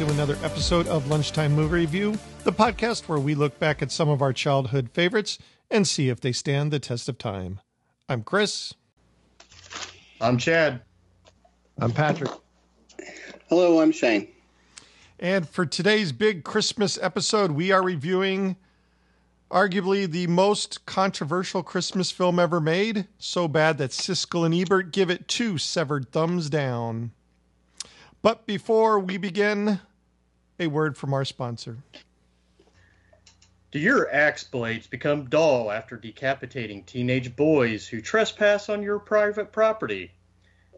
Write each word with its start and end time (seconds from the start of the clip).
To 0.00 0.10
another 0.12 0.38
episode 0.42 0.86
of 0.86 1.10
Lunchtime 1.10 1.52
Movie 1.52 1.74
Review, 1.74 2.18
the 2.44 2.52
podcast 2.52 3.06
where 3.06 3.18
we 3.18 3.34
look 3.34 3.58
back 3.58 3.82
at 3.82 3.92
some 3.92 4.08
of 4.08 4.22
our 4.22 4.32
childhood 4.32 4.88
favorites 4.94 5.36
and 5.70 5.86
see 5.86 6.08
if 6.08 6.22
they 6.22 6.32
stand 6.32 6.72
the 6.72 6.78
test 6.78 7.06
of 7.10 7.18
time. 7.18 7.60
I'm 8.08 8.22
Chris. 8.22 8.72
I'm 10.18 10.38
Chad. 10.38 10.80
I'm 11.78 11.92
Patrick. 11.92 12.30
Hello, 13.50 13.82
I'm 13.82 13.92
Shane. 13.92 14.28
And 15.18 15.46
for 15.46 15.66
today's 15.66 16.12
big 16.12 16.44
Christmas 16.44 16.98
episode, 17.02 17.50
we 17.50 17.70
are 17.70 17.82
reviewing 17.82 18.56
arguably 19.50 20.10
the 20.10 20.28
most 20.28 20.86
controversial 20.86 21.62
Christmas 21.62 22.10
film 22.10 22.38
ever 22.38 22.58
made. 22.58 23.06
So 23.18 23.48
bad 23.48 23.76
that 23.76 23.90
Siskel 23.90 24.46
and 24.46 24.54
Ebert 24.54 24.92
give 24.92 25.10
it 25.10 25.28
two 25.28 25.58
severed 25.58 26.10
thumbs 26.10 26.48
down. 26.48 27.10
But 28.22 28.46
before 28.46 28.98
we 28.98 29.18
begin, 29.18 29.80
a 30.60 30.66
word 30.66 30.94
from 30.96 31.14
our 31.14 31.24
sponsor. 31.24 31.78
Do 33.72 33.78
your 33.78 34.12
axe 34.12 34.44
blades 34.44 34.86
become 34.86 35.30
dull 35.30 35.70
after 35.70 35.96
decapitating 35.96 36.84
teenage 36.84 37.34
boys 37.34 37.88
who 37.88 38.02
trespass 38.02 38.68
on 38.68 38.82
your 38.82 38.98
private 38.98 39.52
property? 39.52 40.12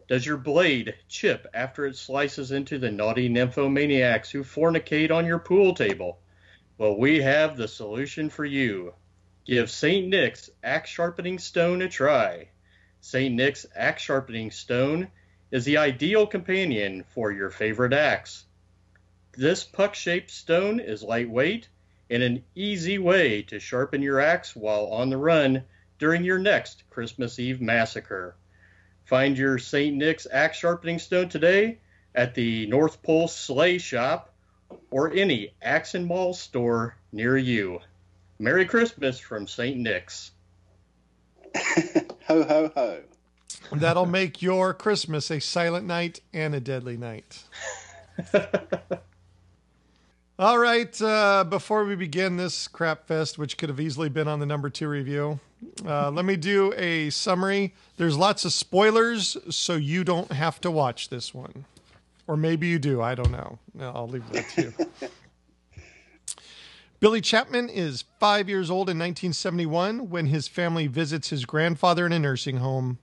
Does 0.07 0.25
your 0.25 0.37
blade 0.37 0.95
chip 1.09 1.47
after 1.53 1.85
it 1.85 1.97
slices 1.97 2.51
into 2.51 2.77
the 2.77 2.91
naughty 2.91 3.27
nymphomaniacs 3.27 4.29
who 4.31 4.43
fornicate 4.43 5.11
on 5.11 5.25
your 5.25 5.39
pool 5.39 5.73
table? 5.73 6.19
Well, 6.77 6.97
we 6.97 7.21
have 7.21 7.57
the 7.57 7.67
solution 7.67 8.29
for 8.29 8.45
you. 8.45 8.93
Give 9.45 9.69
St. 9.69 10.07
Nick's 10.07 10.49
Axe 10.63 10.89
Sharpening 10.89 11.39
Stone 11.39 11.81
a 11.81 11.89
try. 11.89 12.49
St. 13.01 13.35
Nick's 13.35 13.65
Axe 13.75 14.03
Sharpening 14.03 14.51
Stone 14.51 15.09
is 15.51 15.65
the 15.65 15.77
ideal 15.77 16.25
companion 16.25 17.03
for 17.13 17.31
your 17.31 17.49
favorite 17.49 17.91
axe. 17.93 18.45
This 19.35 19.63
puck 19.63 19.95
shaped 19.95 20.29
stone 20.29 20.79
is 20.79 21.01
lightweight 21.01 21.67
and 22.09 22.21
an 22.21 22.43
easy 22.53 22.99
way 22.99 23.41
to 23.43 23.59
sharpen 23.59 24.03
your 24.03 24.19
axe 24.19 24.55
while 24.55 24.85
on 24.87 25.09
the 25.09 25.17
run 25.17 25.63
during 25.97 26.23
your 26.23 26.37
next 26.37 26.83
Christmas 26.91 27.39
Eve 27.39 27.59
massacre. 27.59 28.35
Find 29.05 29.35
your 29.35 29.57
St. 29.57 29.95
Nick's 29.95 30.27
axe 30.31 30.59
sharpening 30.59 30.99
stone 30.99 31.29
today 31.29 31.79
at 32.13 32.35
the 32.35 32.67
North 32.67 33.01
Pole 33.01 33.27
Sleigh 33.27 33.79
Shop 33.79 34.31
or 34.91 35.11
any 35.11 35.53
Axe 35.63 35.95
and 35.95 36.05
Mall 36.05 36.35
store 36.35 36.95
near 37.11 37.35
you. 37.35 37.79
Merry 38.37 38.65
Christmas 38.65 39.19
from 39.19 39.47
St. 39.47 39.77
Nick's. 39.77 40.31
ho, 41.57 42.43
ho, 42.43 42.71
ho. 42.75 43.01
That'll 43.71 44.05
make 44.05 44.43
your 44.43 44.75
Christmas 44.75 45.31
a 45.31 45.39
silent 45.39 45.87
night 45.87 46.21
and 46.33 46.53
a 46.53 46.59
deadly 46.59 46.97
night. 46.97 47.43
All 50.43 50.59
right, 50.59 51.01
uh, 51.01 51.45
before 51.45 51.85
we 51.85 51.95
begin 51.95 52.35
this 52.35 52.67
crap 52.67 53.07
fest, 53.07 53.37
which 53.37 53.57
could 53.57 53.69
have 53.69 53.79
easily 53.79 54.09
been 54.09 54.27
on 54.27 54.41
the 54.41 54.45
number 54.45 54.69
two 54.69 54.89
review, 54.89 55.39
uh, 55.85 56.11
let 56.11 56.25
me 56.25 56.35
do 56.35 56.73
a 56.75 57.11
summary. 57.11 57.73
There's 57.95 58.17
lots 58.17 58.43
of 58.43 58.51
spoilers, 58.51 59.37
so 59.49 59.75
you 59.75 60.03
don't 60.03 60.33
have 60.33 60.59
to 60.59 60.69
watch 60.69 61.07
this 61.07 61.33
one. 61.33 61.63
Or 62.27 62.35
maybe 62.35 62.67
you 62.67 62.77
do. 62.77 63.01
I 63.01 63.15
don't 63.15 63.31
know. 63.31 63.57
I'll 63.79 64.09
leave 64.09 64.29
that 64.33 64.49
to 64.49 64.61
you. 64.63 65.09
Billy 66.99 67.21
Chapman 67.21 67.69
is 67.69 68.03
five 68.19 68.49
years 68.49 68.69
old 68.69 68.89
in 68.89 68.99
1971 68.99 70.09
when 70.09 70.25
his 70.25 70.49
family 70.49 70.87
visits 70.87 71.29
his 71.29 71.45
grandfather 71.45 72.05
in 72.05 72.11
a 72.11 72.19
nursing 72.19 72.57
home. 72.57 72.97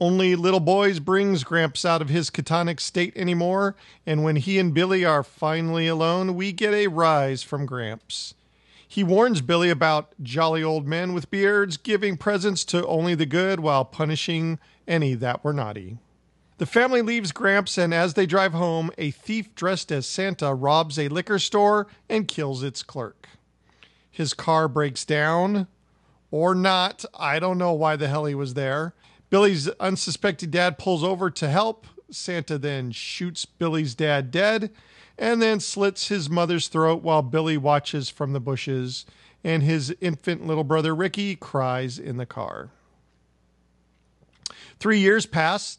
Only 0.00 0.36
little 0.36 0.60
boys 0.60 1.00
brings 1.00 1.42
Gramps 1.42 1.84
out 1.84 2.00
of 2.00 2.08
his 2.08 2.30
catonic 2.30 2.78
state 2.78 3.16
anymore, 3.16 3.74
and 4.06 4.22
when 4.22 4.36
he 4.36 4.58
and 4.58 4.72
Billy 4.72 5.04
are 5.04 5.24
finally 5.24 5.88
alone, 5.88 6.36
we 6.36 6.52
get 6.52 6.72
a 6.72 6.86
rise 6.86 7.42
from 7.42 7.66
Gramps. 7.66 8.34
He 8.86 9.02
warns 9.02 9.40
Billy 9.40 9.70
about 9.70 10.14
jolly 10.22 10.62
old 10.62 10.86
men 10.86 11.14
with 11.14 11.30
beards 11.30 11.76
giving 11.76 12.16
presents 12.16 12.64
to 12.66 12.86
only 12.86 13.16
the 13.16 13.26
good 13.26 13.58
while 13.60 13.84
punishing 13.84 14.60
any 14.86 15.14
that 15.14 15.42
were 15.42 15.52
naughty. 15.52 15.98
The 16.58 16.66
family 16.66 17.02
leaves 17.02 17.32
Gramps, 17.32 17.76
and 17.76 17.92
as 17.92 18.14
they 18.14 18.24
drive 18.24 18.52
home, 18.52 18.90
a 18.98 19.10
thief 19.10 19.52
dressed 19.56 19.90
as 19.90 20.06
Santa 20.06 20.54
robs 20.54 20.98
a 20.98 21.08
liquor 21.08 21.38
store 21.40 21.88
and 22.08 22.28
kills 22.28 22.62
its 22.62 22.84
clerk. 22.84 23.28
His 24.10 24.32
car 24.32 24.68
breaks 24.68 25.04
down, 25.04 25.66
or 26.30 26.54
not. 26.54 27.04
I 27.18 27.38
don't 27.38 27.58
know 27.58 27.72
why 27.72 27.96
the 27.96 28.08
hell 28.08 28.24
he 28.24 28.34
was 28.34 28.54
there. 28.54 28.94
Billy's 29.30 29.68
unsuspecting 29.80 30.50
dad 30.50 30.78
pulls 30.78 31.04
over 31.04 31.30
to 31.30 31.48
help. 31.48 31.86
Santa 32.10 32.58
then 32.58 32.90
shoots 32.90 33.44
Billy's 33.44 33.94
dad 33.94 34.30
dead 34.30 34.70
and 35.18 35.42
then 35.42 35.60
slits 35.60 36.08
his 36.08 36.30
mother's 36.30 36.68
throat 36.68 37.02
while 37.02 37.22
Billy 37.22 37.56
watches 37.58 38.08
from 38.08 38.32
the 38.32 38.40
bushes, 38.40 39.04
and 39.42 39.62
his 39.62 39.94
infant 40.00 40.46
little 40.46 40.64
brother 40.64 40.94
Ricky 40.94 41.34
cries 41.34 41.98
in 41.98 42.16
the 42.16 42.26
car. 42.26 42.70
Three 44.78 45.00
years 45.00 45.26
pass, 45.26 45.78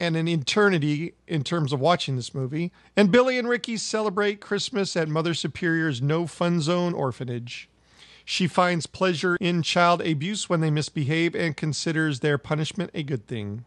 and 0.00 0.16
an 0.16 0.26
eternity 0.26 1.14
in 1.28 1.44
terms 1.44 1.72
of 1.72 1.78
watching 1.78 2.16
this 2.16 2.34
movie, 2.34 2.72
and 2.96 3.12
Billy 3.12 3.38
and 3.38 3.48
Ricky 3.48 3.76
celebrate 3.76 4.40
Christmas 4.40 4.96
at 4.96 5.08
Mother 5.08 5.34
Superior's 5.34 6.02
No 6.02 6.26
Fun 6.26 6.60
Zone 6.60 6.94
orphanage. 6.94 7.68
She 8.24 8.46
finds 8.46 8.86
pleasure 8.86 9.36
in 9.36 9.62
child 9.62 10.02
abuse 10.02 10.48
when 10.48 10.60
they 10.60 10.70
misbehave 10.70 11.34
and 11.34 11.56
considers 11.56 12.20
their 12.20 12.38
punishment 12.38 12.90
a 12.94 13.02
good 13.02 13.26
thing. 13.26 13.64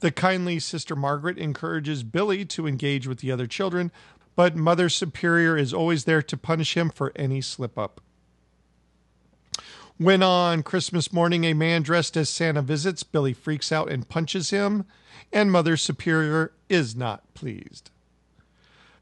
The 0.00 0.12
kindly 0.12 0.60
Sister 0.60 0.94
Margaret 0.94 1.38
encourages 1.38 2.02
Billy 2.04 2.44
to 2.46 2.66
engage 2.66 3.06
with 3.06 3.18
the 3.18 3.32
other 3.32 3.46
children, 3.46 3.90
but 4.36 4.54
Mother 4.54 4.88
Superior 4.88 5.56
is 5.56 5.74
always 5.74 6.04
there 6.04 6.22
to 6.22 6.36
punish 6.36 6.76
him 6.76 6.90
for 6.90 7.12
any 7.16 7.40
slip 7.40 7.76
up. 7.76 8.00
When 9.96 10.22
on 10.22 10.62
Christmas 10.62 11.12
morning 11.12 11.42
a 11.42 11.54
man 11.54 11.82
dressed 11.82 12.16
as 12.16 12.28
Santa 12.28 12.62
visits, 12.62 13.02
Billy 13.02 13.32
freaks 13.32 13.72
out 13.72 13.90
and 13.90 14.08
punches 14.08 14.50
him, 14.50 14.84
and 15.32 15.50
Mother 15.50 15.76
Superior 15.76 16.52
is 16.68 16.94
not 16.94 17.34
pleased. 17.34 17.90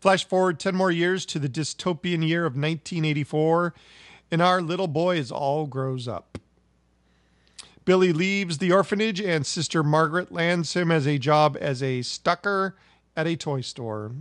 Flash 0.01 0.25
forward 0.25 0.59
10 0.59 0.75
more 0.75 0.91
years 0.91 1.27
to 1.27 1.39
the 1.39 1.51
dystopian 1.51 2.27
year 2.27 2.47
of 2.47 2.53
1984 2.53 3.75
and 4.31 4.43
our 4.43 4.61
little 4.61 4.89
boy 4.89 5.17
is 5.17 5.31
all 5.31 5.67
grows 5.67 6.09
up. 6.09 6.39
Billy 7.85 8.13
leaves 8.13 8.59
the 8.59 8.73
orphanage, 8.73 9.21
and 9.21 9.47
Sister 9.47 9.83
Margaret 9.83 10.33
lands 10.33 10.75
him 10.75 10.91
as 10.91 11.07
a 11.07 11.19
job 11.19 11.57
as 11.61 11.83
a 11.83 12.03
stucker 12.03 12.77
at 13.17 13.27
a 13.27 13.37
toy 13.37 13.61
store. 13.61 14.13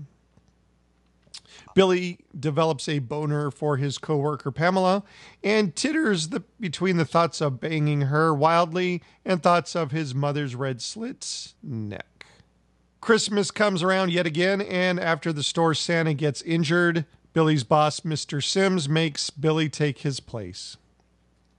Billy 1.73 2.19
develops 2.37 2.87
a 2.87 2.99
boner 2.99 3.51
for 3.51 3.77
his 3.77 3.97
coworker 3.97 4.51
Pamela 4.51 5.03
and 5.43 5.75
titters 5.75 6.29
the, 6.29 6.43
between 6.59 6.97
the 6.97 7.05
thoughts 7.05 7.41
of 7.41 7.59
banging 7.59 8.01
her 8.01 8.33
wildly 8.33 9.01
and 9.25 9.41
thoughts 9.41 9.75
of 9.75 9.91
his 9.91 10.15
mother's 10.15 10.55
red 10.55 10.81
slits 10.81 11.55
neck. 11.61 12.25
Christmas 13.01 13.51
comes 13.51 13.83
around 13.83 14.11
yet 14.11 14.25
again, 14.25 14.61
and 14.61 14.99
after 14.99 15.33
the 15.33 15.43
store 15.43 15.73
Santa 15.73 16.13
gets 16.13 16.41
injured, 16.41 17.05
Billy's 17.35 17.65
boss, 17.65 17.99
Mr. 17.99 18.41
Sims, 18.41 18.87
makes 18.87 19.29
Billy 19.29 19.67
take 19.67 19.99
his 19.99 20.21
place. 20.21 20.77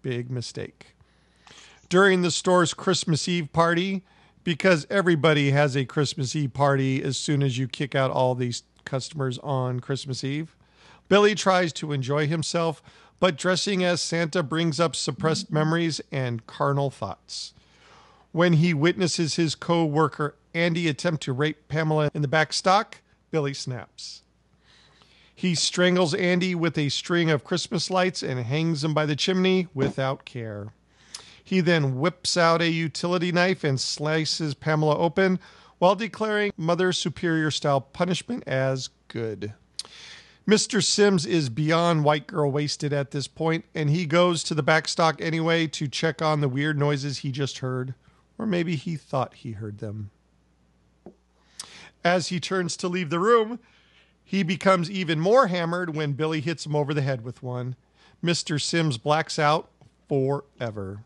Big 0.00 0.30
mistake. 0.30 0.96
During 1.90 2.22
the 2.22 2.30
store's 2.30 2.72
Christmas 2.72 3.28
Eve 3.28 3.52
party, 3.52 4.02
because 4.42 4.86
everybody 4.88 5.50
has 5.50 5.76
a 5.76 5.84
Christmas 5.84 6.34
Eve 6.34 6.54
party 6.54 7.02
as 7.02 7.18
soon 7.18 7.42
as 7.42 7.58
you 7.58 7.68
kick 7.68 7.94
out 7.94 8.10
all 8.10 8.34
these 8.34 8.62
customers 8.86 9.38
on 9.40 9.80
Christmas 9.80 10.24
Eve, 10.24 10.56
Billy 11.10 11.34
tries 11.34 11.74
to 11.74 11.92
enjoy 11.92 12.26
himself, 12.26 12.82
but 13.20 13.36
dressing 13.36 13.84
as 13.84 14.00
Santa 14.00 14.42
brings 14.42 14.80
up 14.80 14.96
suppressed 14.96 15.52
memories 15.52 16.00
and 16.10 16.46
carnal 16.46 16.88
thoughts. 16.88 17.52
When 18.32 18.54
he 18.54 18.72
witnesses 18.72 19.36
his 19.36 19.54
co 19.54 19.84
worker 19.84 20.36
Andy 20.54 20.88
attempt 20.88 21.22
to 21.24 21.34
rape 21.34 21.68
Pamela 21.68 22.10
in 22.14 22.22
the 22.22 22.28
back 22.28 22.54
stock, 22.54 23.02
Billy 23.30 23.52
snaps. 23.52 24.22
He 25.38 25.54
strangles 25.54 26.14
Andy 26.14 26.54
with 26.54 26.78
a 26.78 26.88
string 26.88 27.28
of 27.28 27.44
Christmas 27.44 27.90
lights 27.90 28.22
and 28.22 28.40
hangs 28.40 28.82
him 28.82 28.94
by 28.94 29.04
the 29.04 29.14
chimney 29.14 29.68
without 29.74 30.24
care. 30.24 30.72
He 31.44 31.60
then 31.60 32.00
whips 32.00 32.38
out 32.38 32.62
a 32.62 32.70
utility 32.70 33.30
knife 33.30 33.62
and 33.62 33.78
slices 33.78 34.54
Pamela 34.54 34.96
open 34.96 35.38
while 35.78 35.94
declaring 35.94 36.54
Mother 36.56 36.90
Superior 36.90 37.50
style 37.50 37.82
punishment 37.82 38.44
as 38.46 38.88
good. 39.08 39.52
Mr. 40.48 40.82
Sims 40.82 41.26
is 41.26 41.50
beyond 41.50 42.02
white 42.02 42.26
girl 42.26 42.50
wasted 42.50 42.94
at 42.94 43.10
this 43.10 43.28
point, 43.28 43.66
and 43.74 43.90
he 43.90 44.06
goes 44.06 44.42
to 44.42 44.54
the 44.54 44.64
backstock 44.64 45.20
anyway 45.20 45.66
to 45.66 45.86
check 45.86 46.22
on 46.22 46.40
the 46.40 46.48
weird 46.48 46.78
noises 46.78 47.18
he 47.18 47.30
just 47.30 47.58
heard, 47.58 47.94
or 48.38 48.46
maybe 48.46 48.74
he 48.74 48.96
thought 48.96 49.34
he 49.34 49.52
heard 49.52 49.78
them. 49.78 50.10
As 52.02 52.28
he 52.28 52.40
turns 52.40 52.74
to 52.78 52.88
leave 52.88 53.10
the 53.10 53.20
room, 53.20 53.58
he 54.28 54.42
becomes 54.42 54.90
even 54.90 55.20
more 55.20 55.46
hammered 55.46 55.94
when 55.94 56.12
Billy 56.12 56.40
hits 56.40 56.66
him 56.66 56.74
over 56.74 56.92
the 56.92 57.00
head 57.00 57.22
with 57.22 57.44
one. 57.44 57.76
Mr. 58.22 58.60
Sims 58.60 58.98
blacks 58.98 59.38
out 59.38 59.70
forever. 60.08 61.04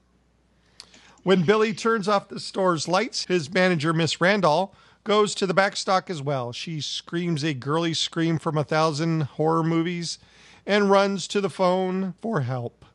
When 1.23 1.43
Billy 1.43 1.75
turns 1.75 2.09
off 2.09 2.29
the 2.29 2.41
store's 2.41 2.89
lights, 2.89 3.27
his 3.27 3.53
manager, 3.53 3.93
Miss 3.93 4.23
Randall, 4.23 4.75
goes 5.05 5.35
to 5.35 5.47
the 5.47 5.53
backstock 5.53 6.09
as 6.09 6.23
well. 6.23 6.51
She 6.51 6.81
screams 6.81 7.45
a 7.45 7.53
girly 7.53 7.93
scream 7.93 8.39
from 8.39 8.57
a 8.57 8.65
thousand 8.65 9.25
horror 9.25 9.63
movies 9.63 10.19
and 10.65 10.91
runs 10.91 11.29
to 11.29 11.43
the 11.43 11.51
phone 11.51 12.15
for 12.23 12.41
help. 12.41 12.87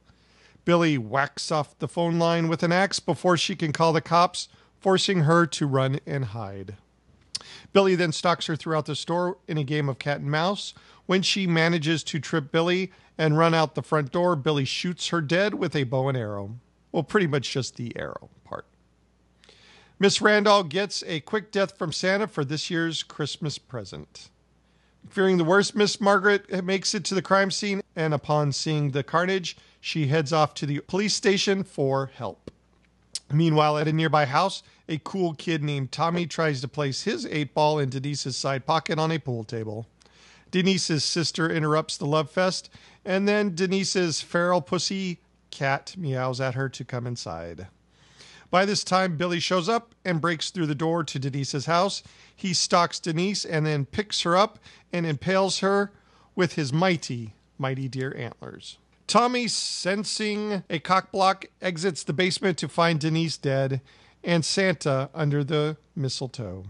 Billy 0.65 0.97
whacks 0.97 1.51
off 1.51 1.77
the 1.77 1.87
phone 1.87 2.17
line 2.17 2.47
with 2.47 2.63
an 2.63 2.71
axe 2.71 2.99
before 2.99 3.37
she 3.37 3.55
can 3.55 3.71
call 3.71 3.93
the 3.93 4.01
cops, 4.01 4.49
forcing 4.79 5.21
her 5.21 5.45
to 5.45 5.67
run 5.67 5.99
and 6.07 6.25
hide. 6.25 6.77
Billy 7.73 7.95
then 7.95 8.11
stalks 8.11 8.45
her 8.47 8.55
throughout 8.55 8.85
the 8.85 8.95
store 8.95 9.37
in 9.47 9.57
a 9.57 9.63
game 9.63 9.89
of 9.89 9.99
cat 9.99 10.21
and 10.21 10.31
mouse. 10.31 10.73
When 11.05 11.21
she 11.21 11.45
manages 11.47 12.03
to 12.05 12.19
trip 12.19 12.51
Billy 12.51 12.91
and 13.17 13.37
run 13.37 13.53
out 13.53 13.75
the 13.75 13.81
front 13.81 14.11
door, 14.11 14.35
Billy 14.35 14.65
shoots 14.65 15.09
her 15.09 15.21
dead 15.21 15.53
with 15.53 15.75
a 15.75 15.83
bow 15.83 16.09
and 16.09 16.17
arrow. 16.17 16.55
Well, 16.91 17.03
pretty 17.03 17.27
much 17.27 17.51
just 17.51 17.75
the 17.75 17.95
arrow 17.95 18.29
part. 18.43 18.65
Miss 19.99 20.21
Randall 20.21 20.63
gets 20.63 21.03
a 21.07 21.21
quick 21.21 21.51
death 21.51 21.77
from 21.77 21.91
Santa 21.91 22.27
for 22.27 22.43
this 22.43 22.69
year's 22.69 23.03
Christmas 23.03 23.57
present. 23.57 24.29
Fearing 25.09 25.37
the 25.37 25.43
worst, 25.43 25.75
Miss 25.75 26.01
Margaret 26.01 26.63
makes 26.63 26.95
it 26.95 27.03
to 27.05 27.15
the 27.15 27.21
crime 27.21 27.51
scene, 27.51 27.81
and 27.95 28.13
upon 28.13 28.51
seeing 28.51 28.91
the 28.91 29.03
carnage, 29.03 29.55
she 29.79 30.07
heads 30.07 30.33
off 30.33 30.53
to 30.55 30.65
the 30.65 30.79
police 30.79 31.13
station 31.13 31.63
for 31.63 32.07
help. 32.07 32.51
Meanwhile, 33.31 33.77
at 33.77 33.87
a 33.87 33.93
nearby 33.93 34.25
house, 34.25 34.63
a 34.87 34.99
cool 34.99 35.33
kid 35.33 35.63
named 35.63 35.91
Tommy 35.91 36.27
tries 36.27 36.61
to 36.61 36.67
place 36.67 37.03
his 37.03 37.25
eight 37.27 37.53
ball 37.53 37.79
in 37.79 37.89
Denise's 37.89 38.37
side 38.37 38.65
pocket 38.65 38.99
on 38.99 39.11
a 39.11 39.19
pool 39.19 39.43
table. 39.43 39.87
Denise's 40.51 41.03
sister 41.03 41.49
interrupts 41.49 41.97
the 41.97 42.05
love 42.05 42.29
fest, 42.29 42.69
and 43.03 43.27
then 43.27 43.55
Denise's 43.55 44.21
feral 44.21 44.61
pussy 44.61 45.19
cat 45.51 45.95
meows 45.97 46.39
at 46.39 46.55
her 46.55 46.69
to 46.69 46.85
come 46.85 47.07
inside. 47.07 47.67
By 48.51 48.65
this 48.65 48.83
time, 48.83 49.17
Billy 49.17 49.39
shows 49.39 49.67
up 49.67 49.95
and 50.05 50.21
breaks 50.21 50.51
through 50.51 50.67
the 50.67 50.75
door 50.75 51.03
to 51.03 51.19
Denise's 51.19 51.65
house. 51.65 52.03
He 52.35 52.53
stalks 52.53 52.99
Denise 52.99 53.43
and 53.43 53.65
then 53.65 53.85
picks 53.85 54.21
her 54.21 54.37
up 54.37 54.59
and 54.93 55.05
impales 55.05 55.59
her 55.59 55.91
with 56.35 56.53
his 56.53 56.71
mighty, 56.71 57.33
mighty 57.57 57.87
deer 57.87 58.15
antlers. 58.15 58.77
Tommy, 59.07 59.47
sensing 59.47 60.63
a 60.69 60.79
cockblock, 60.79 61.45
exits 61.61 62.03
the 62.03 62.13
basement 62.13 62.57
to 62.59 62.67
find 62.67 62.99
Denise 62.99 63.37
dead 63.37 63.81
and 64.25 64.43
Santa 64.43 65.09
under 65.13 65.43
the 65.43 65.77
mistletoe. 65.95 66.65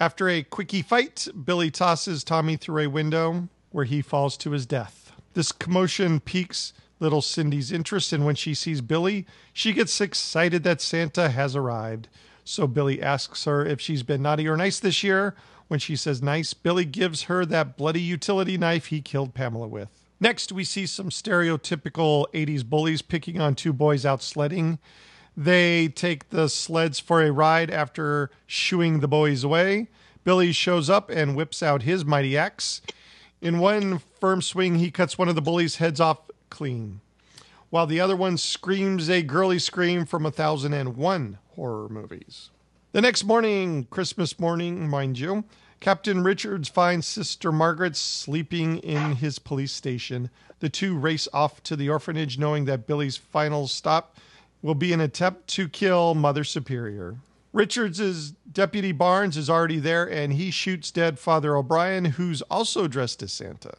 After 0.00 0.28
a 0.28 0.42
quickie 0.42 0.82
fight, 0.82 1.28
Billy 1.44 1.70
tosses 1.70 2.24
Tommy 2.24 2.56
through 2.56 2.82
a 2.82 2.86
window 2.88 3.48
where 3.70 3.84
he 3.84 4.02
falls 4.02 4.36
to 4.38 4.50
his 4.50 4.66
death. 4.66 5.12
This 5.34 5.52
commotion 5.52 6.20
piques 6.20 6.72
little 6.98 7.22
Cindy's 7.22 7.72
interest, 7.72 8.12
and 8.12 8.24
when 8.24 8.34
she 8.34 8.54
sees 8.54 8.80
Billy, 8.80 9.26
she 9.52 9.72
gets 9.72 10.00
excited 10.00 10.62
that 10.62 10.80
Santa 10.80 11.30
has 11.30 11.56
arrived. 11.56 12.08
So 12.44 12.66
Billy 12.66 13.02
asks 13.02 13.44
her 13.44 13.64
if 13.64 13.80
she's 13.80 14.02
been 14.02 14.22
naughty 14.22 14.48
or 14.48 14.56
nice 14.56 14.78
this 14.80 15.02
year. 15.02 15.34
When 15.68 15.80
she 15.80 15.96
says 15.96 16.22
nice, 16.22 16.54
Billy 16.54 16.84
gives 16.84 17.22
her 17.22 17.46
that 17.46 17.76
bloody 17.76 18.00
utility 18.00 18.58
knife 18.58 18.86
he 18.86 19.00
killed 19.00 19.34
Pamela 19.34 19.68
with. 19.68 19.88
Next, 20.20 20.52
we 20.52 20.64
see 20.64 20.86
some 20.86 21.08
stereotypical 21.08 22.26
80s 22.32 22.64
bullies 22.64 23.02
picking 23.02 23.40
on 23.40 23.54
two 23.54 23.72
boys 23.72 24.06
out 24.06 24.22
sledding. 24.22 24.78
They 25.36 25.88
take 25.88 26.28
the 26.28 26.48
sleds 26.48 26.98
for 26.98 27.22
a 27.22 27.32
ride 27.32 27.70
after 27.70 28.30
shooing 28.46 29.00
the 29.00 29.08
boys 29.08 29.44
away. 29.44 29.88
Billy 30.24 30.52
shows 30.52 30.90
up 30.90 31.10
and 31.10 31.34
whips 31.34 31.62
out 31.62 31.82
his 31.82 32.04
mighty 32.04 32.36
axe. 32.36 32.82
In 33.40 33.58
one 33.58 33.98
firm 34.20 34.42
swing, 34.42 34.76
he 34.76 34.90
cuts 34.90 35.18
one 35.18 35.28
of 35.28 35.34
the 35.34 35.42
bullies' 35.42 35.76
heads 35.76 36.00
off 36.00 36.30
clean, 36.48 37.00
while 37.70 37.86
the 37.86 37.98
other 37.98 38.14
one 38.14 38.36
screams 38.36 39.08
a 39.10 39.22
girly 39.22 39.58
scream 39.58 40.04
from 40.04 40.24
a 40.26 40.30
thousand 40.30 40.74
and 40.74 40.96
one 40.96 41.38
horror 41.56 41.88
movies. 41.88 42.50
The 42.92 43.00
next 43.00 43.24
morning, 43.24 43.86
Christmas 43.90 44.38
morning, 44.38 44.88
mind 44.88 45.18
you, 45.18 45.44
Captain 45.80 46.22
Richards 46.22 46.68
finds 46.68 47.06
Sister 47.06 47.50
Margaret 47.50 47.96
sleeping 47.96 48.78
in 48.78 49.16
his 49.16 49.38
police 49.40 49.72
station. 49.72 50.30
The 50.60 50.68
two 50.68 50.96
race 50.96 51.26
off 51.32 51.62
to 51.64 51.74
the 51.74 51.88
orphanage, 51.88 52.38
knowing 52.38 52.66
that 52.66 52.86
Billy's 52.86 53.16
final 53.16 53.66
stop 53.66 54.14
will 54.62 54.74
be 54.74 54.92
an 54.92 55.00
attempt 55.00 55.48
to 55.48 55.68
kill 55.68 56.14
Mother 56.14 56.44
Superior. 56.44 57.16
Richards' 57.52 58.30
deputy 58.30 58.92
Barnes 58.92 59.36
is 59.36 59.50
already 59.50 59.78
there 59.78 60.08
and 60.10 60.32
he 60.32 60.50
shoots 60.50 60.90
dead 60.90 61.18
Father 61.18 61.54
O'Brien, 61.56 62.06
who's 62.06 62.40
also 62.42 62.88
dressed 62.88 63.22
as 63.22 63.32
Santa. 63.32 63.74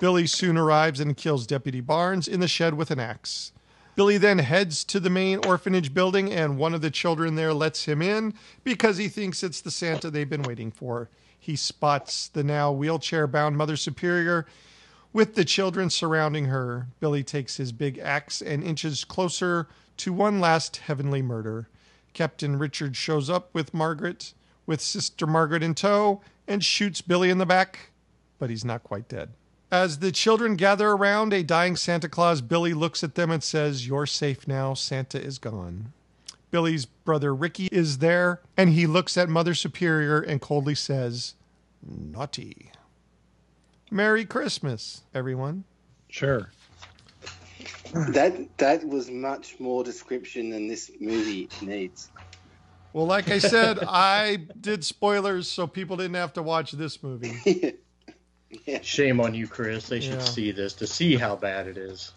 Billy 0.00 0.26
soon 0.26 0.58
arrives 0.58 1.00
and 1.00 1.16
kills 1.16 1.46
Deputy 1.46 1.80
Barnes 1.80 2.26
in 2.26 2.40
the 2.40 2.48
shed 2.48 2.74
with 2.74 2.90
an 2.90 2.98
axe. 2.98 3.52
Billy 3.94 4.18
then 4.18 4.38
heads 4.40 4.84
to 4.84 4.98
the 4.98 5.10
main 5.10 5.38
orphanage 5.46 5.94
building, 5.94 6.32
and 6.32 6.58
one 6.58 6.74
of 6.74 6.80
the 6.80 6.90
children 6.90 7.34
there 7.34 7.52
lets 7.52 7.84
him 7.84 8.00
in 8.02 8.34
because 8.64 8.96
he 8.96 9.08
thinks 9.08 9.42
it's 9.42 9.60
the 9.60 9.70
Santa 9.70 10.10
they've 10.10 10.28
been 10.28 10.42
waiting 10.42 10.70
for. 10.70 11.08
He 11.38 11.56
spots 11.56 12.28
the 12.28 12.42
now 12.42 12.72
wheelchair 12.72 13.26
bound 13.26 13.56
Mother 13.56 13.76
Superior 13.76 14.46
with 15.12 15.34
the 15.34 15.44
children 15.44 15.90
surrounding 15.90 16.46
her. 16.46 16.88
Billy 17.00 17.22
takes 17.22 17.58
his 17.58 17.70
big 17.70 17.98
axe 17.98 18.40
and 18.40 18.64
inches 18.64 19.04
closer 19.04 19.68
to 19.98 20.12
one 20.12 20.40
last 20.40 20.78
heavenly 20.78 21.22
murder. 21.22 21.68
Captain 22.14 22.58
Richard 22.58 22.96
shows 22.96 23.30
up 23.30 23.52
with 23.54 23.72
Margaret, 23.72 24.34
with 24.66 24.80
Sister 24.80 25.26
Margaret 25.26 25.62
in 25.62 25.74
tow, 25.74 26.20
and 26.46 26.64
shoots 26.64 27.00
Billy 27.00 27.30
in 27.30 27.38
the 27.38 27.46
back, 27.46 27.90
but 28.38 28.50
he's 28.50 28.64
not 28.64 28.82
quite 28.82 29.08
dead. 29.08 29.30
As 29.70 30.00
the 30.00 30.12
children 30.12 30.56
gather 30.56 30.90
around 30.90 31.32
a 31.32 31.42
dying 31.42 31.76
Santa 31.76 32.08
Claus, 32.08 32.42
Billy 32.42 32.74
looks 32.74 33.02
at 33.02 33.14
them 33.14 33.30
and 33.30 33.42
says, 33.42 33.86
You're 33.86 34.06
safe 34.06 34.46
now. 34.46 34.74
Santa 34.74 35.18
is 35.18 35.38
gone. 35.38 35.92
Billy's 36.50 36.84
brother 36.84 37.34
Ricky 37.34 37.68
is 37.72 37.98
there, 37.98 38.42
and 38.54 38.70
he 38.70 38.86
looks 38.86 39.16
at 39.16 39.30
Mother 39.30 39.54
Superior 39.54 40.20
and 40.20 40.42
coldly 40.42 40.74
says, 40.74 41.34
Naughty. 41.82 42.70
Merry 43.90 44.26
Christmas, 44.26 45.02
everyone. 45.14 45.64
Sure. 46.10 46.50
That 47.92 48.56
that 48.58 48.86
was 48.86 49.10
much 49.10 49.60
more 49.60 49.84
description 49.84 50.50
than 50.50 50.66
this 50.68 50.90
movie 51.00 51.48
needs. 51.60 52.10
Well, 52.92 53.06
like 53.06 53.30
I 53.30 53.38
said, 53.38 53.78
I 53.88 54.38
did 54.60 54.84
spoilers 54.84 55.48
so 55.48 55.66
people 55.66 55.96
didn't 55.96 56.14
have 56.14 56.32
to 56.34 56.42
watch 56.42 56.72
this 56.72 57.02
movie. 57.02 57.74
Shame 58.82 59.20
on 59.20 59.34
you, 59.34 59.46
Chris. 59.46 59.88
They 59.88 60.00
should 60.00 60.14
Yeah. 60.14 60.24
see 60.24 60.50
this 60.52 60.74
to 60.74 60.86
see 60.86 61.16
how 61.16 61.36
bad 61.36 61.66
it 61.66 61.78
is. 61.78 62.12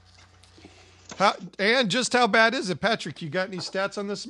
How, 1.17 1.33
and 1.59 1.89
just 1.89 2.11
how 2.11 2.27
bad 2.27 2.53
is 2.53 2.69
it, 2.69 2.81
Patrick? 2.81 3.21
You 3.21 3.29
got 3.29 3.47
any 3.47 3.57
stats 3.57 3.97
on 3.97 4.07
this? 4.07 4.27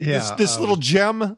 Yeah. 0.00 0.18
this 0.18 0.30
this 0.32 0.54
um, 0.56 0.60
little 0.60 0.76
gem. 0.76 1.36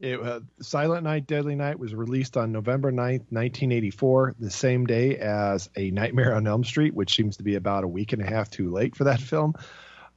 It, 0.00 0.18
uh, 0.18 0.40
Silent 0.62 1.04
Night, 1.04 1.26
Deadly 1.26 1.54
Night 1.54 1.78
was 1.78 1.94
released 1.94 2.38
on 2.38 2.52
November 2.52 2.90
9th, 2.90 3.26
1984, 3.30 4.34
the 4.40 4.50
same 4.50 4.86
day 4.86 5.18
as 5.18 5.68
A 5.76 5.90
Nightmare 5.90 6.34
on 6.34 6.46
Elm 6.46 6.64
Street, 6.64 6.94
which 6.94 7.14
seems 7.14 7.36
to 7.36 7.42
be 7.42 7.54
about 7.56 7.84
a 7.84 7.88
week 7.88 8.14
and 8.14 8.22
a 8.22 8.26
half 8.26 8.50
too 8.50 8.70
late 8.70 8.96
for 8.96 9.04
that 9.04 9.20
film. 9.20 9.54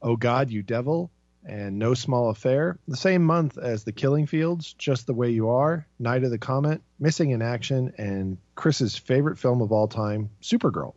Oh 0.00 0.16
God, 0.16 0.50
You 0.50 0.62
Devil, 0.62 1.10
and 1.44 1.78
No 1.78 1.92
Small 1.92 2.30
Affair, 2.30 2.78
the 2.88 2.96
same 2.96 3.22
month 3.22 3.58
as 3.58 3.84
The 3.84 3.92
Killing 3.92 4.26
Fields, 4.26 4.72
Just 4.72 5.06
the 5.06 5.12
Way 5.12 5.30
You 5.30 5.50
Are, 5.50 5.86
Night 5.98 6.24
of 6.24 6.30
the 6.30 6.38
Comet, 6.38 6.80
Missing 6.98 7.30
in 7.30 7.42
Action, 7.42 7.92
and 7.98 8.38
Chris's 8.54 8.96
favorite 8.96 9.38
film 9.38 9.60
of 9.60 9.70
all 9.70 9.86
time, 9.86 10.30
Supergirl. 10.42 10.94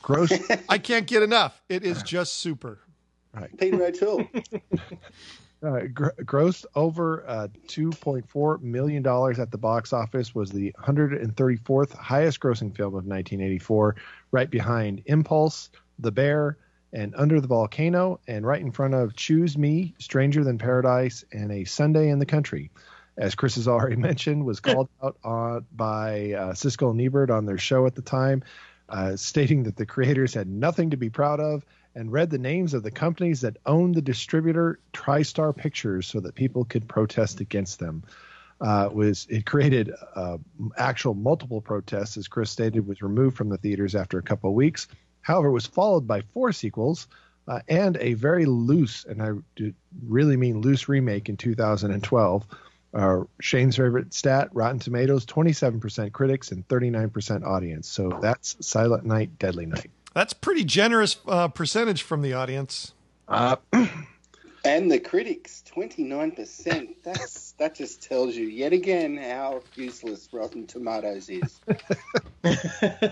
Gross. 0.00 0.32
I 0.70 0.78
can't 0.78 1.06
get 1.06 1.22
enough. 1.22 1.60
It 1.68 1.84
is 1.84 2.02
just 2.02 2.38
super. 2.38 2.78
Right. 3.34 3.54
Peter 3.58 3.84
O'Toole. 3.84 4.26
Uh, 5.60 5.80
gr- 5.92 6.10
grossed 6.22 6.66
over 6.76 7.24
uh, 7.28 7.48
$2.4 7.66 8.62
million 8.62 9.04
at 9.04 9.50
the 9.50 9.58
box 9.58 9.92
office, 9.92 10.32
was 10.32 10.50
the 10.50 10.72
134th 10.78 11.92
highest 11.94 12.38
grossing 12.38 12.74
film 12.76 12.94
of 12.94 13.04
1984, 13.06 13.96
right 14.30 14.50
behind 14.50 15.02
Impulse, 15.06 15.70
The 15.98 16.12
Bear, 16.12 16.58
and 16.92 17.12
Under 17.16 17.40
the 17.40 17.48
Volcano, 17.48 18.20
and 18.28 18.46
right 18.46 18.60
in 18.60 18.70
front 18.70 18.94
of 18.94 19.16
Choose 19.16 19.58
Me, 19.58 19.94
Stranger 19.98 20.44
Than 20.44 20.58
Paradise, 20.58 21.24
and 21.32 21.50
A 21.50 21.64
Sunday 21.64 22.10
in 22.10 22.20
the 22.20 22.26
Country. 22.26 22.70
as 23.16 23.34
Chris 23.34 23.56
has 23.56 23.66
already 23.66 23.96
mentioned, 24.10 24.46
was 24.46 24.60
called 24.60 24.88
out 25.02 25.16
on, 25.24 25.66
by 25.74 26.34
uh, 26.34 26.52
Siskel 26.52 26.92
and 26.92 27.00
Ebert 27.00 27.30
on 27.30 27.46
their 27.46 27.58
show 27.58 27.84
at 27.84 27.96
the 27.96 28.02
time, 28.02 28.44
uh, 28.88 29.16
stating 29.16 29.64
that 29.64 29.76
the 29.76 29.86
creators 29.86 30.34
had 30.34 30.48
nothing 30.48 30.90
to 30.90 30.96
be 30.96 31.10
proud 31.10 31.40
of 31.40 31.64
and 31.94 32.12
read 32.12 32.30
the 32.30 32.38
names 32.38 32.74
of 32.74 32.82
the 32.82 32.90
companies 32.90 33.40
that 33.40 33.56
owned 33.66 33.94
the 33.94 34.02
distributor 34.02 34.78
TriStar 34.92 35.56
Pictures 35.56 36.06
so 36.06 36.20
that 36.20 36.34
people 36.34 36.64
could 36.64 36.88
protest 36.88 37.40
against 37.40 37.78
them. 37.78 38.04
Uh, 38.60 38.88
was 38.92 39.26
it 39.30 39.46
created 39.46 39.92
uh, 40.16 40.36
actual 40.76 41.14
multiple 41.14 41.60
protests, 41.60 42.16
as 42.16 42.28
Chris 42.28 42.50
stated, 42.50 42.86
was 42.86 43.02
removed 43.02 43.36
from 43.36 43.48
the 43.48 43.56
theaters 43.56 43.94
after 43.94 44.18
a 44.18 44.22
couple 44.22 44.50
of 44.50 44.56
weeks. 44.56 44.88
However, 45.20 45.48
it 45.48 45.52
was 45.52 45.66
followed 45.66 46.06
by 46.06 46.22
four 46.32 46.52
sequels 46.52 47.06
uh, 47.46 47.60
and 47.68 47.96
a 47.98 48.14
very 48.14 48.46
loose, 48.46 49.04
and 49.04 49.22
I 49.22 49.30
really 50.06 50.36
mean 50.36 50.60
loose 50.60 50.88
remake 50.88 51.28
in 51.28 51.36
2012. 51.36 52.46
Uh, 52.94 53.20
Shane's 53.40 53.76
favorite 53.76 54.12
stat: 54.12 54.48
Rotten 54.52 54.78
Tomatoes, 54.78 55.24
27% 55.26 56.12
critics 56.12 56.52
and 56.52 56.66
39% 56.66 57.44
audience. 57.46 57.88
So 57.88 58.18
that's 58.20 58.56
Silent 58.66 59.04
Night, 59.04 59.38
Deadly 59.38 59.66
Night. 59.66 59.90
That's 60.14 60.32
pretty 60.32 60.64
generous 60.64 61.18
uh, 61.26 61.48
percentage 61.48 62.02
from 62.02 62.22
the 62.22 62.32
audience. 62.32 62.94
Uh, 63.28 63.56
And 64.64 64.90
the 64.90 64.98
critics, 64.98 65.62
29%. 65.74 66.96
That's 67.04 67.52
that 67.52 67.74
just 67.74 68.02
tells 68.02 68.34
you 68.34 68.46
yet 68.46 68.72
again 68.74 69.16
how 69.16 69.62
useless 69.76 70.28
Rotten 70.32 70.66
Tomatoes 70.66 71.30
is. 71.30 71.60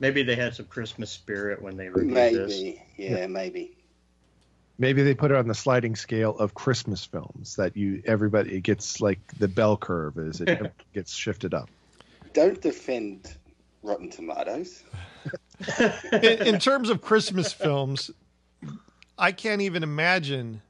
Maybe 0.00 0.22
they 0.22 0.36
had 0.36 0.54
some 0.54 0.66
Christmas 0.66 1.10
spirit 1.10 1.62
when 1.62 1.76
they 1.76 1.88
reviewed 1.88 2.14
this. 2.14 2.60
maybe. 2.60 2.82
Yeah, 2.96 3.26
maybe. 3.26 3.72
maybe 4.78 5.02
they 5.02 5.14
put 5.14 5.32
it 5.32 5.36
on 5.36 5.48
the 5.48 5.54
sliding 5.54 5.96
scale 5.96 6.36
of 6.38 6.54
Christmas 6.54 7.04
films 7.04 7.56
that 7.56 7.76
you 7.76 8.00
everybody 8.04 8.54
it 8.54 8.60
gets 8.60 9.00
like 9.00 9.18
the 9.38 9.48
bell 9.48 9.76
curve 9.76 10.18
as 10.18 10.40
it 10.40 10.72
gets 10.94 11.12
shifted 11.12 11.52
up. 11.52 11.68
Don't 12.32 12.60
defend 12.60 13.37
Rotten 13.82 14.10
Tomatoes. 14.10 14.82
in, 16.12 16.22
in 16.46 16.58
terms 16.58 16.90
of 16.90 17.00
Christmas 17.00 17.52
films, 17.52 18.10
I 19.18 19.32
can't 19.32 19.62
even 19.62 19.82
imagine 19.82 20.62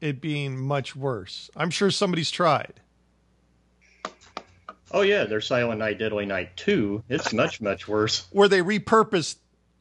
it 0.00 0.20
being 0.20 0.58
much 0.58 0.94
worse. 0.96 1.50
I'm 1.56 1.70
sure 1.70 1.90
somebody's 1.90 2.30
tried. 2.30 2.74
Oh 4.90 5.00
yeah, 5.00 5.24
there's 5.24 5.46
Silent 5.46 5.78
Night, 5.78 5.98
Deadly 5.98 6.26
Night 6.26 6.56
2. 6.56 7.04
It's 7.08 7.32
much, 7.32 7.60
much 7.60 7.88
worse. 7.88 8.26
Where 8.30 8.48
they 8.48 8.60
repurposed 8.60 9.36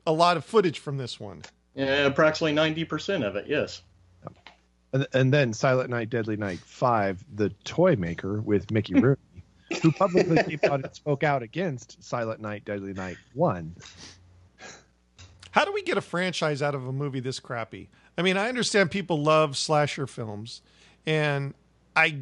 a 0.07 0.11
lot 0.13 0.37
of 0.37 0.45
footage 0.45 0.79
from 0.79 0.97
this 0.97 1.19
one. 1.19 1.41
Yeah, 1.75 2.05
approximately 2.05 2.55
90% 2.85 3.25
of 3.27 3.35
it, 3.35 3.47
yes. 3.47 3.81
And, 4.93 5.07
and 5.13 5.33
then 5.33 5.53
Silent 5.53 5.89
Night, 5.89 6.09
Deadly 6.09 6.37
Night 6.37 6.59
5, 6.59 7.23
The 7.33 7.49
Toy 7.63 7.95
Maker 7.95 8.41
with 8.41 8.71
Mickey 8.71 8.93
Rooney, 8.99 9.17
who 9.79 9.91
publicly 9.91 10.57
came 10.57 10.71
out 10.71 10.83
and 10.83 10.95
spoke 10.95 11.23
out 11.23 11.43
against 11.43 12.03
Silent 12.03 12.39
Night, 12.41 12.65
Deadly 12.65 12.93
Night 12.93 13.17
1. 13.33 13.75
How 15.51 15.65
do 15.65 15.73
we 15.73 15.81
get 15.83 15.97
a 15.97 16.01
franchise 16.01 16.61
out 16.61 16.75
of 16.75 16.87
a 16.87 16.91
movie 16.91 17.19
this 17.19 17.39
crappy? 17.39 17.89
I 18.17 18.21
mean, 18.21 18.37
I 18.37 18.49
understand 18.49 18.91
people 18.91 19.21
love 19.21 19.57
slasher 19.57 20.07
films, 20.07 20.61
and 21.05 21.53
I 21.95 22.21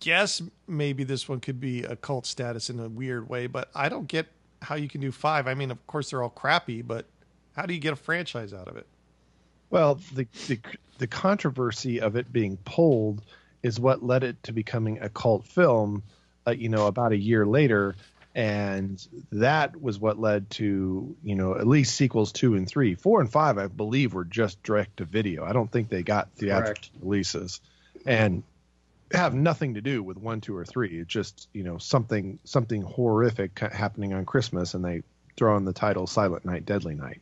guess 0.00 0.42
maybe 0.66 1.04
this 1.04 1.28
one 1.28 1.40
could 1.40 1.60
be 1.60 1.82
a 1.84 1.96
cult 1.96 2.26
status 2.26 2.68
in 2.68 2.78
a 2.80 2.88
weird 2.88 3.28
way, 3.28 3.46
but 3.46 3.70
I 3.74 3.88
don't 3.88 4.08
get 4.08 4.26
how 4.62 4.74
you 4.74 4.88
can 4.88 5.00
do 5.00 5.12
five. 5.12 5.46
I 5.46 5.54
mean, 5.54 5.70
of 5.70 5.86
course, 5.86 6.10
they're 6.10 6.22
all 6.22 6.30
crappy, 6.30 6.82
but 6.82 7.06
how 7.54 7.64
do 7.64 7.74
you 7.74 7.80
get 7.80 7.92
a 7.92 7.96
franchise 7.96 8.52
out 8.52 8.68
of 8.68 8.76
it? 8.76 8.86
Well, 9.70 10.00
the, 10.14 10.26
the 10.46 10.60
the 10.98 11.06
controversy 11.06 12.00
of 12.00 12.16
it 12.16 12.32
being 12.32 12.56
pulled 12.58 13.22
is 13.62 13.80
what 13.80 14.02
led 14.02 14.22
it 14.22 14.42
to 14.44 14.52
becoming 14.52 14.98
a 15.00 15.08
cult 15.08 15.44
film. 15.44 16.02
Uh, 16.46 16.52
you 16.52 16.68
know, 16.68 16.86
about 16.86 17.10
a 17.10 17.16
year 17.16 17.44
later, 17.44 17.96
and 18.36 19.04
that 19.32 19.80
was 19.80 19.98
what 19.98 20.20
led 20.20 20.48
to 20.48 21.16
you 21.24 21.34
know 21.34 21.56
at 21.56 21.66
least 21.66 21.96
sequels 21.96 22.30
two 22.30 22.54
and 22.54 22.68
three, 22.68 22.94
four 22.94 23.20
and 23.20 23.32
five. 23.32 23.58
I 23.58 23.66
believe 23.66 24.14
were 24.14 24.24
just 24.24 24.62
direct 24.62 24.98
to 24.98 25.04
video. 25.04 25.44
I 25.44 25.52
don't 25.52 25.70
think 25.70 25.88
they 25.88 26.04
got 26.04 26.30
theatrical 26.36 26.74
Correct. 26.74 26.90
releases, 27.00 27.60
and 28.04 28.44
have 29.12 29.34
nothing 29.34 29.74
to 29.74 29.80
do 29.80 30.04
with 30.04 30.18
one, 30.18 30.40
two, 30.40 30.56
or 30.56 30.64
three. 30.64 31.00
It's 31.00 31.12
just 31.12 31.48
you 31.52 31.64
know 31.64 31.78
something 31.78 32.38
something 32.44 32.82
horrific 32.82 33.58
happening 33.58 34.12
on 34.12 34.24
Christmas, 34.24 34.74
and 34.74 34.84
they 34.84 35.02
throw 35.36 35.56
in 35.56 35.64
the 35.64 35.72
title 35.72 36.06
Silent 36.06 36.44
Night, 36.44 36.64
Deadly 36.64 36.94
Night. 36.94 37.20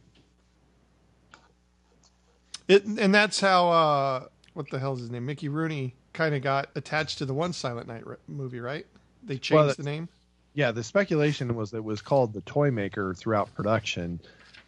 It 2.69 2.85
and 2.85 3.15
that's 3.15 3.41
how 3.41 3.71
uh, 3.71 4.27
what 4.53 4.69
the 4.69 4.79
hell's 4.79 5.01
his 5.01 5.11
name? 5.11 5.25
Mickey 5.25 5.49
Rooney 5.49 5.95
kind 6.13 6.35
of 6.35 6.43
got 6.43 6.69
attached 6.75 7.17
to 7.19 7.25
the 7.25 7.33
one 7.33 7.55
Silent 7.55 7.89
Night 7.89 8.07
re- 8.07 8.17
movie, 8.29 8.61
right? 8.61 8.85
They 9.27 9.39
changed 9.39 9.67
Well, 9.67 9.75
the 9.75 9.83
name. 9.83 10.09
Yeah, 10.55 10.71
the 10.71 10.85
speculation 10.85 11.55
was 11.57 11.73
that 11.73 11.79
it 11.79 11.85
was 11.85 12.01
called 12.01 12.33
the 12.33 12.41
Toy 12.43 12.71
Maker 12.71 13.15
throughout 13.15 13.53
production, 13.55 14.21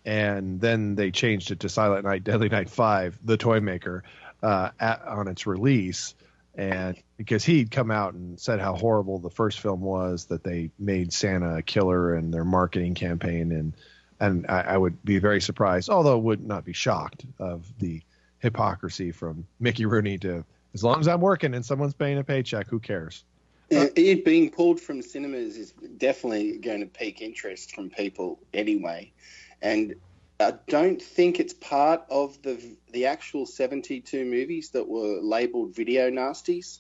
and 0.05 0.61
then 0.61 0.97
they 0.97 1.11
changed 1.11 1.51
it 1.53 1.61
to 1.61 1.69
Silent 1.69 2.05
Night, 2.05 2.25
Deadly 2.25 2.49
Night 2.49 2.69
Five, 2.69 3.19
the 3.25 3.37
Toy 3.37 3.61
Maker, 3.61 4.03
uh, 4.43 4.71
at, 4.81 5.03
on 5.07 5.29
its 5.29 5.47
release, 5.47 6.15
and 6.57 6.97
because 7.17 7.45
he'd 7.45 7.71
come 7.71 7.91
out 7.91 8.15
and 8.15 8.41
said 8.41 8.61
how 8.61 8.75
horrible 8.75 9.19
the 9.19 9.31
first 9.31 9.61
film 9.61 9.81
was, 9.81 10.25
that 10.27 10.43
they 10.43 10.71
made 10.79 11.13
Santa 11.13 11.59
a 11.59 11.63
killer 11.63 12.17
in 12.17 12.31
their 12.31 12.45
marketing 12.45 12.95
campaign, 12.95 13.53
and 13.53 13.73
and 14.19 14.47
I, 14.49 14.61
I 14.63 14.77
would 14.77 15.05
be 15.05 15.19
very 15.19 15.41
surprised, 15.41 15.91
although 15.91 16.19
would 16.19 16.45
not 16.45 16.65
be 16.65 16.73
shocked 16.73 17.25
of 17.39 17.65
the 17.79 18.01
hypocrisy 18.39 19.13
from 19.13 19.47
Mickey 19.61 19.87
Rooney 19.87 20.19
to 20.19 20.45
as 20.75 20.83
long 20.83 21.01
as 21.01 21.09
I'm 21.09 21.21
working 21.21 21.55
and 21.55 21.65
someone's 21.65 21.95
paying 21.95 22.19
a 22.19 22.25
paycheck, 22.25 22.67
who 22.69 22.81
cares? 22.81 23.25
Uh, 23.73 23.87
it 23.97 24.25
being 24.25 24.51
pulled 24.51 24.81
from 24.81 25.03
cinemas 25.03 25.57
is 25.57 25.73
definitely 25.97 26.59
going 26.59 26.81
to 26.81 26.87
pique 26.87 27.21
interest 27.21 27.75
from 27.75 27.91
people 27.91 28.39
anyway, 28.55 29.13
and 29.61 29.97
I 30.39 30.55
don't 30.69 31.03
think 31.03 31.41
it's 31.41 31.55
part 31.55 32.03
of 32.09 32.41
the 32.43 32.63
the 32.93 33.07
actual 33.07 33.45
72 33.45 34.25
movies 34.25 34.71
that 34.71 34.87
were 34.87 35.21
labeled 35.21 35.75
video 35.75 36.11
nasties, 36.11 36.79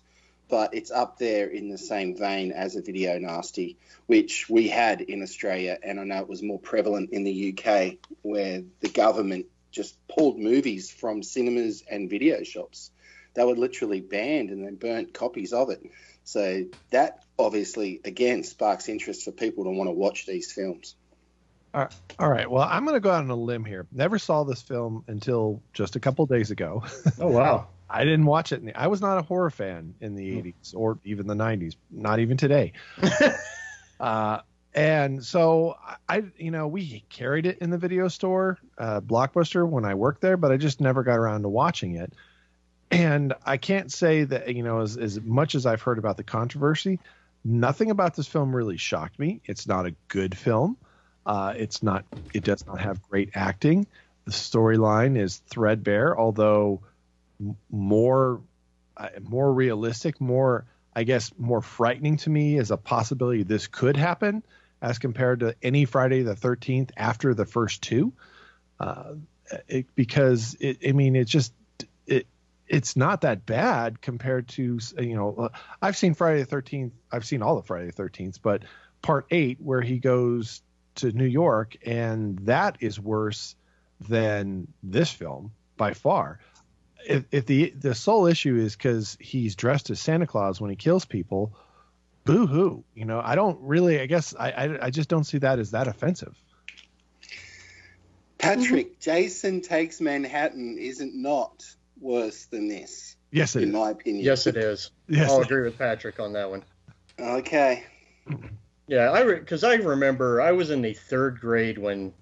but 0.48 0.74
it's 0.74 0.90
up 0.92 1.18
there 1.18 1.48
in 1.48 1.70
the 1.70 1.78
same 1.78 2.16
vein 2.16 2.52
as 2.52 2.76
a 2.76 2.82
video 2.82 3.18
nasty, 3.18 3.78
which 4.06 4.48
we 4.48 4.68
had 4.68 5.00
in 5.00 5.22
Australia, 5.22 5.78
and 5.82 5.98
I 5.98 6.04
know 6.04 6.20
it 6.20 6.28
was 6.28 6.42
more 6.42 6.60
prevalent 6.60 7.10
in 7.10 7.24
the 7.24 7.56
UK, 7.56 7.94
where 8.22 8.62
the 8.80 8.90
government 8.90 9.46
just 9.72 9.96
pulled 10.06 10.38
movies 10.38 10.90
from 10.90 11.22
cinemas 11.22 11.82
and 11.90 12.08
video 12.08 12.42
shops. 12.44 12.90
They 13.34 13.44
were 13.44 13.56
literally 13.56 14.00
banned, 14.00 14.50
and 14.50 14.64
they 14.64 14.70
burnt 14.70 15.12
copies 15.12 15.52
of 15.52 15.70
it. 15.70 15.82
So 16.26 16.64
that 16.90 17.24
obviously 17.38 18.00
again 18.04 18.42
sparks 18.42 18.88
interest 18.88 19.24
for 19.24 19.30
people 19.30 19.64
to 19.64 19.70
want 19.70 19.88
to 19.88 19.92
watch 19.92 20.26
these 20.26 20.52
films. 20.52 20.96
All 22.18 22.28
right. 22.28 22.50
Well, 22.50 22.66
I'm 22.68 22.84
going 22.84 22.96
to 22.96 23.00
go 23.00 23.10
out 23.10 23.22
on 23.22 23.30
a 23.30 23.36
limb 23.36 23.64
here. 23.64 23.86
Never 23.92 24.18
saw 24.18 24.44
this 24.44 24.60
film 24.60 25.04
until 25.06 25.62
just 25.72 25.94
a 25.94 26.00
couple 26.00 26.26
days 26.26 26.50
ago. 26.50 26.84
Oh, 27.20 27.28
wow. 27.28 27.68
I 27.88 28.04
didn't 28.04 28.26
watch 28.26 28.50
it. 28.52 28.60
In 28.60 28.66
the, 28.66 28.74
I 28.74 28.88
was 28.88 29.00
not 29.00 29.18
a 29.18 29.22
horror 29.22 29.50
fan 29.50 29.94
in 30.00 30.16
the 30.16 30.42
80s 30.42 30.74
or 30.74 30.98
even 31.04 31.26
the 31.26 31.34
90s, 31.34 31.76
not 31.90 32.18
even 32.18 32.36
today. 32.36 32.72
uh, 34.00 34.40
and 34.74 35.24
so 35.24 35.76
I, 36.08 36.24
you 36.36 36.50
know, 36.50 36.66
we 36.66 37.04
carried 37.08 37.46
it 37.46 37.58
in 37.58 37.70
the 37.70 37.78
video 37.78 38.08
store, 38.08 38.58
uh, 38.76 39.00
Blockbuster, 39.00 39.68
when 39.68 39.84
I 39.84 39.94
worked 39.94 40.20
there, 40.20 40.36
but 40.36 40.50
I 40.50 40.56
just 40.56 40.80
never 40.80 41.04
got 41.04 41.18
around 41.18 41.42
to 41.42 41.48
watching 41.48 41.94
it. 41.94 42.12
And 42.90 43.34
I 43.44 43.56
can't 43.56 43.90
say 43.90 44.24
that, 44.24 44.54
you 44.54 44.62
know, 44.62 44.80
as, 44.80 44.96
as 44.96 45.20
much 45.20 45.54
as 45.54 45.66
I've 45.66 45.82
heard 45.82 45.98
about 45.98 46.16
the 46.16 46.22
controversy, 46.22 47.00
nothing 47.44 47.90
about 47.90 48.14
this 48.14 48.26
film 48.26 48.54
really 48.54 48.76
shocked 48.76 49.18
me. 49.18 49.40
It's 49.44 49.66
not 49.66 49.86
a 49.86 49.94
good 50.08 50.36
film. 50.36 50.76
Uh, 51.24 51.54
it's 51.56 51.82
not. 51.82 52.04
It 52.32 52.44
does 52.44 52.64
not 52.66 52.80
have 52.80 53.02
great 53.02 53.30
acting. 53.34 53.86
The 54.24 54.30
storyline 54.30 55.18
is 55.18 55.38
threadbare, 55.48 56.16
although 56.16 56.82
more 57.70 58.40
uh, 58.96 59.08
more 59.20 59.52
realistic, 59.52 60.20
more 60.20 60.64
I 60.94 61.02
guess 61.02 61.32
more 61.36 61.60
frightening 61.60 62.16
to 62.18 62.30
me 62.30 62.58
as 62.58 62.70
a 62.70 62.76
possibility 62.76 63.42
this 63.42 63.66
could 63.66 63.96
happen 63.96 64.42
as 64.80 64.98
compared 64.98 65.40
to 65.40 65.54
any 65.62 65.84
Friday 65.84 66.22
the 66.22 66.36
Thirteenth 66.36 66.92
after 66.96 67.34
the 67.34 67.44
first 67.44 67.82
two, 67.82 68.12
uh, 68.78 69.14
it, 69.68 69.86
because 69.94 70.56
it, 70.60 70.78
I 70.86 70.92
mean 70.92 71.16
it's 71.16 71.30
just 71.30 71.52
it 72.06 72.26
it's 72.68 72.96
not 72.96 73.22
that 73.22 73.46
bad 73.46 74.00
compared 74.00 74.48
to 74.48 74.78
you 74.98 75.14
know 75.14 75.34
uh, 75.36 75.48
I've 75.80 75.96
seen 75.96 76.14
Friday 76.14 76.40
the 76.40 76.46
Thirteenth 76.46 76.92
I've 77.10 77.26
seen 77.26 77.42
all 77.42 77.56
the 77.56 77.62
Friday 77.62 77.86
the 77.86 77.92
Thirteenth, 77.92 78.42
but 78.42 78.62
part 79.02 79.26
eight 79.30 79.58
where 79.60 79.80
he 79.80 79.98
goes 79.98 80.62
to 80.96 81.12
New 81.12 81.26
York 81.26 81.76
and 81.84 82.38
that 82.40 82.78
is 82.80 82.98
worse 82.98 83.54
than 84.00 84.68
this 84.82 85.10
film 85.10 85.52
by 85.76 85.92
far 85.92 86.40
if, 87.06 87.24
if 87.30 87.46
the 87.46 87.70
the 87.70 87.94
sole 87.94 88.26
issue 88.26 88.56
is 88.56 88.76
because 88.76 89.16
he's 89.20 89.54
dressed 89.54 89.90
as 89.90 90.00
Santa 90.00 90.26
Claus 90.26 90.60
when 90.60 90.70
he 90.70 90.76
kills 90.76 91.04
people, 91.04 91.52
boo 92.24 92.46
hoo. 92.46 92.84
You 92.94 93.04
know, 93.04 93.20
I 93.22 93.34
don't 93.34 93.58
really. 93.62 94.00
I 94.00 94.06
guess 94.06 94.34
I, 94.38 94.50
I 94.50 94.86
I 94.86 94.90
just 94.90 95.08
don't 95.08 95.24
see 95.24 95.38
that 95.38 95.58
as 95.58 95.70
that 95.70 95.88
offensive. 95.88 96.36
Patrick, 98.38 99.00
Jason 99.00 99.62
Takes 99.62 100.00
Manhattan 100.00 100.76
isn't 100.78 101.14
not 101.14 101.64
worse 102.00 102.46
than 102.46 102.68
this, 102.68 103.16
Yes, 103.30 103.56
it 103.56 103.62
in 103.62 103.68
is. 103.68 103.74
my 103.74 103.90
opinion. 103.90 104.24
Yes, 104.24 104.46
it 104.46 104.56
is. 104.56 104.90
Yes, 105.08 105.30
I'll 105.30 105.40
agree 105.42 105.62
with 105.62 105.78
Patrick 105.78 106.20
on 106.20 106.32
that 106.34 106.50
one. 106.50 106.64
Okay. 107.18 107.84
Yeah, 108.88 109.10
I 109.12 109.24
because 109.24 109.64
I 109.64 109.74
remember 109.74 110.40
I 110.40 110.52
was 110.52 110.70
in 110.70 110.82
the 110.82 110.94
third 110.94 111.40
grade 111.40 111.78
when 111.78 112.12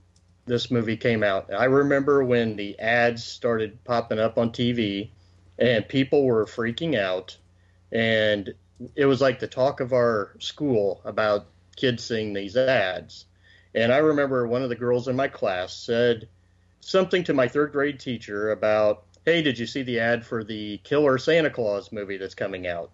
this 0.46 0.70
movie 0.70 0.96
came 0.96 1.22
out. 1.22 1.52
I 1.52 1.64
remember 1.64 2.24
when 2.24 2.56
the 2.56 2.78
ads 2.78 3.24
started 3.24 3.82
popping 3.84 4.18
up 4.18 4.38
on 4.38 4.52
TV, 4.52 5.10
and 5.58 5.86
people 5.88 6.24
were 6.24 6.46
freaking 6.46 6.98
out, 6.98 7.36
and 7.92 8.54
it 8.96 9.06
was 9.06 9.20
like 9.20 9.40
the 9.40 9.46
talk 9.48 9.80
of 9.80 9.92
our 9.92 10.34
school 10.40 11.00
about 11.04 11.46
kids 11.76 12.04
seeing 12.04 12.32
these 12.32 12.56
ads. 12.56 13.26
And 13.74 13.92
I 13.92 13.98
remember 13.98 14.46
one 14.46 14.62
of 14.62 14.68
the 14.68 14.76
girls 14.76 15.08
in 15.08 15.16
my 15.16 15.28
class 15.28 15.74
said 15.74 16.28
something 16.80 17.24
to 17.24 17.34
my 17.34 17.48
third 17.48 17.72
grade 17.72 18.00
teacher 18.00 18.50
about, 18.52 19.04
"Hey, 19.24 19.40
did 19.40 19.58
you 19.58 19.66
see 19.66 19.82
the 19.82 20.00
ad 20.00 20.26
for 20.26 20.44
the 20.44 20.78
Killer 20.84 21.16
Santa 21.18 21.50
Claus 21.50 21.90
movie 21.90 22.18
that's 22.18 22.34
coming 22.34 22.66
out?" 22.66 22.90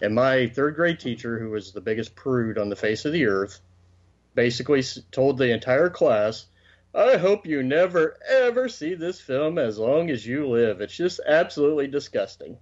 And 0.00 0.14
my 0.14 0.46
third 0.46 0.76
grade 0.76 1.00
teacher, 1.00 1.38
who 1.38 1.50
was 1.50 1.72
the 1.72 1.80
biggest 1.80 2.14
prude 2.14 2.58
on 2.58 2.68
the 2.68 2.76
face 2.76 3.04
of 3.04 3.12
the 3.12 3.26
earth, 3.26 3.60
basically 4.34 4.82
told 5.10 5.38
the 5.38 5.50
entire 5.50 5.90
class, 5.90 6.46
I 6.94 7.16
hope 7.16 7.44
you 7.44 7.62
never, 7.62 8.16
ever 8.28 8.68
see 8.68 8.94
this 8.94 9.20
film 9.20 9.58
as 9.58 9.78
long 9.78 10.10
as 10.10 10.24
you 10.24 10.48
live. 10.48 10.80
It's 10.80 10.96
just 10.96 11.20
absolutely 11.26 11.88
disgusting. 11.88 12.56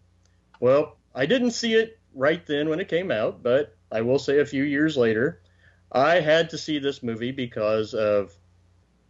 Well, 0.59 0.97
I 1.15 1.27
didn't 1.27 1.51
see 1.51 1.75
it 1.75 1.99
right 2.15 2.45
then 2.47 2.71
when 2.71 2.81
it 2.81 2.89
came 2.89 3.11
out, 3.11 3.43
but 3.43 3.77
I 3.91 4.01
will 4.01 4.19
say 4.19 4.39
a 4.39 4.47
few 4.47 4.65
years 4.65 4.97
later, 4.97 5.43
I 5.91 6.21
had 6.21 6.49
to 6.51 6.59
see 6.59 6.79
this 6.79 7.03
movie 7.03 7.33
because 7.33 7.93
of 7.93 8.35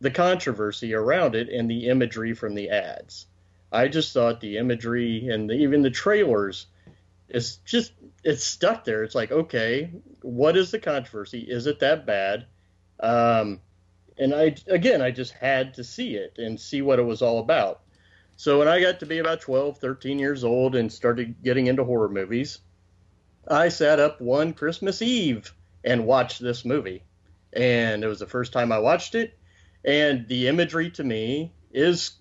the 0.01 0.11
controversy 0.11 0.93
around 0.93 1.37
it 1.37 1.49
and 1.49 1.71
the 1.71 1.87
imagery 1.87 2.35
from 2.35 2.57
the 2.57 2.71
ads. 2.71 3.27
I 3.73 3.89
just 3.89 4.13
thought 4.13 4.41
the 4.41 4.59
imagery 4.59 5.29
and 5.29 5.49
the, 5.49 5.55
even 5.55 5.83
the 5.83 5.91
trailers 5.91 6.67
is 7.29 7.57
just 7.65 7.93
it's 8.23 8.45
stuck 8.45 8.85
there. 8.85 9.03
It's 9.03 9.15
like, 9.15 9.33
okay, 9.33 9.91
what 10.21 10.57
is 10.57 10.71
the 10.71 10.79
controversy? 10.79 11.41
Is 11.41 11.67
it 11.67 11.81
that 11.81 12.07
bad? 12.07 12.47
Um, 13.01 13.61
and 14.19 14.35
I 14.35 14.55
again, 14.69 15.01
I 15.01 15.11
just 15.11 15.33
had 15.33 15.75
to 15.75 15.85
see 15.85 16.15
it 16.15 16.35
and 16.39 16.61
see 16.61 16.83
what 16.83 16.99
it 16.99 17.05
was 17.05 17.23
all 17.23 17.39
about. 17.39 17.81
So 18.37 18.59
when 18.59 18.69
I 18.69 18.81
got 18.81 19.01
to 19.01 19.07
be 19.07 19.19
about 19.19 19.41
12, 19.41 19.79
13 19.79 20.19
years 20.19 20.45
old 20.45 20.75
and 20.75 20.93
started 20.93 21.43
getting 21.43 21.67
into 21.67 21.85
horror 21.85 22.09
movies, 22.09 22.61
I 23.49 23.69
sat 23.69 24.01
up 24.01 24.21
one 24.21 24.53
Christmas 24.53 25.03
Eve 25.03 25.53
and 25.85 26.07
watched 26.07 26.41
this 26.41 26.65
movie. 26.65 27.05
And 27.53 28.03
it 28.05 28.07
was 28.07 28.21
the 28.21 28.27
first 28.27 28.53
time 28.53 28.73
I 28.73 28.79
watched 28.79 29.15
it. 29.15 29.39
And 29.85 30.27
the 30.29 30.49
imagery 30.49 30.91
to 30.93 31.05
me 31.05 31.53
is 31.73 32.13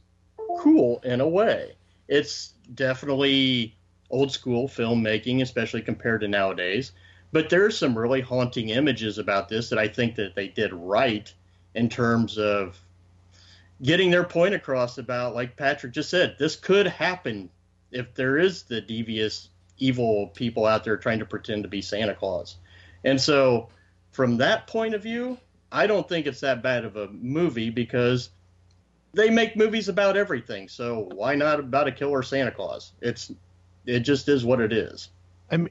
cool 0.62 1.02
in 1.04 1.22
a 1.22 1.28
way. 1.28 1.74
It's 2.08 2.54
definitely 2.76 3.76
old 4.10 4.32
school 4.32 4.68
filmmaking, 4.68 5.42
especially 5.42 5.82
compared 5.82 6.22
to 6.22 6.28
nowadays. 6.28 6.92
But 7.32 7.50
there's 7.50 7.78
some 7.78 7.98
really 7.98 8.22
haunting 8.22 8.70
images 8.70 9.18
about 9.18 9.50
this 9.50 9.70
that 9.70 9.80
I 9.80 9.88
think 9.88 10.16
that 10.16 10.36
they 10.36 10.50
did 10.50 10.74
right 10.74 11.34
in 11.74 11.90
terms 11.90 12.38
of 12.38 12.80
getting 13.82 14.12
their 14.12 14.24
point 14.24 14.54
across 14.54 14.98
about, 14.98 15.34
like 15.34 15.56
Patrick 15.56 15.94
just 15.94 16.10
said, 16.10 16.36
this 16.38 16.56
could 16.56 16.86
happen 16.86 17.50
if 17.92 18.14
there 18.14 18.38
is 18.38 18.64
the 18.64 18.82
devious, 18.82 19.50
evil 19.78 20.28
people 20.28 20.66
out 20.66 20.84
there 20.84 20.98
trying 20.98 21.20
to 21.20 21.26
pretend 21.26 21.64
to 21.64 21.70
be 21.70 21.82
Santa 21.82 22.14
Claus. 22.14 22.58
And 23.04 23.20
so, 23.20 23.70
from 24.12 24.38
that 24.38 24.68
point 24.68 24.94
of 24.94 25.02
view, 25.02 25.38
I 25.72 25.88
don't 25.88 26.08
think 26.08 26.28
it's 26.28 26.42
that 26.42 26.62
bad 26.62 26.86
of 26.86 26.98
a 26.98 27.08
movie 27.08 27.70
because 27.70 28.30
they 29.14 29.30
make 29.30 29.56
movies 29.58 29.90
about 29.90 30.18
everything. 30.18 30.68
So 30.68 31.10
why 31.14 31.36
not 31.36 31.60
about 31.60 31.88
a 31.88 31.92
killer 31.92 32.24
Santa 32.24 32.52
Claus? 32.52 32.94
It's 33.02 33.32
it 33.86 34.02
just 34.02 34.30
is 34.30 34.46
what 34.46 34.62
it 34.62 34.72
is. 34.72 35.10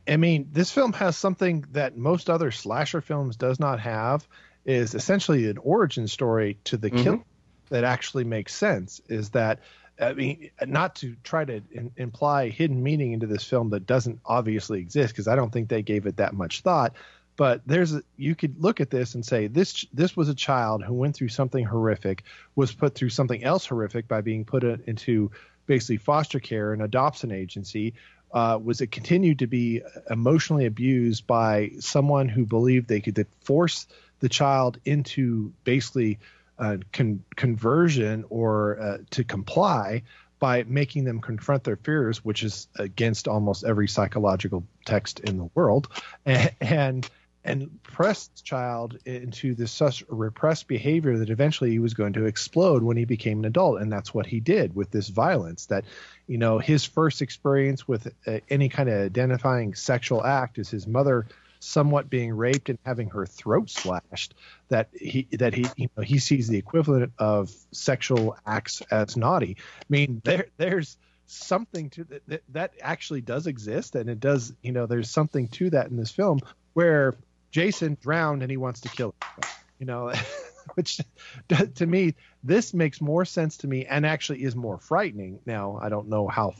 I 0.08 0.16
mean, 0.18 0.48
this 0.52 0.70
film 0.70 0.92
has 0.92 1.16
something 1.16 1.64
that 1.70 1.96
most 1.96 2.28
other 2.28 2.50
slasher 2.50 3.00
films 3.00 3.36
does 3.36 3.58
not 3.58 3.80
have. 3.80 4.28
Is 4.66 4.94
essentially 4.94 5.48
an 5.48 5.56
origin 5.56 6.06
story 6.06 6.58
to 6.64 6.76
the 6.76 6.90
Mhm. 6.90 7.02
kill 7.02 7.24
that 7.70 7.82
actually 7.84 8.24
makes 8.24 8.54
sense. 8.54 9.00
Is 9.08 9.30
that 9.30 9.60
I 9.98 10.14
mean, 10.14 10.50
not 10.66 10.94
to 10.96 11.14
try 11.24 11.44
to 11.44 11.62
in, 11.70 11.92
imply 11.96 12.48
hidden 12.48 12.82
meaning 12.82 13.12
into 13.12 13.26
this 13.26 13.44
film 13.44 13.70
that 13.70 13.86
doesn't 13.86 14.20
obviously 14.24 14.80
exist, 14.80 15.12
because 15.14 15.28
I 15.28 15.36
don't 15.36 15.50
think 15.50 15.68
they 15.68 15.82
gave 15.82 16.06
it 16.06 16.16
that 16.18 16.34
much 16.34 16.60
thought. 16.62 16.94
But 17.40 17.62
there's 17.64 17.94
you 18.18 18.34
could 18.34 18.62
look 18.62 18.82
at 18.82 18.90
this 18.90 19.14
and 19.14 19.24
say 19.24 19.46
this 19.46 19.86
this 19.94 20.14
was 20.14 20.28
a 20.28 20.34
child 20.34 20.84
who 20.84 20.92
went 20.92 21.16
through 21.16 21.30
something 21.30 21.64
horrific, 21.64 22.24
was 22.54 22.70
put 22.70 22.94
through 22.94 23.08
something 23.08 23.42
else 23.42 23.64
horrific 23.64 24.06
by 24.06 24.20
being 24.20 24.44
put 24.44 24.62
in- 24.62 24.82
into 24.86 25.30
basically 25.64 25.96
foster 25.96 26.38
care 26.38 26.74
and 26.74 26.82
adoption 26.82 27.32
agency, 27.32 27.94
uh, 28.34 28.58
was 28.62 28.82
it 28.82 28.92
continued 28.92 29.38
to 29.38 29.46
be 29.46 29.80
emotionally 30.10 30.66
abused 30.66 31.26
by 31.26 31.70
someone 31.78 32.28
who 32.28 32.44
believed 32.44 32.88
they 32.88 33.00
could 33.00 33.26
force 33.40 33.86
the 34.18 34.28
child 34.28 34.76
into 34.84 35.50
basically 35.64 36.18
uh, 36.58 36.76
con- 36.92 37.24
conversion 37.36 38.26
or 38.28 38.78
uh, 38.78 38.98
to 39.12 39.24
comply 39.24 40.02
by 40.40 40.64
making 40.64 41.04
them 41.04 41.22
confront 41.22 41.64
their 41.64 41.76
fears, 41.76 42.22
which 42.22 42.42
is 42.42 42.68
against 42.76 43.28
almost 43.28 43.64
every 43.64 43.88
psychological 43.88 44.66
text 44.84 45.20
in 45.20 45.38
the 45.38 45.48
world, 45.54 45.88
and 46.26 46.50
and, 46.60 47.10
and 47.44 47.82
pressed 47.82 48.36
the 48.36 48.42
child 48.42 48.98
into 49.06 49.54
this 49.54 49.72
such 49.72 50.04
repressed 50.08 50.68
behavior 50.68 51.18
that 51.18 51.30
eventually 51.30 51.70
he 51.70 51.78
was 51.78 51.94
going 51.94 52.12
to 52.12 52.26
explode 52.26 52.82
when 52.82 52.96
he 52.96 53.04
became 53.04 53.38
an 53.40 53.44
adult, 53.46 53.80
and 53.80 53.90
that's 53.90 54.12
what 54.12 54.26
he 54.26 54.40
did 54.40 54.74
with 54.74 54.90
this 54.90 55.08
violence. 55.08 55.66
That 55.66 55.84
you 56.26 56.38
know 56.38 56.58
his 56.58 56.84
first 56.84 57.22
experience 57.22 57.88
with 57.88 58.12
uh, 58.26 58.40
any 58.48 58.68
kind 58.68 58.88
of 58.88 59.00
identifying 59.00 59.74
sexual 59.74 60.24
act 60.24 60.58
is 60.58 60.68
his 60.68 60.86
mother 60.86 61.26
somewhat 61.60 62.08
being 62.08 62.32
raped 62.32 62.68
and 62.68 62.78
having 62.84 63.08
her 63.10 63.26
throat 63.26 63.70
slashed 63.70 64.34
that 64.68 64.88
he 64.92 65.28
that 65.32 65.54
he 65.54 65.68
you 65.76 65.88
know 65.96 66.02
he 66.02 66.18
sees 66.18 66.48
the 66.48 66.56
equivalent 66.56 67.12
of 67.18 67.50
sexual 67.70 68.36
acts 68.46 68.80
as 68.90 69.14
naughty 69.16 69.56
i 69.58 69.84
mean 69.90 70.22
there 70.24 70.46
there's 70.56 70.96
something 71.26 71.90
to 71.90 72.04
that 72.04 72.22
that, 72.26 72.42
that 72.48 72.72
actually 72.80 73.20
does 73.20 73.46
exist 73.46 73.94
and 73.94 74.08
it 74.08 74.18
does 74.18 74.54
you 74.62 74.72
know 74.72 74.86
there's 74.86 75.10
something 75.10 75.48
to 75.48 75.68
that 75.68 75.88
in 75.90 75.98
this 75.98 76.10
film 76.10 76.40
where 76.72 77.14
jason 77.50 77.96
drowned 78.00 78.42
and 78.42 78.50
he 78.50 78.56
wants 78.56 78.80
to 78.80 78.88
kill 78.88 79.14
him. 79.38 79.44
You 79.78 79.86
know 79.86 80.12
which 80.74 81.00
to 81.74 81.86
me 81.86 82.14
this 82.42 82.74
makes 82.74 83.00
more 83.00 83.24
sense 83.24 83.58
to 83.58 83.66
me 83.68 83.86
and 83.86 84.06
actually 84.06 84.42
is 84.42 84.54
more 84.54 84.78
frightening. 84.78 85.40
Now 85.46 85.78
i 85.82 85.88
don't 85.88 86.08
know 86.08 86.28
how 86.28 86.54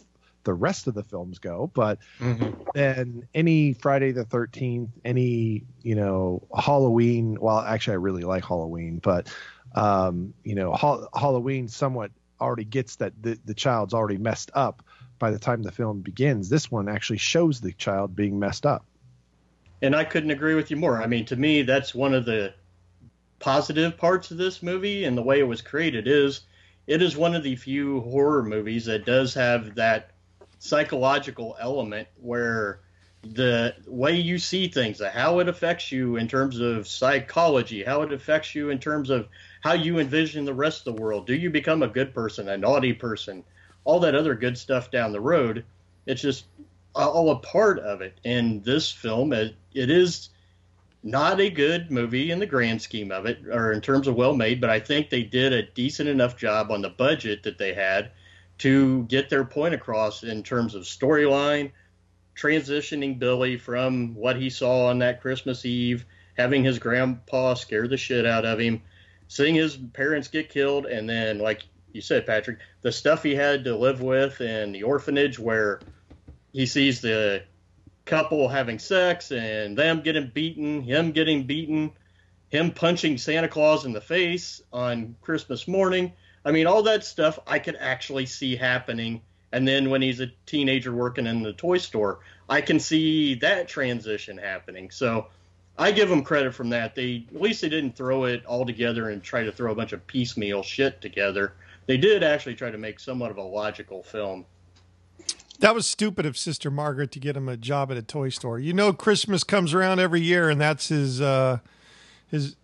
the 0.45 0.55
rest 0.55 0.87
of 0.87 0.95
the 0.95 1.05
films 1.05 1.39
go 1.39 1.71
but 1.75 1.99
than 2.75 3.29
any 3.35 3.75
friday 3.75 4.11
the 4.13 4.25
13th 4.25 4.89
any 5.05 5.65
you 5.83 5.95
know 5.95 6.43
halloween 6.57 7.39
well 7.39 7.59
actually 7.59 7.93
i 7.93 7.97
really 7.97 8.23
like 8.23 8.43
halloween 8.43 8.99
but 9.03 9.31
um 9.75 10.33
you 10.43 10.55
know 10.55 10.73
ha- 10.73 11.07
halloween 11.15 11.69
somewhat 11.69 12.11
already 12.41 12.65
gets 12.65 12.97
that 12.97 13.13
the, 13.23 13.39
the 13.45 13.55
child's 13.55 13.95
already 13.95 14.17
messed 14.17 14.51
up 14.55 14.83
by 15.19 15.31
the 15.31 15.39
time 15.39 15.63
the 15.63 15.73
film 15.73 16.01
begins. 16.01 16.49
This 16.49 16.71
one 16.71 16.89
actually 16.89 17.19
shows 17.19 17.61
the 17.61 17.73
child 17.73 18.17
being 18.17 18.39
messed 18.39 18.67
up 18.67 18.87
And 19.83 19.97
I 19.97 20.05
couldn't 20.05 20.31
agree 20.31 20.55
with 20.55 20.71
you 20.71 20.77
more. 20.77 21.03
I 21.03 21.07
mean, 21.07 21.25
to 21.27 21.37
me, 21.37 21.63
that's 21.63 21.95
one 21.95 22.15
of 22.15 22.25
the 22.25 22.53
positive 23.39 23.97
parts 23.97 24.31
of 24.31 24.37
this 24.37 24.63
movie 24.63 25.05
and 25.05 25.17
the 25.17 25.23
way 25.23 25.41
it 25.41 25.49
was 25.49 25.63
created 25.63 26.07
is 26.07 26.43
it 26.87 27.01
is 27.01 27.17
one 27.17 27.35
of 27.35 27.43
the 27.43 27.57
few 27.57 28.01
horror 28.03 28.43
movies 28.43 28.85
that 28.85 29.07
does 29.07 29.33
have 29.35 29.75
that 29.77 30.11
psychological 30.59 31.57
element 31.59 32.09
where 32.21 32.81
the 33.23 33.75
way 33.87 34.17
you 34.17 34.39
see 34.39 34.69
things, 34.69 35.01
how 35.01 35.39
it 35.41 35.49
affects 35.49 35.93
you 35.93 36.17
in 36.17 36.27
terms 36.27 36.59
of 36.59 36.89
psychology, 36.89 37.83
how 37.83 38.03
it 38.03 38.13
affects 38.13 38.55
you 38.55 38.71
in 38.71 38.79
terms 38.79 39.11
of 39.11 39.29
how 39.63 39.75
you 39.75 39.99
envision 39.99 40.45
the 40.45 40.55
rest 40.55 40.87
of 40.87 40.97
the 40.97 41.03
world. 41.03 41.27
Do 41.27 41.35
you 41.35 41.51
become 41.51 41.83
a 41.83 41.89
good 41.89 42.15
person, 42.15 42.49
a 42.49 42.57
naughty 42.57 42.93
person, 42.93 43.45
all 43.85 44.01
that 44.01 44.15
other 44.15 44.35
good 44.35 44.57
stuff 44.57 44.91
down 44.91 45.13
the 45.13 45.21
road? 45.21 45.65
It's 46.07 46.23
just 46.23 46.45
all 46.95 47.31
a 47.31 47.39
part 47.39 47.79
of 47.79 48.01
it. 48.01 48.19
And 48.25 48.65
this 48.65 48.91
film, 48.91 49.33
it, 49.33 49.55
it 49.73 49.91
is 49.91 50.31
not 51.03 51.41
a 51.41 51.51
good 51.51 51.91
movie 51.91 52.31
in 52.31 52.39
the 52.39 52.47
grand 52.47 52.83
scheme 52.83 53.11
of 53.11 53.27
it, 53.27 53.47
or 53.47 53.73
in 53.73 53.81
terms 53.81 54.07
of 54.07 54.17
well 54.17 54.35
made, 54.35 54.61
but 54.61 54.71
I 54.71 54.81
think 54.81 55.09
they 55.09 55.23
did 55.23 55.53
a 55.53 55.63
decent 55.63 56.09
enough 56.09 56.37
job 56.37 56.71
on 56.71 56.83
the 56.83 56.91
budget 56.91 57.43
that 57.45 57.59
they 57.59 57.73
had 57.73 58.11
to 58.59 59.05
get 59.05 59.31
their 59.31 59.45
point 59.45 59.75
across 59.75 60.23
in 60.23 60.43
terms 60.43 60.75
of 60.75 60.83
storyline, 60.83 61.73
transitioning 62.37 63.19
Billy 63.19 63.57
from 63.57 64.15
what 64.15 64.37
he 64.37 64.51
saw 64.51 64.87
on 64.87 64.99
that 64.99 65.23
Christmas 65.23 65.65
Eve, 65.65 66.05
having 66.37 66.63
his 66.63 66.79
grandpa 66.79 67.55
scare 67.55 67.89
the 67.89 67.97
shit 67.97 68.27
out 68.27 68.45
of 68.45 68.59
him, 68.59 68.83
seeing 69.29 69.55
his 69.55 69.79
parents 69.95 70.29
get 70.29 70.51
killed, 70.51 70.85
and 70.85 71.09
then, 71.09 71.39
like 71.39 71.63
you 71.93 72.03
said, 72.03 72.27
Patrick, 72.27 72.59
the 72.83 72.93
stuff 72.93 73.23
he 73.23 73.35
had 73.35 73.65
to 73.65 73.75
live 73.75 74.03
with 74.03 74.43
in 74.43 74.73
the 74.73 74.83
orphanage 74.83 75.39
where 75.39 75.81
he 76.53 76.67
sees 76.67 77.01
the 77.01 77.43
couple 78.05 78.49
having 78.49 78.79
sex 78.79 79.31
and 79.31 79.77
them 79.77 80.01
getting 80.03 80.31
beaten, 80.33 80.83
him 80.83 81.13
getting 81.13 81.47
beaten, 81.47 81.93
him 82.49 82.71
punching 82.71 83.19
Santa 83.19 83.49
Claus 83.49 83.85
in 83.85 83.93
the 83.93 84.01
face 84.01 84.63
on 84.73 85.15
Christmas 85.21 85.69
morning. 85.69 86.13
I 86.45 86.51
mean, 86.51 86.67
all 86.67 86.83
that 86.85 87.05
stuff 87.05 87.39
I 87.47 87.59
could 87.59 87.77
actually 87.77 88.27
see 88.27 88.57
happening 88.57 89.23
and 89.53 89.67
then 89.67 89.91
when 89.91 90.03
he's 90.03 90.21
a 90.21 90.29
teenager 90.47 90.93
working 90.93 91.27
in 91.27 91.43
the 91.43 91.53
toy 91.53 91.79
store, 91.79 92.21
I 92.49 92.61
can 92.61 92.79
see 92.79 93.35
that 93.37 93.69
transition 93.69 94.39
happening. 94.39 94.91
So 94.91 95.27
I 95.77 95.93
give 95.93 96.09
them 96.09 96.23
credit 96.23 96.55
from 96.55 96.71
that. 96.71 96.95
They 96.95 97.27
at 97.35 97.41
least 97.41 97.63
they 97.63 97.69
didn't 97.69 97.97
throw 97.97 98.25
it 98.25 98.45
all 98.47 98.65
together 98.65 99.11
and 99.11 99.23
try 99.23 99.43
to 99.43 99.53
throw 99.53 99.73
a 99.73 99.75
bunch 99.75 99.93
of 99.93 100.07
piecemeal 100.07 100.63
shit 100.63 101.01
together. 101.01 101.55
They 101.87 101.97
did 101.97 102.23
actually 102.23 102.55
try 102.55 102.71
to 102.71 102.79
make 102.79 103.01
somewhat 103.01 103.31
of 103.31 103.39
a 103.39 103.43
logical 103.43 104.03
film. 104.03 104.47
That 105.61 105.75
was 105.75 105.87
stupid 105.87 106.25
of 106.25 106.39
Sister 106.39 106.71
Margaret 106.71 107.13
to 107.13 107.21
get 107.21 107.37
him 107.37 107.49
a 107.49 107.57
job 107.57 107.91
at 107.91 107.99
a 107.99 108.03
toy 108.03 108.31
store. 108.31 108.59
You 108.59 108.73
know, 108.73 108.93
Christmas 108.95 109.45
comes 109.45 109.75
around 109.75 110.01
every 110.01 110.23
year, 110.23 110.49
and 110.49 110.61
that's 110.61 110.89
his 110.89 111.21
uh, 111.21 111.59
his 112.27 112.57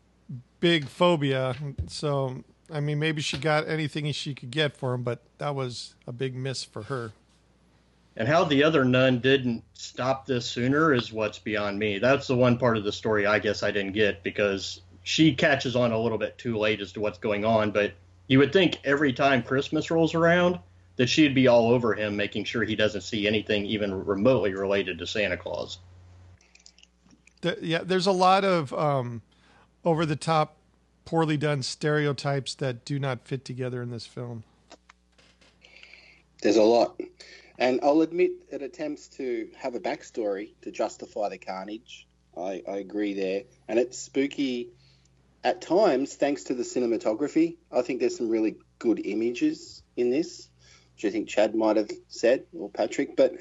big 0.61 0.89
phobia. 0.89 1.55
So, 1.89 2.43
I 2.73 2.81
mean, 2.81 2.99
maybe 2.99 3.21
she 3.21 3.37
got 3.37 3.69
anything 3.69 4.11
she 4.13 4.35
could 4.35 4.51
get 4.51 4.77
for 4.77 4.95
him, 4.95 5.03
but 5.03 5.21
that 5.39 5.55
was 5.55 5.95
a 6.07 6.13
big 6.13 6.35
miss 6.35 6.65
for 6.65 6.85
her. 6.85 7.13
And 8.17 8.27
how 8.27 8.45
the 8.45 8.65
other 8.65 8.83
nun 8.83 9.19
didn't 9.19 9.63
stop 9.75 10.25
this 10.25 10.47
sooner 10.47 10.95
is 10.95 11.13
what's 11.13 11.39
beyond 11.39 11.79
me. 11.79 11.99
That's 11.99 12.27
the 12.27 12.35
one 12.35 12.57
part 12.57 12.79
of 12.79 12.85
the 12.85 12.93
story 12.93 13.27
I 13.27 13.39
guess 13.39 13.63
I 13.63 13.71
didn't 13.71 13.93
get 13.93 14.23
because 14.23 14.81
she 15.03 15.35
catches 15.35 15.77
on 15.77 15.93
a 15.93 15.99
little 15.99 16.17
bit 16.17 16.39
too 16.39 16.57
late 16.57 16.81
as 16.81 16.93
to 16.93 17.01
what's 17.01 17.19
going 17.19 17.45
on. 17.45 17.73
But 17.73 17.93
you 18.27 18.39
would 18.39 18.55
think 18.55 18.81
every 18.85 19.13
time 19.13 19.43
Christmas 19.43 19.91
rolls 19.91 20.15
around 20.15 20.59
that 20.97 21.09
she'd 21.09 21.35
be 21.35 21.47
all 21.47 21.71
over 21.71 21.95
him, 21.95 22.17
making 22.17 22.45
sure 22.45 22.65
he 22.65 22.77
doesn't 22.77 23.03
see 23.03 23.27
anything 23.27 23.67
even 23.67 24.05
remotely 24.05 24.55
related 24.55 24.99
to 24.99 25.07
Santa 25.07 25.37
Claus. 25.37 25.79
The, 27.43 27.59
yeah, 27.61 27.83
there's 27.85 28.07
a 28.07 28.13
lot 28.13 28.45
of 28.45 28.73
um, 28.73 29.23
over 29.85 30.07
the 30.07 30.17
top, 30.17 30.57
poorly 31.05 31.37
done 31.37 31.63
stereotypes 31.63 32.55
that 32.57 32.85
do 32.85 32.99
not 32.99 33.27
fit 33.27 33.45
together 33.45 33.83
in 33.83 33.91
this 33.91 34.07
film. 34.07 34.43
There's 36.43 36.57
a 36.57 36.63
lot. 36.63 37.01
And 37.59 37.81
I'll 37.83 38.03
admit 38.03 38.33
it 38.51 38.63
attempts 38.63 39.09
to 39.17 39.49
have 39.57 39.75
a 39.75 39.81
backstory 39.81 40.51
to 40.63 40.71
justify 40.71 41.29
the 41.29 41.39
carnage. 41.39 42.07
I, 42.37 42.63
I 42.69 42.77
agree 42.79 43.15
there. 43.15 43.45
And 43.69 43.79
it's 43.79 43.99
spooky 43.99 44.71
at 45.43 45.63
times 45.63 46.15
thanks 46.15 46.45
to 46.45 46.55
the 46.55 46.65
cinematography. 46.65 47.57
I 47.73 47.83
think 47.83 48.01
there's 48.01 48.17
some 48.17 48.29
really 48.29 48.57
good 48.79 49.07
images 49.07 49.83
in 49.97 50.11
this 50.11 50.49
which 50.97 51.05
I 51.05 51.11
think 51.11 51.29
Chad 51.29 51.55
might 51.55 51.77
have 51.77 51.91
said 52.09 52.47
or 52.59 52.71
Patrick, 52.71 53.17
but 53.17 53.35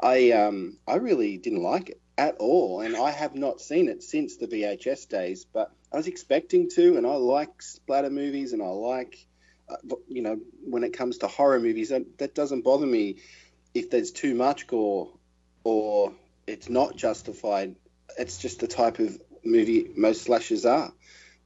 I 0.00 0.30
um, 0.32 0.78
I 0.86 0.96
really 0.96 1.36
didn't 1.36 1.62
like 1.62 1.90
it 1.90 2.00
at 2.16 2.36
all, 2.36 2.80
and 2.80 2.96
I 2.96 3.10
have 3.10 3.34
not 3.34 3.60
seen 3.60 3.88
it 3.88 4.02
since 4.02 4.36
the 4.36 4.46
VHS 4.46 5.08
days. 5.08 5.44
But 5.44 5.72
I 5.92 5.96
was 5.96 6.06
expecting 6.06 6.70
to, 6.70 6.96
and 6.96 7.06
I 7.06 7.14
like 7.14 7.60
splatter 7.60 8.10
movies, 8.10 8.52
and 8.52 8.62
I 8.62 8.68
like 8.68 9.26
uh, 9.68 9.96
you 10.08 10.22
know 10.22 10.38
when 10.64 10.84
it 10.84 10.92
comes 10.92 11.18
to 11.18 11.26
horror 11.26 11.60
movies, 11.60 11.88
that, 11.88 12.18
that 12.18 12.34
doesn't 12.34 12.62
bother 12.62 12.86
me 12.86 13.16
if 13.74 13.90
there's 13.90 14.12
too 14.12 14.34
much 14.34 14.66
gore 14.66 15.10
or 15.64 16.12
it's 16.46 16.68
not 16.68 16.96
justified. 16.96 17.74
It's 18.18 18.38
just 18.38 18.60
the 18.60 18.68
type 18.68 18.98
of 18.98 19.20
movie 19.44 19.90
most 19.96 20.22
slashers 20.22 20.66
are. 20.66 20.92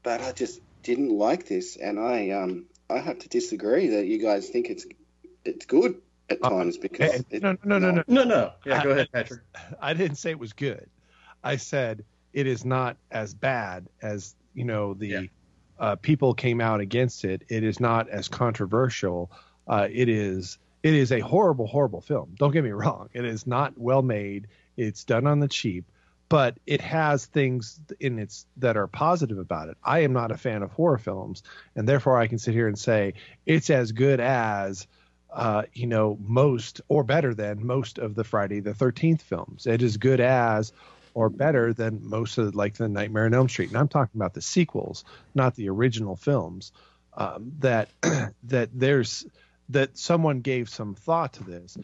But 0.03 0.21
I 0.21 0.33
just 0.33 0.61
didn't 0.83 1.11
like 1.11 1.47
this, 1.47 1.77
and 1.77 1.99
I 1.99 2.31
um 2.31 2.67
I 2.89 2.99
have 2.99 3.21
to 3.21 3.29
disagree 3.29 3.89
that 3.89 4.07
you 4.07 4.19
guys 4.19 4.49
think 4.49 4.69
it's 4.69 4.87
it's 5.47 5.67
good 5.67 6.01
at 6.31 6.39
uh, 6.43 6.51
times 6.51 6.77
because 6.79 7.25
hey, 7.31 7.39
no, 7.39 7.57
no, 7.65 7.79
no, 7.79 7.91
no, 7.91 8.05
no, 8.07 8.25
no. 8.25 8.53
Yeah, 8.65 8.83
go 8.83 8.91
ahead, 8.91 9.09
Patrick. 9.13 9.41
I 9.81 9.95
didn't 9.95 10.17
say 10.17 10.31
it 10.31 10.39
was 10.39 10.53
good. 10.53 10.89
I 11.43 11.57
said 11.57 12.05
it 12.33 12.47
is 12.47 12.65
not 12.65 12.97
as 13.11 13.35
bad 13.35 13.89
as 14.03 14.35
you 14.55 14.65
know 14.65 14.95
the 14.95 15.07
yeah. 15.07 15.21
uh, 15.79 15.97
people 15.97 16.35
came 16.35 16.61
out 16.61 16.81
against 16.81 17.25
it. 17.25 17.43
It 17.49 17.63
is 17.63 17.81
not 17.81 18.09
as 18.09 18.29
controversial. 18.29 19.31
Uh, 19.67 19.89
it 19.91 20.09
is 20.09 20.59
it 20.83 20.95
is 20.95 21.13
a 21.13 21.21
horrible, 21.21 21.67
horrible 21.67 22.01
film. 22.01 22.35
Don't 22.39 22.53
get 22.53 22.65
me 22.65 22.71
wrong. 22.71 23.09
It 23.13 23.25
is 23.25 23.47
not 23.47 23.77
well 23.77 24.03
made. 24.03 24.49
It's 24.77 25.05
done 25.05 25.27
on 25.27 25.41
the 25.41 25.49
cheap, 25.49 25.85
but 26.29 26.59
it 26.67 26.81
has 26.81 27.27
things 27.27 27.81
in 28.01 28.19
its 28.19 28.47
that 28.59 28.77
are 28.77 28.87
positive 28.87 29.39
about 29.39 29.69
it. 29.69 29.77
I 29.83 30.01
am 30.01 30.13
not 30.13 30.31
a 30.31 30.37
fan 30.37 30.63
of 30.63 30.73
horror 30.73 30.99
films, 30.99 31.43
and 31.75 31.89
therefore 31.89 32.19
I 32.19 32.27
can 32.27 32.39
sit 32.39 32.55
here 32.55 32.69
and 32.69 32.79
say 32.79 33.15
it's 33.47 33.71
as 33.71 33.93
good 33.93 34.21
as 34.21 34.87
uh, 35.37 35.65
you 35.75 35.87
know, 35.87 36.19
most 36.27 36.81
or 36.89 37.05
better 37.05 37.35
than 37.35 37.65
most 37.65 37.99
of 37.99 38.15
the 38.15 38.25
Friday 38.25 38.61
the 38.61 38.73
13th 38.73 39.21
films. 39.21 39.67
It 39.67 39.83
is 39.83 39.99
good 39.99 40.19
as 40.19 40.73
or 41.13 41.29
better 41.29 41.75
than 41.75 42.09
most 42.09 42.39
of 42.39 42.55
like 42.55 42.75
the 42.75 42.89
Nightmare 42.89 43.27
on 43.27 43.35
Elm 43.35 43.49
Street. 43.49 43.69
And 43.69 43.79
I'm 43.79 43.89
talking 43.89 44.19
about 44.19 44.33
the 44.33 44.41
sequels, 44.41 45.05
not 45.35 45.55
the 45.55 45.69
original 45.69 46.17
films. 46.17 46.73
Um, 47.13 47.53
that 47.59 47.91
that 48.45 48.71
there's 48.73 49.27
that 49.69 49.99
someone 49.99 50.41
gave 50.41 50.71
some 50.71 50.95
thought 50.95 51.35
to 51.35 51.45
this 51.45 51.77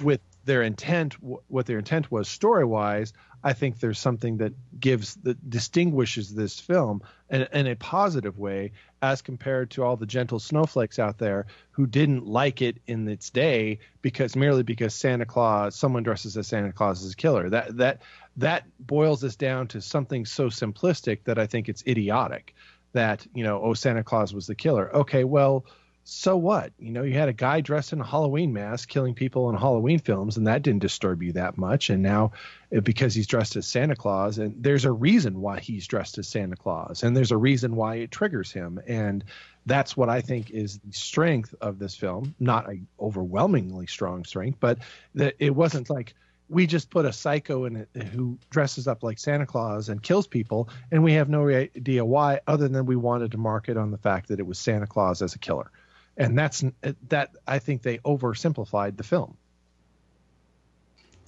with 0.00 0.20
their 0.44 0.62
intent 0.62 1.14
what 1.48 1.66
their 1.66 1.78
intent 1.78 2.10
was 2.10 2.28
story 2.28 2.64
wise 2.64 3.12
I 3.44 3.52
think 3.52 3.80
there's 3.80 3.98
something 3.98 4.36
that 4.38 4.52
gives 4.78 5.14
that 5.16 5.50
distinguishes 5.50 6.34
this 6.34 6.60
film 6.60 7.02
in, 7.28 7.46
in, 7.52 7.66
a 7.66 7.74
positive 7.74 8.38
way 8.38 8.72
as 9.00 9.20
compared 9.20 9.70
to 9.72 9.82
all 9.82 9.96
the 9.96 10.06
gentle 10.06 10.38
snowflakes 10.38 10.98
out 10.98 11.18
there 11.18 11.46
who 11.72 11.86
didn't 11.86 12.26
like 12.26 12.62
it 12.62 12.78
in 12.86 13.08
its 13.08 13.30
day 13.30 13.80
because 14.00 14.36
merely 14.36 14.62
because 14.62 14.94
Santa 14.94 15.26
Claus 15.26 15.74
someone 15.74 16.02
dresses 16.02 16.36
as 16.36 16.46
Santa 16.46 16.72
Claus 16.72 17.04
as 17.04 17.12
a 17.12 17.16
killer. 17.16 17.50
That 17.50 17.76
that 17.78 18.02
that 18.36 18.64
boils 18.78 19.20
this 19.20 19.36
down 19.36 19.68
to 19.68 19.80
something 19.80 20.24
so 20.24 20.46
simplistic 20.48 21.24
that 21.24 21.38
I 21.38 21.46
think 21.46 21.68
it's 21.68 21.82
idiotic 21.86 22.54
that, 22.92 23.26
you 23.34 23.42
know, 23.42 23.60
oh 23.62 23.74
Santa 23.74 24.04
Claus 24.04 24.32
was 24.34 24.46
the 24.46 24.54
killer. 24.54 24.94
Okay, 24.94 25.24
well, 25.24 25.64
so 26.04 26.36
what? 26.36 26.72
You 26.78 26.90
know, 26.90 27.04
you 27.04 27.14
had 27.14 27.28
a 27.28 27.32
guy 27.32 27.60
dressed 27.60 27.92
in 27.92 28.00
a 28.00 28.04
Halloween 28.04 28.52
mask 28.52 28.88
killing 28.88 29.14
people 29.14 29.48
in 29.50 29.56
Halloween 29.56 30.00
films, 30.00 30.36
and 30.36 30.48
that 30.48 30.62
didn't 30.62 30.82
disturb 30.82 31.22
you 31.22 31.32
that 31.34 31.56
much. 31.56 31.90
And 31.90 32.02
now, 32.02 32.32
uh, 32.76 32.80
because 32.80 33.14
he's 33.14 33.28
dressed 33.28 33.54
as 33.54 33.68
Santa 33.68 33.94
Claus, 33.94 34.38
and 34.38 34.60
there's 34.62 34.84
a 34.84 34.90
reason 34.90 35.40
why 35.40 35.60
he's 35.60 35.86
dressed 35.86 36.18
as 36.18 36.26
Santa 36.26 36.56
Claus, 36.56 37.04
and 37.04 37.16
there's 37.16 37.30
a 37.30 37.36
reason 37.36 37.76
why 37.76 37.96
it 37.96 38.10
triggers 38.10 38.50
him. 38.50 38.80
And 38.86 39.22
that's 39.64 39.96
what 39.96 40.08
I 40.08 40.22
think 40.22 40.50
is 40.50 40.78
the 40.78 40.92
strength 40.92 41.54
of 41.60 41.78
this 41.78 41.94
film. 41.94 42.34
Not 42.40 42.68
a 42.68 42.80
overwhelmingly 42.98 43.86
strong 43.86 44.24
strength, 44.24 44.58
but 44.58 44.78
that 45.14 45.36
it 45.38 45.54
wasn't 45.54 45.88
like 45.88 46.14
we 46.48 46.66
just 46.66 46.90
put 46.90 47.06
a 47.06 47.12
psycho 47.12 47.64
in 47.64 47.76
it 47.76 47.88
who 48.12 48.38
dresses 48.50 48.88
up 48.88 49.04
like 49.04 49.20
Santa 49.20 49.46
Claus 49.46 49.88
and 49.88 50.02
kills 50.02 50.26
people, 50.26 50.68
and 50.90 51.04
we 51.04 51.12
have 51.12 51.28
no 51.28 51.48
idea 51.48 52.04
why, 52.04 52.40
other 52.48 52.66
than 52.66 52.86
we 52.86 52.96
wanted 52.96 53.30
to 53.30 53.38
market 53.38 53.76
on 53.76 53.92
the 53.92 53.98
fact 53.98 54.28
that 54.28 54.40
it 54.40 54.46
was 54.46 54.58
Santa 54.58 54.88
Claus 54.88 55.22
as 55.22 55.36
a 55.36 55.38
killer 55.38 55.70
and 56.16 56.38
that's 56.38 56.64
that 57.08 57.30
I 57.46 57.58
think 57.58 57.82
they 57.82 57.98
oversimplified 57.98 58.96
the 58.96 59.02
film. 59.02 59.36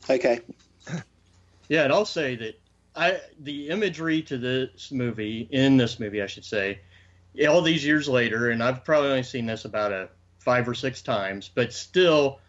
Okay. 0.08 0.40
yeah, 1.68 1.84
and 1.84 1.92
I'll 1.92 2.04
say 2.04 2.36
that 2.36 2.60
I 2.96 3.20
the 3.40 3.68
imagery 3.68 4.22
to 4.22 4.38
this 4.38 4.92
movie 4.92 5.48
in 5.50 5.76
this 5.76 5.98
movie, 5.98 6.22
I 6.22 6.26
should 6.26 6.44
say, 6.44 6.80
all 7.48 7.62
these 7.62 7.84
years 7.84 8.08
later, 8.08 8.50
and 8.50 8.62
I've 8.62 8.84
probably 8.84 9.10
only 9.10 9.22
seen 9.22 9.46
this 9.46 9.64
about 9.64 9.92
a 9.92 10.08
five 10.38 10.68
or 10.68 10.74
six 10.74 11.00
times, 11.02 11.50
but 11.52 11.72
still, 11.72 12.40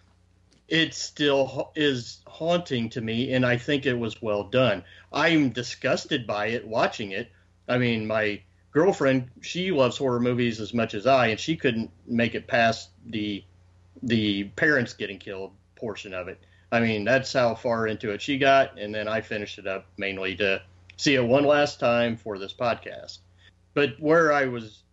it 0.68 0.94
still 0.94 1.72
is 1.76 2.20
haunting 2.28 2.90
to 2.90 3.02
me, 3.02 3.34
and 3.34 3.46
I 3.46 3.58
think 3.58 3.86
it 3.86 3.98
was 3.98 4.22
well 4.22 4.44
done. 4.44 4.84
I'm 5.14 5.50
disgusted 5.50 6.28
by 6.28 6.48
it 6.48 6.68
watching 6.68 7.12
it. 7.12 7.32
I 7.68 7.78
mean, 7.78 8.06
my 8.06 8.42
girlfriend, 8.76 9.30
she 9.40 9.72
loves 9.72 9.98
horror 9.98 10.20
movies 10.20 10.60
as 10.60 10.74
much 10.74 10.94
as 10.94 11.08
I, 11.08 11.28
and 11.28 11.40
she 11.40 11.56
couldn't 11.56 11.90
make 12.06 12.36
it 12.36 12.46
past 12.46 12.90
the 13.08 13.44
the 14.04 14.44
parents 14.44 14.94
getting 14.94 15.18
killed 15.18 15.54
portion 15.76 16.14
of 16.14 16.28
it. 16.28 16.38
I 16.74 16.82
mean, 16.82 17.06
that's 17.06 17.32
how 17.32 17.56
far 17.56 17.88
into 17.88 18.12
it 18.12 18.22
she 18.22 18.38
got, 18.38 18.78
and 18.78 18.94
then 18.94 19.08
I 19.08 19.22
finished 19.22 19.58
it 19.58 19.66
up 19.66 19.88
mainly 19.98 20.36
to 20.36 20.62
see 20.98 21.16
it 21.16 21.24
one 21.24 21.46
last 21.46 21.80
time 21.80 22.18
for 22.18 22.38
this 22.38 22.54
podcast. 22.54 23.20
But 23.74 23.98
where 24.00 24.34
I 24.34 24.46
was, 24.46 24.84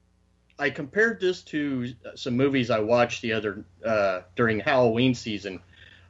I 0.60 0.70
compared 0.70 1.20
this 1.20 1.42
to 1.44 1.92
some 2.14 2.36
movies 2.36 2.70
I 2.70 2.78
watched 2.78 3.20
the 3.20 3.32
other 3.32 3.64
uh, 3.84 4.20
during 4.36 4.60
Halloween 4.60 5.12
season. 5.12 5.60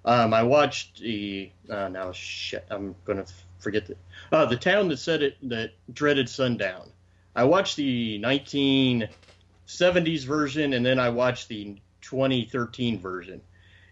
Um, 0.04 0.34
I 0.34 0.42
watched 0.42 1.00
the 1.00 1.50
uh, 1.70 1.88
now 1.88 2.12
shit, 2.12 2.66
I'm 2.70 2.94
gonna 3.06 3.24
forget 3.60 3.86
the 3.86 3.96
uh, 4.30 4.44
the 4.44 4.56
town 4.58 4.88
that 4.88 4.98
said 4.98 5.22
it 5.22 5.36
that 5.48 5.72
dreaded 5.94 6.28
sundown. 6.28 6.91
I 7.34 7.44
watched 7.44 7.76
the 7.76 8.20
1970s 8.20 10.24
version 10.24 10.74
and 10.74 10.84
then 10.84 10.98
I 10.98 11.08
watched 11.08 11.48
the 11.48 11.76
2013 12.02 13.00
version. 13.00 13.40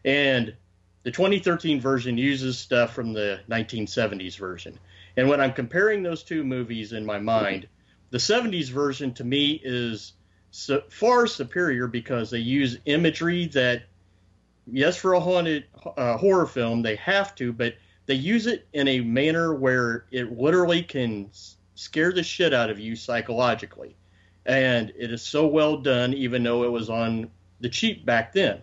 And 0.05 0.55
the 1.03 1.11
2013 1.11 1.81
version 1.81 2.19
uses 2.19 2.59
stuff 2.59 2.95
from 2.95 3.13
the 3.13 3.41
1970s 3.49 4.37
version. 4.37 4.79
And 5.17 5.29
when 5.29 5.41
I'm 5.41 5.53
comparing 5.53 6.03
those 6.03 6.23
two 6.23 6.45
movies 6.45 6.93
in 6.93 7.07
my 7.07 7.19
mind, 7.19 7.67
the 8.11 8.19
70s 8.19 8.69
version 8.69 9.15
to 9.15 9.25
me 9.25 9.61
is 9.65 10.13
so 10.51 10.83
far 10.91 11.27
superior 11.27 11.87
because 11.87 12.31
they 12.31 12.39
use 12.39 12.79
imagery 12.85 13.47
that, 13.47 13.85
yes, 14.67 14.97
for 14.97 15.15
a 15.15 15.21
haunted 15.21 15.65
uh, 15.97 16.17
horror 16.17 16.47
film, 16.47 16.83
they 16.83 16.97
have 16.97 17.35
to, 17.37 17.53
but 17.53 17.75
they 18.07 18.15
use 18.15 18.47
it 18.47 18.67
in 18.73 18.89
a 18.89 19.01
manner 19.01 19.55
where 19.55 20.05
it 20.11 20.39
literally 20.39 20.83
can 20.83 21.31
scare 21.81 22.13
the 22.13 22.23
shit 22.23 22.53
out 22.53 22.69
of 22.69 22.79
you 22.79 22.95
psychologically. 22.95 23.97
And 24.45 24.93
it 24.99 25.11
is 25.11 25.23
so 25.23 25.47
well 25.47 25.79
done, 25.79 26.13
even 26.13 26.43
though 26.43 26.65
it 26.65 26.71
was 26.71 26.91
on 26.91 27.31
the 27.61 27.71
cheap 27.71 28.05
back 28.05 28.35
then. 28.35 28.61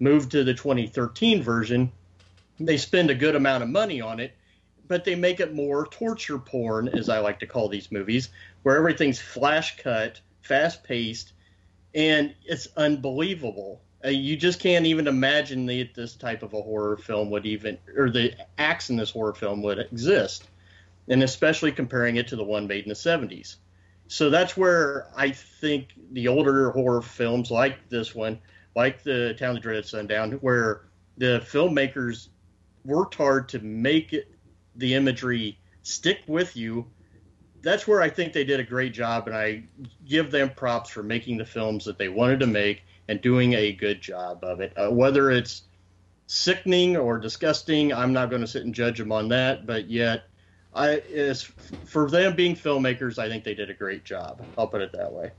moved 0.00 0.30
to 0.30 0.42
the 0.44 0.54
2013 0.54 1.42
version, 1.42 1.92
they 2.58 2.78
spend 2.78 3.10
a 3.10 3.14
good 3.14 3.36
amount 3.36 3.62
of 3.62 3.68
money 3.68 4.00
on 4.00 4.18
it, 4.18 4.32
but 4.88 5.04
they 5.04 5.14
make 5.14 5.40
it 5.40 5.54
more 5.54 5.86
torture 5.86 6.38
porn, 6.38 6.88
as 6.88 7.08
I 7.08 7.18
like 7.18 7.38
to 7.40 7.46
call 7.46 7.68
these 7.68 7.92
movies, 7.92 8.30
where 8.62 8.76
everything's 8.76 9.20
flash 9.20 9.76
cut, 9.76 10.20
fast 10.40 10.84
paced, 10.84 11.32
and 11.94 12.34
it's 12.46 12.68
unbelievable. 12.78 13.82
Uh, 14.04 14.08
you 14.08 14.36
just 14.36 14.58
can't 14.58 14.86
even 14.86 15.06
imagine 15.06 15.66
that 15.66 15.94
this 15.94 16.14
type 16.14 16.42
of 16.42 16.54
a 16.54 16.62
horror 16.62 16.96
film 16.96 17.30
would 17.30 17.44
even, 17.44 17.78
or 17.96 18.10
the 18.10 18.34
acts 18.58 18.88
in 18.88 18.96
this 18.96 19.10
horror 19.10 19.34
film 19.34 19.62
would 19.62 19.78
exist, 19.78 20.44
and 21.08 21.22
especially 21.22 21.72
comparing 21.72 22.16
it 22.16 22.28
to 22.28 22.36
the 22.36 22.44
one 22.44 22.66
made 22.66 22.84
in 22.84 22.88
the 22.88 22.94
70s. 22.94 23.56
So 24.06 24.30
that's 24.30 24.56
where 24.56 25.08
I 25.16 25.30
think 25.30 25.88
the 26.12 26.28
older 26.28 26.70
horror 26.70 27.02
films 27.02 27.50
like 27.50 27.88
this 27.88 28.14
one, 28.14 28.38
like 28.76 29.02
the 29.02 29.34
Town 29.38 29.50
of 29.50 29.56
the 29.56 29.60
Dreaded 29.60 29.86
Sundown, 29.86 30.32
where 30.32 30.82
the 31.16 31.44
filmmakers 31.46 32.28
worked 32.84 33.14
hard 33.14 33.48
to 33.50 33.58
make 33.60 34.12
it, 34.12 34.30
the 34.76 34.94
imagery 34.94 35.58
stick 35.82 36.20
with 36.26 36.56
you. 36.56 36.86
That's 37.62 37.86
where 37.86 38.02
I 38.02 38.10
think 38.10 38.32
they 38.32 38.44
did 38.44 38.60
a 38.60 38.64
great 38.64 38.92
job, 38.92 39.26
and 39.26 39.34
I 39.34 39.64
give 40.06 40.30
them 40.30 40.50
props 40.50 40.90
for 40.90 41.02
making 41.02 41.38
the 41.38 41.46
films 41.46 41.84
that 41.86 41.96
they 41.96 42.08
wanted 42.08 42.40
to 42.40 42.46
make 42.46 42.82
and 43.08 43.20
doing 43.22 43.54
a 43.54 43.72
good 43.72 44.02
job 44.02 44.44
of 44.44 44.60
it. 44.60 44.72
Uh, 44.76 44.90
whether 44.90 45.30
it's 45.30 45.62
sickening 46.26 46.96
or 46.96 47.18
disgusting, 47.18 47.92
I'm 47.92 48.12
not 48.12 48.28
going 48.28 48.42
to 48.42 48.48
sit 48.48 48.64
and 48.64 48.74
judge 48.74 48.98
them 48.98 49.12
on 49.12 49.28
that, 49.28 49.66
but 49.66 49.88
yet 49.88 50.24
I 50.74 51.02
is 51.08 51.42
for 51.84 52.10
them 52.10 52.34
being 52.34 52.56
filmmakers, 52.56 53.18
I 53.18 53.28
think 53.28 53.44
they 53.44 53.54
did 53.54 53.70
a 53.70 53.74
great 53.74 54.04
job. 54.04 54.44
I'll 54.58 54.66
put 54.66 54.82
it 54.82 54.92
that 54.92 55.12
way. 55.12 55.30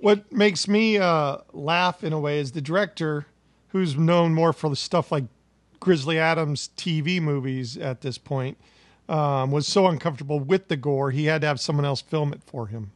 What 0.00 0.30
makes 0.30 0.68
me 0.68 0.98
uh, 0.98 1.38
laugh 1.52 2.04
in 2.04 2.12
a 2.12 2.20
way 2.20 2.38
is 2.38 2.52
the 2.52 2.60
director, 2.60 3.26
who's 3.68 3.96
known 3.96 4.32
more 4.34 4.52
for 4.52 4.70
the 4.70 4.76
stuff 4.76 5.10
like 5.10 5.24
Grizzly 5.80 6.18
Adams 6.18 6.70
TV 6.76 7.20
movies 7.20 7.76
at 7.76 8.02
this 8.02 8.18
point, 8.18 8.58
um, 9.08 9.50
was 9.50 9.66
so 9.66 9.86
uncomfortable 9.86 10.38
with 10.38 10.68
the 10.68 10.76
gore 10.76 11.10
he 11.10 11.24
had 11.24 11.40
to 11.40 11.46
have 11.46 11.58
someone 11.58 11.84
else 11.84 12.00
film 12.00 12.32
it 12.32 12.42
for 12.44 12.66
him. 12.66 12.92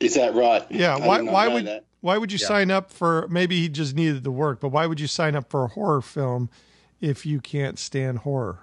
Is 0.00 0.14
that 0.16 0.34
right? 0.34 0.66
Yeah. 0.70 0.96
I 0.96 1.06
why? 1.06 1.22
Why 1.22 1.48
would? 1.48 1.66
That. 1.66 1.84
Why 2.00 2.18
would 2.18 2.30
you 2.30 2.38
yeah. 2.38 2.48
sign 2.48 2.70
up 2.70 2.90
for? 2.90 3.26
Maybe 3.28 3.60
he 3.60 3.68
just 3.68 3.94
needed 3.94 4.24
the 4.24 4.30
work, 4.30 4.60
but 4.60 4.68
why 4.68 4.86
would 4.86 5.00
you 5.00 5.06
sign 5.06 5.34
up 5.34 5.48
for 5.48 5.64
a 5.64 5.68
horror 5.68 6.02
film 6.02 6.50
if 7.00 7.26
you 7.26 7.40
can't 7.40 7.78
stand 7.78 8.18
horror? 8.18 8.60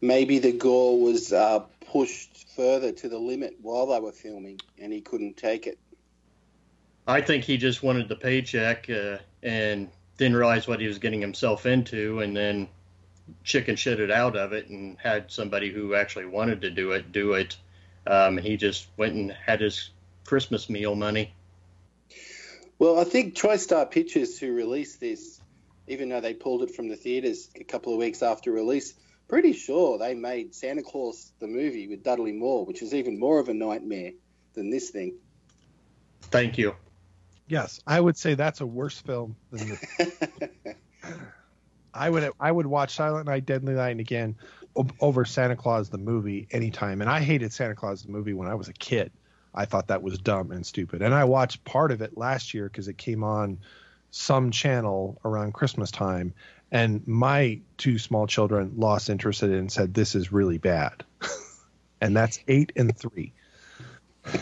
Maybe 0.00 0.38
the 0.38 0.52
gore 0.52 1.00
was 1.00 1.32
uh, 1.32 1.60
pushed 1.92 2.48
further 2.54 2.92
to 2.92 3.08
the 3.08 3.18
limit 3.18 3.56
while 3.60 3.86
they 3.86 4.00
were 4.00 4.12
filming, 4.12 4.60
and 4.78 4.92
he 4.92 5.00
couldn't 5.00 5.36
take 5.36 5.66
it. 5.66 5.78
I 7.06 7.20
think 7.20 7.44
he 7.44 7.56
just 7.56 7.82
wanted 7.82 8.08
the 8.08 8.16
paycheck 8.16 8.90
uh, 8.90 9.18
and 9.42 9.88
didn't 10.16 10.36
realize 10.36 10.66
what 10.66 10.80
he 10.80 10.86
was 10.86 10.98
getting 10.98 11.20
himself 11.20 11.66
into, 11.66 12.20
and 12.20 12.36
then 12.36 12.68
chicken 13.44 13.74
shitted 13.74 14.10
out 14.10 14.36
of 14.36 14.52
it 14.52 14.68
and 14.68 14.96
had 14.98 15.30
somebody 15.30 15.70
who 15.70 15.94
actually 15.94 16.26
wanted 16.26 16.60
to 16.60 16.70
do 16.70 16.92
it 16.92 17.12
do 17.12 17.34
it. 17.34 17.56
Um, 18.06 18.38
he 18.38 18.56
just 18.56 18.86
went 18.96 19.14
and 19.14 19.32
had 19.32 19.60
his 19.60 19.90
Christmas 20.24 20.70
meal 20.70 20.94
money. 20.94 21.32
Well, 22.78 22.98
I 22.98 23.04
think 23.04 23.34
TriStar 23.34 23.90
Pictures, 23.90 24.38
who 24.38 24.52
released 24.52 25.00
this, 25.00 25.40
even 25.86 26.08
though 26.08 26.20
they 26.20 26.34
pulled 26.34 26.62
it 26.62 26.74
from 26.74 26.88
the 26.88 26.96
theaters 26.96 27.48
a 27.56 27.64
couple 27.64 27.92
of 27.92 27.98
weeks 27.98 28.22
after 28.22 28.52
release, 28.52 28.94
pretty 29.28 29.52
sure 29.52 29.98
they 29.98 30.14
made 30.14 30.54
Santa 30.54 30.82
Claus 30.82 31.32
the 31.38 31.46
movie 31.46 31.88
with 31.88 32.02
Dudley 32.02 32.32
Moore, 32.32 32.64
which 32.64 32.82
is 32.82 32.94
even 32.94 33.18
more 33.18 33.38
of 33.38 33.48
a 33.48 33.54
nightmare 33.54 34.12
than 34.54 34.70
this 34.70 34.90
thing. 34.90 35.14
Thank 36.22 36.58
you. 36.58 36.74
Yes, 37.48 37.80
I 37.86 38.00
would 38.00 38.16
say 38.16 38.34
that's 38.34 38.60
a 38.60 38.66
worse 38.66 38.98
film 38.98 39.36
than 39.52 39.68
the. 39.68 40.74
I 41.94 42.10
would 42.10 42.30
I 42.40 42.50
would 42.50 42.66
watch 42.66 42.94
Silent 42.94 43.26
Night, 43.26 43.46
Deadly 43.46 43.74
Night 43.74 44.00
again 44.00 44.36
over 45.00 45.24
Santa 45.24 45.56
Claus 45.56 45.88
the 45.88 45.98
movie 45.98 46.46
anytime, 46.50 47.00
and 47.00 47.08
I 47.08 47.20
hated 47.20 47.52
Santa 47.52 47.74
Claus 47.74 48.02
the 48.02 48.10
movie 48.10 48.34
when 48.34 48.48
I 48.48 48.54
was 48.54 48.68
a 48.68 48.72
kid. 48.72 49.12
I 49.54 49.64
thought 49.64 49.86
that 49.86 50.02
was 50.02 50.18
dumb 50.18 50.50
and 50.50 50.66
stupid, 50.66 51.00
and 51.00 51.14
I 51.14 51.24
watched 51.24 51.64
part 51.64 51.92
of 51.92 52.02
it 52.02 52.18
last 52.18 52.52
year 52.52 52.64
because 52.64 52.88
it 52.88 52.98
came 52.98 53.24
on 53.24 53.58
some 54.16 54.50
channel 54.50 55.20
around 55.24 55.52
Christmas 55.52 55.90
time, 55.90 56.32
and 56.72 57.06
my 57.06 57.60
two 57.76 57.98
small 57.98 58.26
children 58.26 58.72
lost 58.76 59.10
interest 59.10 59.42
in 59.42 59.52
it 59.52 59.58
and 59.58 59.70
said 59.70 59.92
this 59.92 60.14
is 60.14 60.32
really 60.32 60.56
bad, 60.56 61.04
and 62.00 62.16
that's 62.16 62.38
eight 62.48 62.72
and 62.76 62.96
three. 62.96 63.34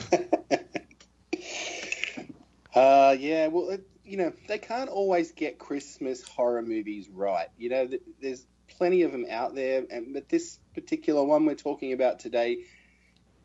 uh, 2.74 3.16
yeah, 3.18 3.48
well, 3.48 3.76
you 4.04 4.16
know 4.16 4.32
they 4.46 4.58
can't 4.58 4.88
always 4.88 5.32
get 5.32 5.58
Christmas 5.58 6.22
horror 6.22 6.62
movies 6.62 7.08
right. 7.12 7.48
You 7.58 7.70
know, 7.70 7.88
there's 8.22 8.46
plenty 8.78 9.02
of 9.02 9.10
them 9.10 9.26
out 9.28 9.56
there, 9.56 9.82
and 9.90 10.14
but 10.14 10.28
this 10.28 10.60
particular 10.74 11.24
one 11.24 11.46
we're 11.46 11.56
talking 11.56 11.92
about 11.92 12.20
today 12.20 12.58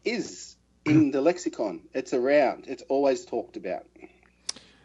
is 0.05 0.55
in 0.85 1.09
the 1.09 1.21
lexicon. 1.21 1.81
It's 1.91 2.13
around. 2.13 2.65
It's 2.67 2.83
always 2.87 3.25
talked 3.25 3.57
about. 3.57 3.87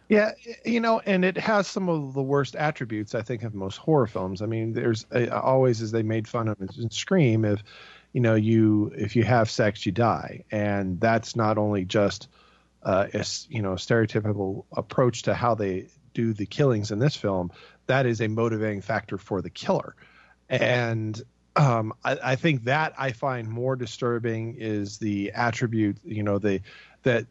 Yeah, 0.09 0.33
you 0.65 0.81
know, 0.81 1.01
and 1.07 1.25
it 1.25 1.39
has 1.39 1.67
some 1.67 1.89
of 1.89 2.13
the 2.13 2.23
worst 2.23 2.57
attributes 2.57 3.15
I 3.15 3.23
think 3.23 3.43
of 3.43 3.55
most 3.55 3.79
horror 3.79 4.07
films. 4.07 4.43
I 4.43 4.47
mean, 4.47 4.75
there's 4.75 5.07
always 5.33 5.81
as 5.81 5.93
they 5.93 6.03
made 6.03 6.29
fun 6.29 6.49
of 6.49 6.61
in 6.61 6.91
Scream 6.91 7.45
if 7.45 7.63
you 8.13 8.21
know 8.21 8.35
you 8.35 8.93
if 8.97 9.17
you 9.17 9.25
have 9.25 9.49
sex 9.49 9.87
you 9.87 9.93
die, 9.93 10.45
and 10.51 11.01
that's 11.01 11.37
not 11.37 11.57
only 11.57 11.87
just 11.87 12.29
uh, 12.83 13.07
a 13.15 13.25
you 13.49 13.63
know 13.63 13.73
stereotypical 13.73 14.65
approach 14.73 15.23
to 15.23 15.35
how 15.35 15.55
they 15.55 15.89
do 16.13 16.35
the 16.35 16.47
killings 16.47 16.91
in 16.91 16.99
this 16.99 17.17
film. 17.17 17.51
That 17.87 18.05
is 18.05 18.21
a 18.21 18.29
motivating 18.29 18.83
factor 18.83 19.17
for 19.17 19.41
the 19.41 19.51
killer, 19.51 19.97
and 20.51 21.21
um, 21.57 21.95
I, 22.05 22.19
I, 22.23 22.37
think 22.37 22.65
that 22.65 22.95
I 22.99 23.13
find 23.13 23.49
more 23.49 23.77
disturbing 23.77 24.57
is 24.59 24.99
the 24.99 25.33
attribute, 25.33 25.99
you 26.05 26.23
know, 26.23 26.39
the 26.39 26.61
that 27.05 27.27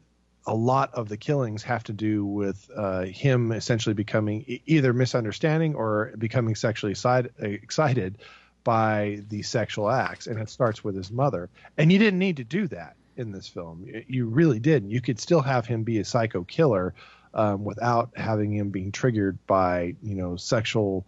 a 0.46 0.54
lot 0.54 0.94
of 0.94 1.10
the 1.10 1.18
killings 1.18 1.64
have 1.64 1.84
to 1.86 1.94
do 1.94 2.26
with 2.26 2.70
uh, 2.76 3.04
him 3.04 3.52
essentially 3.52 3.94
becoming 3.94 4.60
either 4.66 4.94
misunderstanding 4.94 5.76
or 5.76 6.14
becoming 6.18 6.56
sexually 6.56 6.96
side, 6.96 7.30
excited 7.40 8.18
by 8.64 9.20
the 9.30 9.42
sexual 9.42 9.90
acts, 9.90 10.28
and 10.28 10.40
it 10.40 10.50
starts 10.50 10.84
with 10.84 10.96
his 10.96 11.12
mother. 11.12 11.50
And 11.78 11.92
you 11.92 12.00
didn't 12.00 12.20
need 12.20 12.38
to 12.38 12.44
do 12.44 12.68
that 12.68 12.96
in 13.18 13.32
this 13.32 13.48
film. 13.48 13.86
You 14.08 14.28
really 14.28 14.60
didn't. 14.60 14.90
You 14.90 15.02
could 15.02 15.20
still 15.20 15.42
have 15.42 15.66
him 15.66 15.84
be 15.84 16.00
a 16.00 16.06
psycho 16.06 16.44
killer 16.44 16.94
um, 17.34 17.64
without 17.64 18.12
having 18.16 18.54
him 18.54 18.70
being 18.70 18.92
triggered 18.92 19.38
by 19.48 19.96
you 20.02 20.16
know 20.16 20.36
sexual 20.36 21.06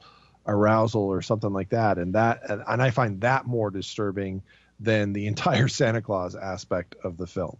arousal 0.47 1.03
or 1.03 1.21
something 1.21 1.51
like 1.51 1.69
that. 1.69 1.97
And 1.97 2.15
that 2.15 2.41
and 2.49 2.81
I 2.81 2.91
find 2.91 3.21
that 3.21 3.45
more 3.45 3.71
disturbing 3.71 4.43
than 4.79 5.13
the 5.13 5.27
entire 5.31 5.67
Santa 5.67 6.01
Claus 6.01 6.35
aspect 6.35 6.95
of 7.03 7.17
the 7.17 7.27
film. 7.27 7.57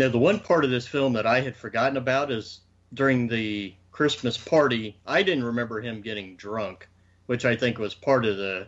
Now, 0.00 0.08
the 0.08 0.18
one 0.18 0.40
part 0.40 0.64
of 0.64 0.70
this 0.70 0.86
film 0.86 1.12
that 1.12 1.26
I 1.26 1.42
had 1.42 1.54
forgotten 1.54 1.98
about 1.98 2.32
is 2.32 2.60
during 2.94 3.28
the 3.28 3.74
Christmas 3.92 4.38
party, 4.38 4.96
I 5.06 5.22
didn't 5.22 5.44
remember 5.44 5.78
him 5.78 6.00
getting 6.00 6.36
drunk, 6.36 6.88
which 7.26 7.44
I 7.44 7.54
think 7.54 7.76
was 7.76 7.92
part 7.92 8.24
of 8.24 8.38
the 8.38 8.66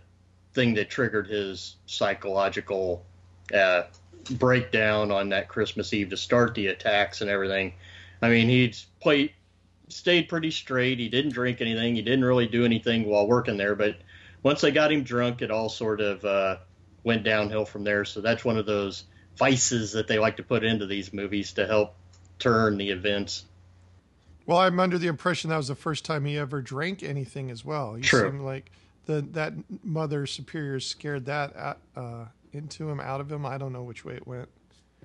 thing 0.53 0.75
that 0.75 0.91
triggered 0.91 1.27
his 1.27 1.77
psychological 1.87 3.07
uh, 3.55 3.85
breakdown 4.33 5.11
on 5.11 5.31
that 5.31 5.49
Christmas 5.49 5.95
Eve 5.95 6.11
to 6.11 6.19
start 6.19 6.55
the 6.55 6.67
attacks 6.67 7.23
and 7.23 7.31
everything. 7.31 7.73
I 8.21 8.29
mean, 8.29 8.51
he'd 8.51 8.77
played, 9.01 9.33
stayed 9.89 10.29
pretty 10.29 10.51
straight. 10.51 10.99
He 10.99 11.09
didn't 11.09 11.33
drink 11.33 11.63
anything. 11.63 11.97
He 11.97 12.03
didn't 12.03 12.27
really 12.27 12.47
do 12.47 12.67
anything 12.67 13.07
while 13.07 13.27
working 13.27 13.57
there. 13.57 13.75
But 13.75 13.97
once 14.43 14.61
they 14.61 14.71
got 14.71 14.93
him 14.93 15.03
drunk, 15.03 15.41
it 15.41 15.51
all 15.51 15.71
sort 15.71 16.03
of 16.03 16.23
uh, 16.27 16.59
went 17.05 17.25
downhill 17.25 17.65
from 17.65 17.85
there. 17.85 18.05
So 18.05 18.21
that's 18.21 18.45
one 18.45 18.59
of 18.59 18.67
those 18.67 19.05
vices 19.37 19.93
that 19.93 20.09
they 20.09 20.19
like 20.19 20.37
to 20.37 20.43
put 20.43 20.65
into 20.65 20.87
these 20.87 21.13
movies 21.13 21.53
to 21.55 21.67
help 21.67 21.95
turn 22.39 22.77
the 22.77 22.91
events. 22.91 23.45
Well, 24.47 24.59
I'm 24.59 24.81
under 24.81 24.99
the 24.99 25.07
impression 25.07 25.51
that 25.51 25.57
was 25.57 25.69
the 25.69 25.75
first 25.75 26.05
time 26.05 26.25
he 26.25 26.37
ever 26.37 26.61
drank 26.61 27.03
anything 27.03 27.51
as 27.51 27.65
well. 27.65 27.95
He 27.95 28.03
True. 28.03 28.31
seemed 28.31 28.43
like 28.43 28.71
the 29.07 29.23
that 29.33 29.55
mother 29.85 30.27
superior 30.27 30.81
scared 30.81 31.27
that 31.27 31.55
at, 31.55 31.79
uh, 31.97 32.27
into 32.53 32.89
him, 32.91 33.01
out 33.01 33.21
of 33.21 33.31
him. 33.31 33.47
I 33.47 33.59
don't 33.59 33.73
know 33.73 33.83
which 33.83 34.05
way 34.05 34.15
it 34.15 34.27
went. 34.27 34.49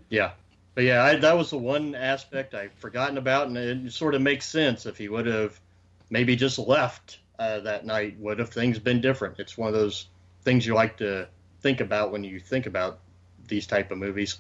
Yeah, 0.09 0.31
but 0.73 0.83
yeah, 0.83 1.03
I, 1.03 1.15
that 1.17 1.37
was 1.37 1.49
the 1.49 1.57
one 1.57 1.95
aspect 1.95 2.53
I'd 2.53 2.73
forgotten 2.73 3.17
about, 3.17 3.47
and 3.47 3.57
it 3.57 3.91
sort 3.93 4.15
of 4.15 4.21
makes 4.21 4.45
sense 4.45 4.85
if 4.85 4.97
he 4.97 5.07
would 5.07 5.25
have 5.25 5.59
maybe 6.09 6.35
just 6.35 6.59
left 6.59 7.19
uh, 7.39 7.59
that 7.61 7.85
night. 7.85 8.17
Would 8.19 8.39
have 8.39 8.49
things 8.49 8.79
been 8.79 9.01
different? 9.01 9.39
It's 9.39 9.57
one 9.57 9.67
of 9.67 9.73
those 9.73 10.07
things 10.43 10.65
you 10.65 10.73
like 10.73 10.97
to 10.97 11.27
think 11.61 11.81
about 11.81 12.11
when 12.11 12.23
you 12.23 12.39
think 12.39 12.65
about 12.65 12.99
these 13.47 13.67
type 13.67 13.91
of 13.91 13.97
movies. 13.97 14.37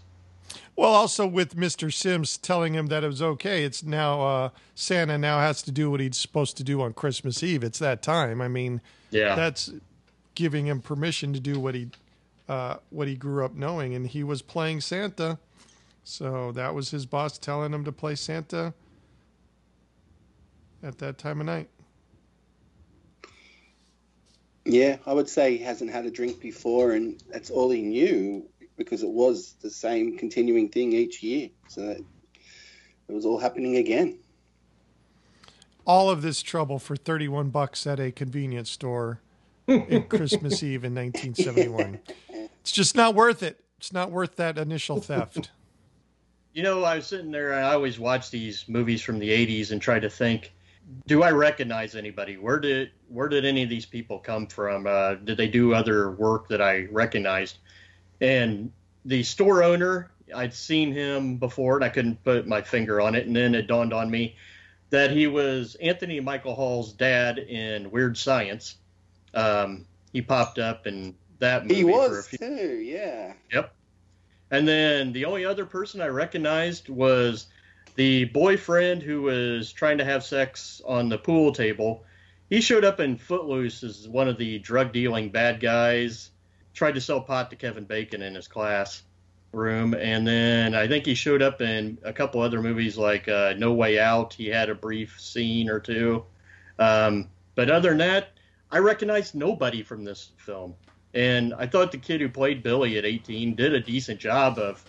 Well, 0.75 0.91
also 0.91 1.27
with 1.27 1.55
Mr. 1.55 1.91
Sims 1.91 2.37
telling 2.37 2.73
him 2.73 2.87
that 2.87 3.03
it 3.03 3.07
was 3.07 3.21
okay. 3.21 3.63
It's 3.63 3.83
now 3.83 4.21
uh, 4.21 4.49
Santa 4.75 5.17
now 5.17 5.39
has 5.39 5.61
to 5.63 5.71
do 5.71 5.89
what 5.89 5.99
he's 5.99 6.17
supposed 6.17 6.55
to 6.57 6.63
do 6.63 6.81
on 6.81 6.93
Christmas 6.93 7.41
Eve. 7.43 7.63
It's 7.63 7.79
that 7.79 8.01
time. 8.01 8.41
I 8.41 8.47
mean, 8.47 8.81
yeah, 9.09 9.35
that's 9.35 9.71
giving 10.35 10.67
him 10.67 10.81
permission 10.81 11.33
to 11.33 11.39
do 11.39 11.59
what 11.59 11.75
he 11.75 11.89
uh, 12.47 12.77
what 12.91 13.07
he 13.07 13.15
grew 13.15 13.43
up 13.43 13.55
knowing, 13.55 13.95
and 13.95 14.07
he 14.07 14.23
was 14.23 14.41
playing 14.41 14.81
Santa. 14.81 15.39
So 16.03 16.51
that 16.53 16.73
was 16.73 16.91
his 16.91 17.05
boss 17.05 17.37
telling 17.37 17.73
him 17.73 17.83
to 17.83 17.91
play 17.91 18.15
Santa 18.15 18.73
at 20.81 20.99
that 20.99 21.17
time 21.17 21.41
of 21.41 21.47
night. 21.47 21.69
Yeah, 24.63 24.97
I 25.05 25.13
would 25.13 25.29
say 25.29 25.57
he 25.57 25.63
hasn't 25.63 25.91
had 25.91 26.05
a 26.05 26.11
drink 26.11 26.39
before, 26.39 26.91
and 26.91 27.21
that's 27.29 27.49
all 27.49 27.71
he 27.71 27.81
knew 27.81 28.47
because 28.77 29.03
it 29.03 29.09
was 29.09 29.55
the 29.61 29.69
same 29.69 30.17
continuing 30.17 30.69
thing 30.69 30.93
each 30.93 31.21
year. 31.21 31.49
So 31.67 31.81
it 33.07 33.11
was 33.11 33.25
all 33.25 33.39
happening 33.39 33.77
again. 33.77 34.19
All 35.85 36.09
of 36.09 36.21
this 36.21 36.41
trouble 36.41 36.79
for 36.79 36.95
31 36.95 37.49
bucks 37.49 37.87
at 37.87 37.99
a 37.99 38.11
convenience 38.11 38.69
store 38.69 39.19
in 39.67 40.03
Christmas 40.09 40.61
Eve 40.63 40.83
in 40.83 40.93
1971. 40.93 41.99
It's 42.61 42.71
just 42.71 42.95
not 42.95 43.15
worth 43.15 43.41
it. 43.41 43.63
It's 43.77 43.93
not 43.93 44.11
worth 44.11 44.35
that 44.35 44.57
initial 44.57 44.99
theft. 44.99 45.51
You 46.53 46.63
know, 46.63 46.83
I 46.83 46.95
was 46.95 47.07
sitting 47.07 47.31
there. 47.31 47.53
I 47.53 47.73
always 47.73 47.99
watch 47.99 48.31
these 48.31 48.65
movies 48.67 49.01
from 49.01 49.19
the 49.19 49.29
'80s 49.29 49.71
and 49.71 49.79
try 49.79 49.99
to 49.99 50.09
think, 50.09 50.51
do 51.05 51.21
I 51.21 51.31
recognize 51.31 51.95
anybody? 51.95 52.37
Where 52.37 52.59
did 52.59 52.91
where 53.07 53.29
did 53.29 53.45
any 53.45 53.63
of 53.63 53.69
these 53.69 53.85
people 53.85 54.19
come 54.19 54.47
from? 54.47 54.87
Uh, 54.87 55.15
did 55.15 55.37
they 55.37 55.47
do 55.47 55.73
other 55.73 56.11
work 56.11 56.47
that 56.49 56.61
I 56.61 56.87
recognized? 56.91 57.59
And 58.21 58.71
the 59.05 59.23
store 59.23 59.63
owner, 59.63 60.11
I'd 60.35 60.53
seen 60.53 60.91
him 60.91 61.37
before, 61.37 61.75
and 61.75 61.85
I 61.85 61.89
couldn't 61.89 62.23
put 62.23 62.47
my 62.47 62.61
finger 62.61 62.99
on 63.01 63.15
it. 63.15 63.27
And 63.27 63.35
then 63.35 63.55
it 63.55 63.67
dawned 63.67 63.93
on 63.93 64.09
me 64.09 64.35
that 64.89 65.11
he 65.11 65.27
was 65.27 65.75
Anthony 65.75 66.19
Michael 66.19 66.55
Hall's 66.55 66.93
dad 66.93 67.37
in 67.37 67.91
Weird 67.91 68.17
Science. 68.17 68.75
Um, 69.33 69.85
he 70.13 70.21
popped 70.21 70.59
up 70.59 70.87
in 70.87 71.15
that 71.39 71.63
movie. 71.63 71.75
He 71.75 71.83
was 71.83 72.27
few... 72.27 72.37
too, 72.37 72.77
yeah. 72.77 73.33
Yep. 73.53 73.73
And 74.51 74.67
then 74.67 75.11
the 75.11 75.25
only 75.25 75.45
other 75.45 75.65
person 75.65 76.01
I 76.01 76.07
recognized 76.07 76.89
was 76.89 77.47
the 77.95 78.25
boyfriend 78.25 79.03
who 79.03 79.23
was 79.23 79.71
trying 79.71 79.97
to 79.97 80.05
have 80.05 80.23
sex 80.23 80.81
on 80.85 81.09
the 81.09 81.17
pool 81.17 81.51
table. 81.51 82.03
He 82.49 82.61
showed 82.61 82.85
up 82.85 82.99
in 82.99 83.17
Footloose 83.17 83.83
as 83.83 84.07
one 84.07 84.29
of 84.29 84.37
the 84.37 84.59
drug 84.59 84.93
dealing 84.93 85.29
bad 85.29 85.59
guys. 85.59 86.31
Tried 86.77 86.93
to 86.93 87.01
sell 87.01 87.21
pot 87.21 87.49
to 87.49 87.55
Kevin 87.55 87.85
Bacon 87.85 88.21
in 88.21 88.35
his 88.35 88.47
class 88.47 89.01
room, 89.51 89.95
and 89.95 90.27
then 90.27 90.75
I 90.75 90.87
think 90.87 91.07
he 91.07 91.15
showed 91.15 91.41
up 91.41 91.59
in 91.59 91.97
a 92.03 92.13
couple 92.13 92.39
other 92.39 92.61
movies 92.61 92.99
like 92.99 93.27
uh, 93.27 93.55
No 93.57 93.73
Way 93.73 93.97
Out. 93.97 94.31
He 94.31 94.45
had 94.45 94.69
a 94.69 94.75
brief 94.75 95.19
scene 95.19 95.69
or 95.69 95.79
two, 95.79 96.23
um, 96.77 97.29
but 97.55 97.71
other 97.71 97.89
than 97.89 97.97
that, 97.97 98.29
I 98.69 98.77
recognized 98.77 99.33
nobody 99.33 99.81
from 99.81 100.03
this 100.03 100.33
film. 100.37 100.75
And 101.15 101.55
I 101.55 101.65
thought 101.65 101.91
the 101.91 101.97
kid 101.97 102.21
who 102.21 102.29
played 102.29 102.61
Billy 102.61 102.99
at 102.99 103.05
18 103.05 103.55
did 103.55 103.73
a 103.73 103.79
decent 103.79 104.19
job 104.19 104.59
of 104.59 104.85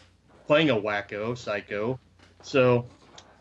playing 0.46 0.68
a 0.68 0.76
wacko 0.76 1.38
psycho. 1.38 1.98
So 2.42 2.84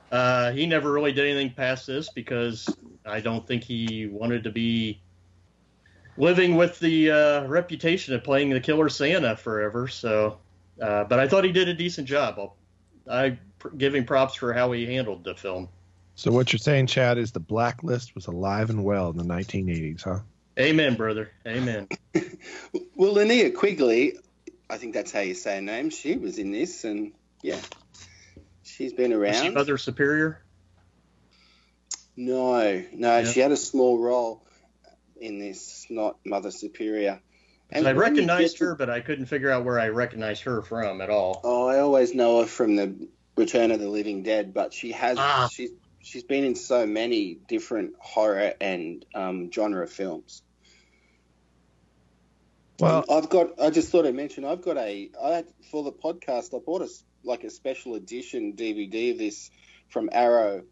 uh, 0.10 0.54
he 0.54 0.66
never 0.66 0.94
really 0.94 1.12
did 1.12 1.26
anything 1.26 1.54
past 1.54 1.86
this 1.86 2.08
because 2.14 2.74
I 3.06 3.20
don't 3.20 3.46
think 3.46 3.66
he 3.66 4.06
wanted 4.06 4.46
to 4.46 4.52
be 4.52 5.02
living 6.18 6.56
with 6.56 6.80
the 6.80 7.12
uh, 7.12 7.44
reputation 7.46 8.14
of 8.16 8.24
playing 8.24 8.50
the 8.50 8.60
killer 8.60 8.90
Santa 8.90 9.36
forever. 9.36 9.88
So, 9.88 10.40
uh, 10.82 11.04
but 11.06 11.20
I 11.20 11.28
thought 11.28 11.44
he 11.44 11.52
did 11.52 11.68
a 11.70 11.74
decent 11.74 12.08
job. 12.08 12.36
I'll, 12.38 12.56
I 13.10 13.38
give 13.78 13.96
him 13.96 14.06
props 14.06 14.36
for 14.36 14.54
how 14.54 14.72
he 14.72 14.86
handled 14.86 15.24
the 15.24 15.36
film. 15.36 15.70
So 16.16 16.32
what 16.32 16.52
you're 16.52 16.60
saying, 16.60 16.88
Chad, 16.88 17.18
is 17.18 17.32
the 17.32 17.40
blacklist 17.40 18.16
was 18.16 18.26
alive 18.26 18.70
and 18.70 18.84
well 18.84 19.12
in 19.12 19.18
the 19.18 19.24
1980s, 19.24 20.04
huh? 20.04 20.20
Amen, 20.60 20.96
brother. 20.96 21.32
Amen. 21.46 21.88
well, 22.96 23.14
Linnea 23.14 23.54
Quigley, 23.54 24.18
I 24.68 24.78
think 24.78 24.96
that's 24.96 25.12
how 25.12 25.20
you 25.20 25.36
say 25.36 25.56
her 25.56 25.62
name. 25.62 25.92
She 25.92 26.18
was 26.18 26.40
in 26.40 26.52
this, 26.52 26.84
and 26.84 27.14
yeah, 27.44 27.60
she's 28.64 28.94
been 28.94 29.14
around. 29.14 29.34
Was 29.34 29.42
she 29.44 29.50
Mother 29.50 29.78
Superior? 29.78 30.42
No, 32.16 32.84
no, 32.94 33.20
yeah. 33.20 33.24
she 33.26 33.40
had 33.40 33.52
a 33.52 33.58
small 33.58 34.00
role 34.00 34.47
in 35.22 35.40
this, 35.40 35.86
not 35.90 36.18
Mother 36.26 36.52
Superior. 36.52 37.22
And 37.70 37.88
I 37.88 37.92
recognized 37.92 38.60
her, 38.60 38.76
but 38.76 38.90
I 38.90 39.02
couldn't 39.02 39.26
figure 39.26 39.52
out 39.52 39.66
where 39.66 39.80
I 39.80 39.90
recognized 39.90 40.44
her 40.44 40.62
from 40.62 41.02
at 41.02 41.10
all. 41.10 41.42
Oh, 41.44 41.68
I 41.68 41.80
always 41.80 42.14
know 42.14 42.42
her 42.42 42.48
from 42.48 42.76
the 42.78 43.08
Return 43.36 43.72
of 43.72 43.80
the 43.80 43.90
Living 43.90 44.24
Dead, 44.24 44.54
but 44.54 44.74
she 44.74 44.94
has 44.94 45.18
ah. 45.20 45.50
she's 45.52 45.72
she's 46.02 46.24
been 46.24 46.44
in 46.44 46.56
so 46.56 46.86
many 46.86 47.36
different 47.48 47.94
horror 48.00 48.54
and 48.62 49.06
um, 49.14 49.52
genre 49.52 49.86
films. 49.86 50.42
Well, 52.80 53.06
I've 53.10 53.30
got. 53.30 53.60
I 53.60 53.70
just 53.70 53.92
thought 53.92 54.06
I'd 54.06 54.16
mention. 54.16 54.46
I've 54.46 54.62
got 54.62 54.78
a. 54.78 55.10
I 55.22 55.44
for 55.72 55.84
the 55.84 55.92
podcast. 55.92 56.56
I 56.56 56.60
bought 56.60 56.82
a 56.82 56.90
like 57.24 57.44
a 57.44 57.50
special 57.50 57.96
edition 57.96 58.54
DVD 58.54 59.12
of 59.12 59.18
this 59.18 59.50
from 59.90 60.10
Arrow, 60.12 60.64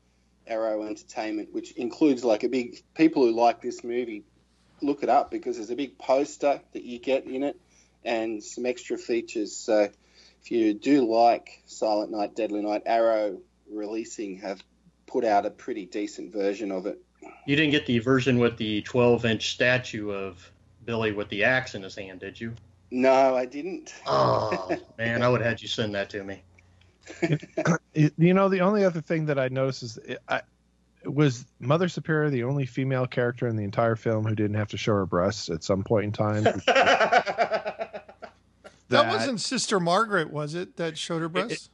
Arrow 0.45 0.84
Entertainment, 0.84 1.49
which 1.51 1.71
includes 1.73 2.23
like 2.23 2.43
a 2.43 2.49
big. 2.49 2.84
People 2.93 3.25
who 3.25 3.31
like 3.31 3.62
this 3.62 3.84
movie, 3.84 4.23
look 4.86 5.04
it 5.04 5.10
up 5.10 5.32
because 5.32 5.58
there's 5.58 5.69
a 5.69 5.76
big 5.76 5.98
poster 5.98 6.62
that 6.74 6.84
you 6.84 7.00
get 7.00 7.26
in 7.26 7.43
it, 7.43 7.60
and 8.04 8.43
some 8.43 8.65
extra 8.65 8.98
features. 8.98 9.56
So, 9.56 9.89
if 10.41 10.52
you 10.52 10.74
do 10.74 11.10
like 11.10 11.62
Silent 11.65 12.12
Night, 12.12 12.36
Deadly 12.36 12.62
Night, 12.62 12.84
Arrow 12.86 13.39
releasing 13.69 14.38
have 14.38 14.62
put 15.08 15.26
out 15.26 15.45
a 15.45 15.50
pretty 15.50 15.86
decent 15.86 16.32
version 16.32 16.71
of 16.71 16.86
it. 16.86 17.00
You 17.45 17.56
didn't 17.56 17.71
get 17.71 17.86
the 17.86 18.00
version 18.00 18.38
with 18.38 18.58
the 18.58 18.82
12 18.84 19.26
inch 19.26 19.52
statue 19.52 20.12
of 20.12 20.52
Billy 20.86 21.12
with 21.12 21.30
the 21.30 21.43
axe 21.43 21.76
in 21.76 21.84
his 21.84 21.95
hand, 21.95 22.19
did 22.19 22.39
you? 22.39 22.54
No, 22.91 23.36
I 23.36 23.45
didn't. 23.45 23.93
Oh 24.08 24.78
man, 24.98 25.21
I 25.21 25.30
would 25.30 25.41
have 25.41 25.50
had 25.50 25.62
you 25.62 25.67
send 25.67 25.95
that 25.95 26.10
to 26.12 26.24
me. 26.24 26.43
you 27.93 28.34
know, 28.34 28.50
the 28.50 28.62
only 28.62 28.84
other 28.84 29.02
thing 29.02 29.26
that 29.28 29.38
I 29.38 29.48
noticed 29.50 29.84
is 29.84 30.00
I, 30.28 30.41
was 31.06 31.46
Mother 31.60 31.88
Superior 31.88 32.30
the 32.30 32.44
only 32.44 32.65
female 32.65 33.08
character 33.08 33.48
in 33.48 33.56
the 33.56 33.63
entire 33.63 33.96
film 33.96 34.26
who 34.26 34.36
didn't 34.36 34.56
have 34.56 34.70
to 34.70 34.78
show 34.78 34.94
her 34.94 35.06
breasts 35.06 35.50
at 35.50 35.63
some 35.63 35.84
point 35.84 36.06
in 36.06 36.12
time. 36.12 36.44
that, 36.65 38.13
that, 38.89 39.08
wasn't 39.08 39.41
Sister 39.41 39.80
Margaret, 39.80 40.32
was 40.32 40.56
it? 40.56 40.78
That 40.78 40.98
showed 40.98 41.22
her 41.22 41.30
breasts. 41.30 41.70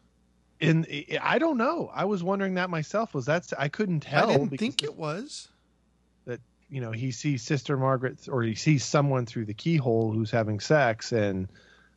In 0.60 0.86
I 1.22 1.39
don't 1.39 1.58
know. 1.58 1.89
I 1.94 2.06
was 2.06 2.24
wondering 2.24 2.54
that 2.56 2.70
myself. 2.70 3.13
Was 3.15 3.26
that 3.26 3.52
I 3.58 3.67
couldn't 3.67 4.02
tell. 4.02 4.30
I 4.30 4.38
didn't 4.38 4.58
think 4.58 4.84
it 4.84 4.96
was 4.96 5.48
That 6.26 6.39
you 6.70 6.82
know 6.82 6.91
he 6.91 7.12
sees 7.12 7.41
Sister 7.41 7.78
Margaret 7.78 8.30
or 8.30 8.44
he 8.44 8.54
sees 8.54 8.86
someone 8.86 9.26
through 9.26 9.46
the 9.46 9.56
keyhole 9.56 10.12
who's 10.12 10.30
having 10.30 10.60
sex 10.60 11.12
and 11.12 11.48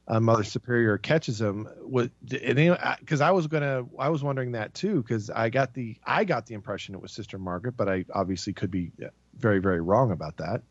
uh, 0.06 0.20
Mother 0.20 0.44
Superior 0.44 0.98
catches 0.98 1.40
him. 1.40 1.68
What? 1.80 2.10
Because 2.26 3.20
I 3.20 3.30
was 3.30 3.46
gonna, 3.46 3.84
I 3.98 4.08
was 4.08 4.22
wondering 4.22 4.52
that 4.52 4.74
too. 4.74 5.02
Because 5.02 5.30
I 5.30 5.48
got 5.48 5.74
the, 5.74 5.96
I 6.04 6.24
got 6.24 6.46
the 6.46 6.54
impression 6.54 6.94
it 6.94 7.00
was 7.00 7.12
Sister 7.12 7.38
Margaret, 7.38 7.76
but 7.76 7.88
I 7.88 8.04
obviously 8.12 8.52
could 8.52 8.70
be 8.70 8.92
very, 9.38 9.60
very 9.60 9.80
wrong 9.80 10.10
about 10.10 10.36
that. 10.38 10.62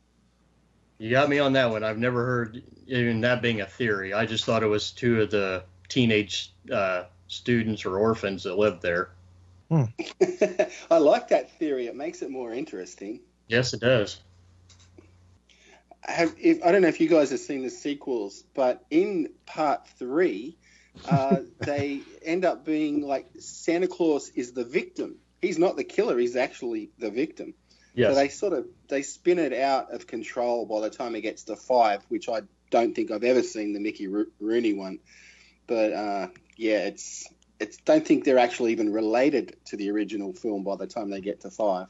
You 1.00 1.10
got 1.10 1.30
me 1.30 1.40
on 1.40 1.54
that 1.54 1.70
one. 1.70 1.84
I've 1.84 1.98
never 1.98 2.26
heard 2.26 2.64
even 2.88 3.22
that 3.22 3.42
being 3.42 3.62
a 3.62 3.66
theory. 3.66 4.14
I 4.14 4.26
just 4.26 4.46
thought 4.46 4.64
it 4.64 4.68
was 4.68 4.92
two 4.92 5.22
of 5.22 5.32
the 5.32 5.64
teenage 5.90 6.54
uh, 6.72 7.06
students 7.28 7.86
or 7.86 7.98
orphans 7.98 8.44
that 8.44 8.58
lived 8.58 8.82
there. 8.82 9.10
Hmm. 9.70 9.86
I 10.92 10.98
like 11.00 11.28
that 11.30 11.52
theory. 11.58 11.88
It 11.88 11.96
makes 11.96 12.22
it 12.22 12.30
more 12.30 12.54
interesting. 12.54 13.20
Yes, 13.48 13.74
it 13.74 13.82
does. 13.82 14.22
Have, 16.06 16.36
if, 16.38 16.64
I 16.64 16.72
don't 16.72 16.82
know 16.82 16.90
if 16.90 17.00
you 17.00 17.08
guys 17.08 17.32
have 17.32 17.40
seen 17.40 17.64
the 17.64 17.70
sequels, 17.70 18.44
but 18.54 18.84
in 18.90 19.30
part 19.46 19.88
three, 20.00 20.58
uh, 21.08 21.38
they 21.60 22.02
end 22.24 22.46
up 22.46 22.66
being 22.66 23.02
like 23.08 23.28
Santa 23.40 23.88
Claus 23.88 24.30
is 24.30 24.52
the 24.52 24.66
victim. 24.66 25.18
He's 25.42 25.58
not 25.58 25.76
the 25.76 25.84
killer. 25.84 26.18
He's 26.18 26.36
actually 26.36 26.90
the 27.00 27.10
victim. 27.10 27.54
Yes. 27.96 28.12
So 28.12 28.16
they 28.16 28.30
sort 28.30 28.54
of 28.54 28.66
they 28.88 29.04
spin 29.04 29.40
it 29.40 29.54
out 29.54 29.94
of 29.94 30.08
control 30.08 30.66
by 30.66 30.82
the 30.82 30.90
time 30.90 31.16
it 31.16 31.22
gets 31.22 31.44
to 31.44 31.56
five, 31.56 32.04
which 32.10 32.28
I 32.28 32.42
don't 32.70 32.96
think 32.96 33.12
I've 33.12 33.24
ever 33.24 33.44
seen 33.44 33.74
the 33.74 33.80
Mickey 33.80 34.08
Ro- 34.08 34.26
Rooney 34.40 34.74
one. 34.74 35.00
But 35.68 35.94
uh, 35.94 36.28
yeah, 36.58 36.86
it's 36.86 37.28
it's 37.60 37.78
don't 37.78 38.06
think 38.06 38.24
they're 38.24 38.40
actually 38.40 38.72
even 38.72 38.92
related 38.92 39.58
to 39.66 39.78
the 39.78 39.92
original 39.92 40.34
film 40.34 40.64
by 40.64 40.76
the 40.76 40.88
time 40.88 41.10
they 41.10 41.22
get 41.22 41.42
to 41.42 41.52
five. 41.52 41.88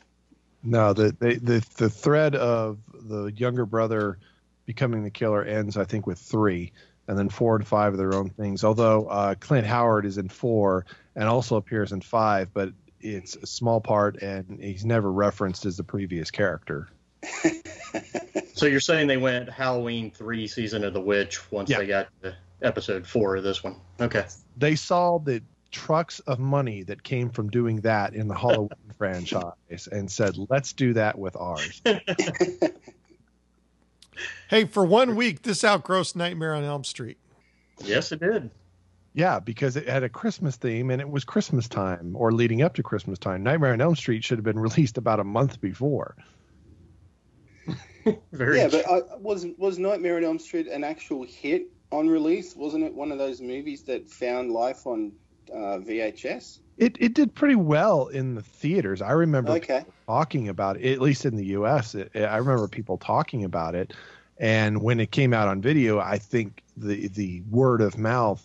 No, 0.64 0.94
the, 0.94 1.16
the 1.20 1.36
the 1.36 1.66
the 1.76 1.90
thread 1.90 2.36
of 2.36 2.78
the 2.94 3.26
younger 3.36 3.66
brother 3.66 4.18
becoming 4.66 5.04
the 5.04 5.12
killer 5.12 5.44
ends, 5.44 5.76
I 5.76 5.84
think, 5.84 6.08
with 6.08 6.20
three, 6.20 6.72
and 7.08 7.18
then 7.18 7.30
four 7.30 7.56
and 7.56 7.68
five 7.68 7.94
are 7.94 7.98
their 7.98 8.14
own 8.14 8.30
things. 8.30 8.64
Although 8.64 9.08
uh, 9.08 9.36
Clint 9.36 9.68
Howard 9.68 10.06
is 10.06 10.18
in 10.18 10.30
four 10.30 10.86
and 11.16 11.28
also 11.28 11.58
appears 11.58 11.92
in 11.92 12.02
five, 12.02 12.54
but 12.54 12.72
it's 13.02 13.36
a 13.36 13.46
small 13.46 13.82
part, 13.82 14.22
and 14.22 14.60
he's 14.62 14.86
never 14.86 15.12
referenced 15.12 15.66
as 15.66 15.76
the 15.76 15.84
previous 15.84 16.32
character. 16.32 16.88
so 18.54 18.66
you're 18.66 18.80
saying 18.80 19.08
they 19.08 19.18
went 19.18 19.50
Halloween 19.50 20.12
three, 20.12 20.48
season 20.48 20.86
of 20.86 20.94
the 20.94 21.02
witch, 21.02 21.52
once 21.52 21.70
yeah. 21.70 21.80
they 21.80 21.88
got 21.88 22.08
to 22.24 22.36
episode 22.62 23.06
four 23.06 23.36
of 23.36 23.44
this 23.44 23.64
one? 23.64 23.76
Okay. 24.00 24.26
They 24.58 24.76
saw 24.76 25.20
that 25.20 25.44
trucks 25.74 26.20
of 26.22 26.40
money 26.40 26.84
that 26.84 27.04
came 27.04 27.30
from 27.30 27.50
doing 27.50 27.82
that 27.82 28.14
in 28.14 28.30
the 28.30 28.36
Halloween 28.36 28.70
franchise 28.98 29.88
and 29.92 30.10
said, 30.10 30.38
let's 30.50 30.72
do 30.72 30.94
that 30.94 31.20
with 31.20 31.36
ours. 31.36 31.82
hey, 34.50 34.66
for 34.66 34.86
one 34.86 35.16
week, 35.16 35.42
this 35.42 35.66
outgrossed 35.66 36.16
Nightmare 36.16 36.54
on 36.54 36.64
Elm 36.64 36.86
Street. 36.86 37.18
Yes, 37.84 38.12
it 38.12 38.22
did. 38.22 38.52
Yeah, 39.14 39.40
because 39.40 39.76
it 39.76 39.88
had 39.88 40.04
a 40.04 40.10
Christmas 40.10 40.56
theme 40.56 40.90
and 40.90 41.02
it 41.02 41.10
was 41.10 41.24
Christmas 41.24 41.68
time 41.68 42.16
or 42.16 42.32
leading 42.32 42.62
up 42.62 42.76
to 42.76 42.84
Christmas 42.84 43.20
time. 43.20 43.44
Nightmare 43.44 43.74
on 43.74 43.82
Elm 43.82 43.96
Street 43.96 44.24
should 44.24 44.38
have 44.38 44.46
been 44.46 44.60
released 44.70 44.98
about 44.98 45.20
a 45.20 45.24
month 45.24 45.60
before. 45.60 46.16
Very 48.34 48.58
yeah, 48.58 48.68
but 48.68 48.90
uh, 48.90 49.02
was 49.20 49.46
was 49.58 49.80
Nightmare 49.80 50.18
on 50.18 50.26
Elm 50.26 50.40
Street 50.40 50.68
an 50.68 50.84
actual 50.84 51.24
hit 51.24 51.68
on 51.92 52.10
release? 52.10 52.56
Wasn't 52.56 52.84
it 52.84 52.94
one 52.94 53.14
of 53.14 53.18
those 53.18 53.40
movies 53.40 53.84
that 53.84 54.10
found 54.10 54.52
life 54.52 54.86
on 54.86 55.14
uh, 55.52 55.80
VHS? 55.80 56.60
It 56.78 56.98
it 57.00 57.14
did 57.14 57.36
pretty 57.36 57.56
well 57.56 58.08
in 58.08 58.36
the 58.36 58.42
theaters. 58.42 59.02
I 59.02 59.12
remember 59.12 59.52
Okay. 59.54 59.86
talking 60.08 60.50
about 60.50 60.78
it, 60.78 60.92
at 60.92 61.02
least 61.02 61.26
in 61.26 61.36
the 61.36 61.46
U.S. 61.48 61.96
It, 61.96 62.12
I 62.16 62.38
remember 62.38 62.68
people 62.68 62.98
talking 62.98 63.44
about 63.44 63.76
it, 63.76 63.94
and 64.40 64.82
when 64.82 65.00
it 65.00 65.12
came 65.12 65.34
out 65.34 65.48
on 65.48 65.62
video, 65.62 66.00
I 66.00 66.18
think 66.18 66.64
the 66.76 67.08
the 67.10 67.44
word 67.50 67.82
of 67.82 67.98
mouth 67.98 68.44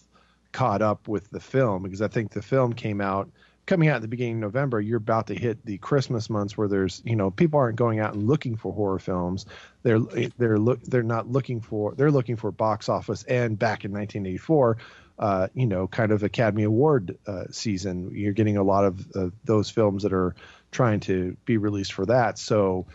caught 0.52 0.82
up 0.82 1.08
with 1.08 1.30
the 1.30 1.40
film 1.40 1.82
because 1.82 2.02
I 2.02 2.08
think 2.08 2.32
the 2.32 2.42
film 2.42 2.72
came 2.72 3.00
out 3.00 3.30
coming 3.66 3.88
out 3.88 3.96
at 3.96 4.02
the 4.02 4.08
beginning 4.08 4.36
of 4.36 4.40
November. 4.40 4.80
You're 4.80 4.96
about 4.98 5.26
to 5.28 5.34
hit 5.34 5.64
the 5.64 5.76
Christmas 5.78 6.28
months 6.30 6.56
where 6.56 6.68
there's 6.68 7.00
you 7.04 7.16
know 7.16 7.30
people 7.30 7.58
aren't 7.60 7.76
going 7.76 7.98
out 8.00 8.14
and 8.14 8.26
looking 8.26 8.56
for 8.56 8.72
horror 8.74 8.98
films. 8.98 9.46
They're 9.82 10.00
they're 10.36 10.58
look 10.58 10.82
they're 10.82 11.02
not 11.02 11.28
looking 11.28 11.60
for 11.62 11.94
they're 11.94 12.10
looking 12.10 12.36
for 12.36 12.50
box 12.52 12.88
office. 12.90 13.22
And 13.24 13.58
back 13.58 13.84
in 13.86 13.92
1984. 13.92 14.76
Uh, 15.18 15.48
you 15.52 15.66
know, 15.66 15.88
kind 15.88 16.12
of 16.12 16.22
Academy 16.22 16.62
Award 16.62 17.18
uh, 17.26 17.44
season. 17.50 18.12
You're 18.14 18.32
getting 18.32 18.56
a 18.56 18.62
lot 18.62 18.84
of 18.84 19.06
uh, 19.16 19.30
those 19.44 19.68
films 19.68 20.04
that 20.04 20.12
are 20.12 20.36
trying 20.70 21.00
to 21.00 21.36
be 21.44 21.56
released 21.56 21.92
for 21.92 22.06
that. 22.06 22.38
So 22.38 22.86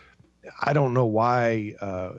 I 0.60 0.72
don't 0.72 0.94
know 0.94 1.04
why. 1.06 1.74
Uh, 1.80 2.12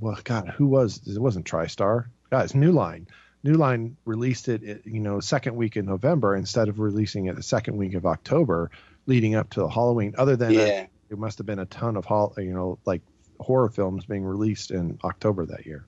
well, 0.00 0.18
God, 0.22 0.48
who 0.48 0.66
was 0.66 1.00
it? 1.06 1.18
Wasn't 1.18 1.46
TriStar? 1.46 2.06
It's 2.30 2.54
New 2.54 2.72
Line. 2.72 3.08
New 3.42 3.54
Line 3.54 3.96
released 4.04 4.48
it, 4.48 4.82
you 4.84 5.00
know, 5.00 5.20
second 5.20 5.56
week 5.56 5.76
in 5.76 5.86
November 5.86 6.36
instead 6.36 6.68
of 6.68 6.78
releasing 6.78 7.26
it 7.26 7.36
the 7.36 7.42
second 7.42 7.76
week 7.78 7.94
of 7.94 8.04
October, 8.04 8.70
leading 9.06 9.34
up 9.34 9.50
to 9.50 9.66
Halloween. 9.68 10.14
Other 10.18 10.36
than 10.36 10.52
Yeah. 10.52 10.64
that, 10.64 10.90
it 11.08 11.18
must 11.18 11.38
have 11.38 11.46
been 11.46 11.58
a 11.58 11.64
ton 11.66 11.96
of 11.96 12.04
you 12.36 12.52
know, 12.52 12.78
like 12.84 13.00
horror 13.40 13.70
films 13.70 14.04
being 14.04 14.24
released 14.24 14.70
in 14.70 14.98
October 15.04 15.46
that 15.46 15.64
year. 15.64 15.86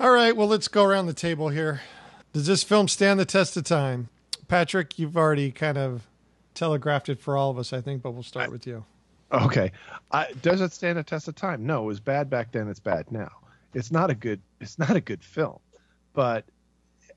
All 0.00 0.10
right, 0.10 0.36
well, 0.36 0.48
let's 0.48 0.66
go 0.66 0.82
around 0.82 1.06
the 1.06 1.14
table 1.14 1.50
here. 1.50 1.80
Does 2.32 2.46
this 2.46 2.64
film 2.64 2.88
stand 2.88 3.20
the 3.20 3.24
test 3.24 3.56
of 3.56 3.62
time? 3.62 4.08
Patrick, 4.48 4.98
you've 4.98 5.16
already 5.16 5.52
kind 5.52 5.78
of 5.78 6.02
telegraphed 6.54 7.08
it 7.08 7.20
for 7.20 7.36
all 7.36 7.50
of 7.50 7.58
us, 7.58 7.72
I 7.72 7.80
think, 7.80 8.02
but 8.02 8.10
we'll 8.10 8.24
start 8.24 8.50
with 8.50 8.66
you. 8.66 8.84
Okay. 9.30 9.70
I, 10.10 10.32
does 10.42 10.60
it 10.60 10.72
stand 10.72 10.98
a 10.98 11.04
test 11.04 11.28
of 11.28 11.36
time? 11.36 11.64
No, 11.64 11.84
it 11.84 11.86
was 11.86 12.00
bad 12.00 12.28
back 12.28 12.50
then. 12.50 12.68
It's 12.68 12.80
bad 12.80 13.12
now. 13.12 13.30
It's 13.72 13.92
not 13.92 14.10
a 14.10 14.14
good. 14.14 14.40
It's 14.60 14.78
not 14.78 14.96
a 14.96 15.00
good 15.00 15.22
film, 15.22 15.58
but 16.12 16.44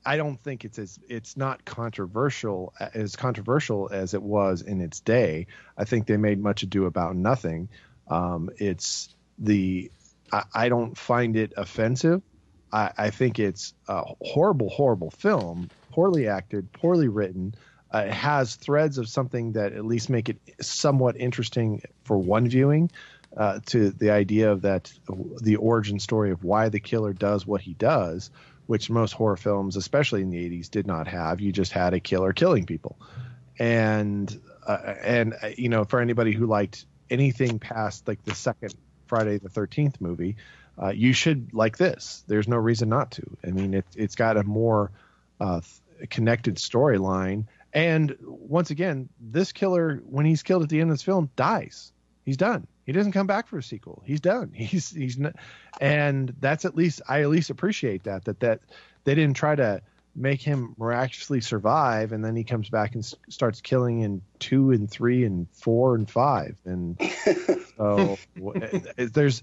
I 0.04 0.16
don't 0.16 0.40
think 0.40 0.64
it's 0.64 0.78
as 0.78 0.98
it's 1.08 1.36
not 1.36 1.64
controversial 1.64 2.72
as 2.94 3.14
controversial 3.14 3.88
as 3.92 4.14
it 4.14 4.22
was 4.22 4.62
in 4.62 4.80
its 4.80 5.00
day. 5.00 5.46
I 5.76 5.84
think 5.84 6.06
they 6.06 6.16
made 6.16 6.40
much 6.40 6.62
ado 6.62 6.86
about 6.86 7.14
nothing. 7.14 7.68
Um, 8.08 8.50
it's 8.56 9.14
the 9.38 9.90
I, 10.32 10.44
I 10.54 10.68
don't 10.68 10.96
find 10.96 11.36
it 11.36 11.52
offensive. 11.56 12.22
I, 12.72 12.92
I 12.96 13.10
think 13.10 13.38
it's 13.38 13.74
a 13.86 14.02
horrible, 14.20 14.68
horrible 14.68 15.10
film, 15.10 15.70
poorly 15.90 16.28
acted, 16.28 16.72
poorly 16.72 17.08
written. 17.08 17.54
Uh, 17.92 18.04
it 18.06 18.12
has 18.12 18.56
threads 18.56 18.98
of 18.98 19.08
something 19.08 19.52
that 19.52 19.72
at 19.72 19.84
least 19.84 20.10
make 20.10 20.28
it 20.28 20.38
somewhat 20.60 21.16
interesting 21.16 21.82
for 22.04 22.18
one 22.18 22.48
viewing. 22.48 22.90
Uh, 23.36 23.60
to 23.66 23.90
the 23.90 24.10
idea 24.10 24.50
of 24.50 24.62
that 24.62 24.90
the 25.42 25.56
origin 25.56 26.00
story 26.00 26.30
of 26.30 26.42
why 26.42 26.70
the 26.70 26.80
killer 26.80 27.12
does 27.12 27.46
what 27.46 27.60
he 27.60 27.74
does, 27.74 28.30
which 28.66 28.88
most 28.88 29.12
horror 29.12 29.36
films, 29.36 29.76
especially 29.76 30.22
in 30.22 30.30
the 30.30 30.38
80s, 30.38 30.70
did 30.70 30.86
not 30.86 31.06
have. 31.06 31.38
You 31.38 31.52
just 31.52 31.70
had 31.70 31.92
a 31.92 32.00
killer 32.00 32.32
killing 32.32 32.64
people, 32.64 32.98
and 33.58 34.40
uh, 34.66 34.94
and 35.02 35.34
uh, 35.42 35.50
you 35.56 35.68
know 35.68 35.84
for 35.84 36.00
anybody 36.00 36.32
who 36.32 36.46
liked 36.46 36.86
anything 37.10 37.58
past 37.58 38.08
like 38.08 38.24
the 38.24 38.34
second 38.34 38.74
Friday 39.06 39.38
the 39.38 39.50
13th 39.50 40.00
movie, 40.00 40.36
uh, 40.80 40.88
you 40.90 41.12
should 41.12 41.52
like 41.52 41.76
this. 41.76 42.22
There's 42.26 42.48
no 42.48 42.56
reason 42.56 42.88
not 42.88 43.12
to. 43.12 43.36
I 43.44 43.50
mean, 43.50 43.74
it, 43.74 43.86
it's 43.96 44.14
got 44.14 44.36
a 44.36 44.44
more 44.44 44.90
uh, 45.40 45.60
connected 46.10 46.56
storyline. 46.56 47.44
And 47.72 48.16
once 48.22 48.70
again, 48.70 49.08
this 49.20 49.52
killer, 49.52 50.02
when 50.06 50.24
he's 50.24 50.42
killed 50.42 50.62
at 50.62 50.68
the 50.68 50.80
end 50.80 50.90
of 50.90 50.94
this 50.94 51.02
film, 51.02 51.30
dies. 51.36 51.92
He's 52.24 52.36
done. 52.36 52.66
He 52.86 52.92
doesn't 52.92 53.12
come 53.12 53.26
back 53.26 53.48
for 53.48 53.58
a 53.58 53.62
sequel. 53.62 54.02
He's 54.06 54.20
done. 54.20 54.50
He's 54.54 54.90
he's 54.90 55.18
n- 55.18 55.34
and 55.80 56.34
that's 56.40 56.64
at 56.64 56.74
least 56.74 57.02
I 57.08 57.22
at 57.22 57.28
least 57.28 57.50
appreciate 57.50 58.04
that 58.04 58.24
that 58.24 58.40
that 58.40 58.60
they 59.04 59.14
didn't 59.14 59.36
try 59.36 59.54
to 59.54 59.82
make 60.16 60.42
him 60.42 60.74
miraculously 60.78 61.40
survive 61.40 62.12
and 62.12 62.24
then 62.24 62.34
he 62.34 62.44
comes 62.44 62.68
back 62.70 62.94
and 62.94 63.04
s- 63.04 63.14
starts 63.28 63.60
killing 63.60 64.00
in 64.00 64.20
two 64.40 64.72
and 64.72 64.90
three 64.90 65.24
and 65.24 65.46
four 65.52 65.94
and 65.94 66.10
five 66.10 66.56
and 66.64 66.98
so 67.76 68.18
w- 68.36 68.80
there's 68.96 69.42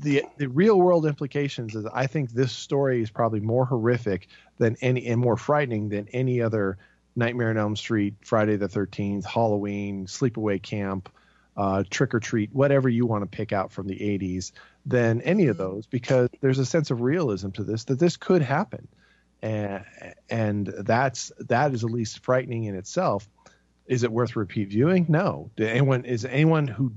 the 0.00 0.24
the 0.36 0.48
real 0.48 0.78
world 0.78 1.06
implications 1.06 1.74
is 1.74 1.86
I 1.86 2.06
think 2.06 2.30
this 2.30 2.52
story 2.52 3.02
is 3.02 3.10
probably 3.10 3.40
more 3.40 3.64
horrific 3.64 4.28
than 4.58 4.76
any 4.80 5.06
and 5.06 5.20
more 5.20 5.36
frightening 5.36 5.88
than 5.88 6.08
any 6.08 6.40
other 6.40 6.78
Nightmare 7.16 7.50
on 7.50 7.58
Elm 7.58 7.76
Street, 7.76 8.14
Friday 8.22 8.56
the 8.56 8.68
Thirteenth, 8.68 9.24
Halloween, 9.24 10.06
Sleepaway 10.06 10.62
Camp, 10.62 11.08
uh, 11.56 11.82
Trick 11.90 12.14
or 12.14 12.20
Treat, 12.20 12.54
whatever 12.54 12.88
you 12.88 13.06
want 13.06 13.22
to 13.22 13.36
pick 13.36 13.52
out 13.52 13.72
from 13.72 13.88
the 13.88 13.96
'80s, 13.96 14.52
than 14.86 15.20
any 15.22 15.48
of 15.48 15.56
those 15.56 15.86
because 15.86 16.28
there's 16.40 16.58
a 16.58 16.66
sense 16.66 16.90
of 16.90 17.00
realism 17.00 17.50
to 17.50 17.64
this 17.64 17.84
that 17.84 17.98
this 17.98 18.16
could 18.16 18.42
happen, 18.42 18.86
and 19.42 19.84
and 20.30 20.66
that's 20.66 21.32
that 21.40 21.74
is 21.74 21.84
at 21.84 21.90
least 21.90 22.24
frightening 22.24 22.64
in 22.64 22.76
itself. 22.76 23.28
Is 23.86 24.02
it 24.02 24.12
worth 24.12 24.36
repeat 24.36 24.68
viewing? 24.68 25.06
No. 25.08 25.50
Do 25.56 25.66
anyone 25.66 26.04
is 26.04 26.24
anyone 26.24 26.68
who, 26.68 26.92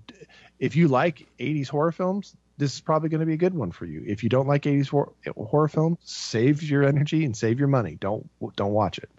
if 0.60 0.76
you 0.76 0.88
like 0.88 1.28
'80s 1.40 1.70
horror 1.70 1.94
films, 1.94 2.36
this 2.62 2.76
is 2.76 2.80
probably 2.82 3.10
going 3.10 3.22
to 3.22 3.26
be 3.26 3.34
a 3.34 3.38
good 3.38 3.56
one 3.56 3.72
for 3.72 3.86
you. 3.88 4.04
If 4.06 4.22
you 4.22 4.30
don't 4.30 4.48
like 4.48 4.62
80s 4.64 4.88
horror, 4.90 5.12
horror 5.36 5.68
films, 5.68 5.98
save 6.04 6.62
your 6.62 6.84
energy 6.84 7.26
and 7.26 7.36
save 7.36 7.58
your 7.58 7.68
money. 7.68 7.98
Don't 8.00 8.30
don't 8.56 8.72
watch 8.72 9.00
it. 9.00 9.10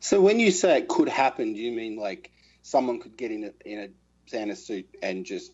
So 0.00 0.20
when 0.20 0.40
you 0.40 0.50
say 0.50 0.78
it 0.78 0.88
could 0.88 1.08
happen, 1.08 1.54
do 1.54 1.60
you 1.60 1.70
mean 1.72 1.96
like 1.96 2.32
someone 2.62 2.98
could 3.00 3.16
get 3.16 3.30
in 3.30 3.44
a 3.44 3.52
in 3.64 3.78
a 3.78 3.88
Santa 4.28 4.56
suit 4.56 4.88
and 5.02 5.24
just, 5.24 5.52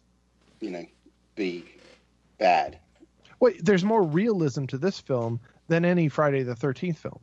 you 0.60 0.70
know, 0.70 0.84
be 1.34 1.64
bad? 2.38 2.78
Well, 3.38 3.52
there's 3.60 3.84
more 3.84 4.02
realism 4.02 4.64
to 4.66 4.78
this 4.78 4.98
film 4.98 5.40
than 5.68 5.84
any 5.84 6.08
Friday 6.08 6.42
the 6.42 6.54
13th 6.54 6.96
film. 6.96 7.20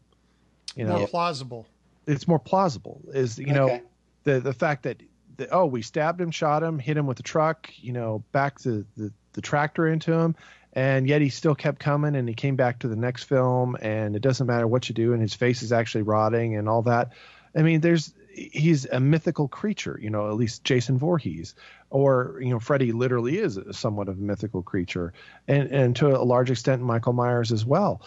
You 0.75 0.85
know, 0.85 0.99
More 0.99 1.07
plausible. 1.07 1.65
it's 2.05 2.27
more 2.27 2.37
plausible. 2.39 3.01
Is 3.13 3.39
you 3.39 3.53
know 3.53 3.65
Okay. 3.65 3.81
the 4.25 4.39
the 4.39 4.53
fact 4.53 4.83
that 4.83 5.01
the, 5.37 5.49
oh 5.49 5.65
we 5.65 5.81
stabbed 5.81 6.21
him, 6.21 6.29
shot 6.31 6.61
him, 6.61 6.77
hit 6.77 6.95
him 6.97 7.07
with 7.07 7.19
a 7.19 7.23
truck, 7.23 7.71
you 7.77 7.93
know, 7.93 8.23
back 8.31 8.59
to 8.59 8.85
the 8.95 9.11
the 9.33 9.41
tractor 9.41 9.87
into 9.87 10.13
him, 10.13 10.35
and 10.73 11.07
yet 11.07 11.21
he 11.21 11.29
still 11.29 11.55
kept 11.55 11.79
coming, 11.79 12.15
and 12.15 12.27
he 12.27 12.35
came 12.35 12.55
back 12.55 12.79
to 12.79 12.87
the 12.87 12.95
next 12.95 13.23
film, 13.23 13.75
and 13.81 14.15
it 14.15 14.21
doesn't 14.21 14.47
matter 14.47 14.67
what 14.67 14.89
you 14.89 14.95
do, 14.95 15.13
and 15.13 15.21
his 15.21 15.33
face 15.33 15.63
is 15.63 15.71
actually 15.71 16.03
rotting 16.03 16.55
and 16.55 16.69
all 16.69 16.83
that. 16.83 17.13
I 17.55 17.63
mean, 17.63 17.81
there's 17.81 18.13
he's 18.33 18.85
a 18.85 18.99
mythical 18.99 19.47
creature, 19.47 19.99
you 20.01 20.09
know, 20.09 20.29
at 20.29 20.35
least 20.35 20.63
Jason 20.63 20.97
Voorhees, 20.97 21.55
or 21.89 22.39
you 22.41 22.49
know, 22.49 22.59
Freddy 22.59 22.91
literally 22.91 23.37
is 23.37 23.59
somewhat 23.71 24.07
of 24.07 24.17
a 24.17 24.21
mythical 24.21 24.61
creature, 24.61 25.13
and 25.47 25.69
and 25.69 25.95
to 25.97 26.07
a 26.15 26.23
large 26.23 26.51
extent 26.51 26.81
Michael 26.81 27.13
Myers 27.13 27.51
as 27.51 27.65
well. 27.65 28.01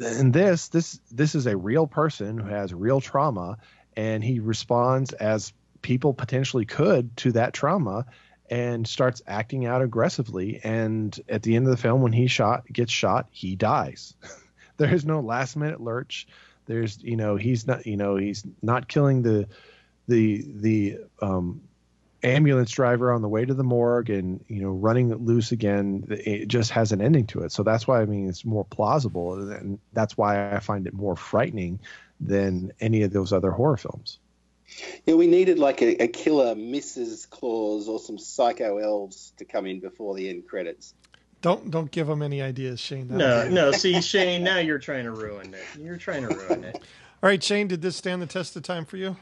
And 0.00 0.32
this 0.32 0.68
this 0.68 1.00
this 1.10 1.34
is 1.34 1.46
a 1.46 1.56
real 1.56 1.86
person 1.86 2.38
who 2.38 2.48
has 2.48 2.74
real 2.74 3.00
trauma, 3.00 3.58
and 3.96 4.22
he 4.22 4.40
responds 4.40 5.12
as 5.12 5.52
people 5.82 6.14
potentially 6.14 6.64
could 6.64 7.16
to 7.18 7.32
that 7.32 7.52
trauma 7.52 8.06
and 8.50 8.86
starts 8.86 9.22
acting 9.26 9.66
out 9.66 9.82
aggressively. 9.82 10.60
And 10.62 11.18
at 11.28 11.42
the 11.42 11.56
end 11.56 11.66
of 11.66 11.70
the 11.70 11.76
film 11.76 12.02
when 12.02 12.12
he 12.12 12.26
shot 12.26 12.64
gets 12.72 12.92
shot 12.92 13.28
he 13.30 13.56
dies. 13.56 14.14
There 14.76 14.92
is 14.92 15.04
no 15.04 15.20
last 15.20 15.56
minute 15.56 15.80
lurch. 15.80 16.26
There's 16.66 17.00
you 17.00 17.16
know 17.16 17.36
he's 17.36 17.64
not 17.64 17.86
you 17.86 17.96
know 17.96 18.16
he's 18.16 18.44
not 18.60 18.88
killing 18.88 19.22
the 19.22 19.46
the 20.08 20.44
the 20.48 20.98
um 21.22 21.60
ambulance 22.24 22.72
driver 22.72 23.12
on 23.12 23.22
the 23.22 23.28
way 23.28 23.44
to 23.44 23.54
the 23.54 23.62
morgue 23.62 24.10
and 24.10 24.44
you 24.48 24.62
know 24.62 24.70
running 24.70 25.14
loose 25.14 25.52
again. 25.52 26.06
It 26.10 26.48
just 26.48 26.72
has 26.72 26.90
an 26.90 27.00
ending 27.00 27.28
to 27.28 27.42
it. 27.42 27.52
So 27.52 27.62
that's 27.62 27.86
why 27.86 28.02
i 28.02 28.04
mean 28.04 28.28
it's 28.28 28.44
more 28.44 28.64
plausible 28.64 29.48
and 29.48 29.78
that's 29.92 30.16
why 30.16 30.52
i 30.52 30.58
find 30.58 30.88
it 30.88 30.92
more 30.92 31.14
frightening 31.14 31.78
than 32.18 32.72
any 32.80 33.02
of 33.02 33.12
those 33.12 33.32
other 33.32 33.52
horror 33.52 33.76
films 33.76 34.18
Yeah, 35.06 35.14
we 35.14 35.26
needed 35.26 35.58
like 35.58 35.82
a, 35.82 36.04
a 36.04 36.08
killer 36.08 36.54
Mrs. 36.54 37.28
Claus 37.28 37.88
or 37.88 37.98
some 37.98 38.18
psycho 38.18 38.78
elves 38.78 39.32
to 39.36 39.44
come 39.44 39.66
in 39.66 39.80
before 39.80 40.14
the 40.14 40.28
end 40.28 40.46
credits. 40.46 40.94
Don't 41.42 41.70
don't 41.70 41.90
give 41.90 42.06
them 42.06 42.22
any 42.22 42.40
ideas, 42.40 42.80
Shane. 42.80 43.08
No, 43.10 43.46
no. 43.48 43.70
See, 43.72 44.00
Shane, 44.00 44.42
now 44.44 44.58
you're 44.58 44.78
trying 44.78 45.04
to 45.04 45.10
ruin 45.10 45.52
it. 45.52 45.64
You're 45.78 45.98
trying 45.98 46.26
to 46.26 46.34
ruin 46.34 46.64
it. 46.64 46.76
All 47.22 47.28
right, 47.28 47.42
Shane, 47.42 47.68
did 47.68 47.82
this 47.82 47.96
stand 47.96 48.22
the 48.22 48.26
test 48.26 48.56
of 48.56 48.62
time 48.62 48.84
for 48.84 48.96
you? 48.96 49.16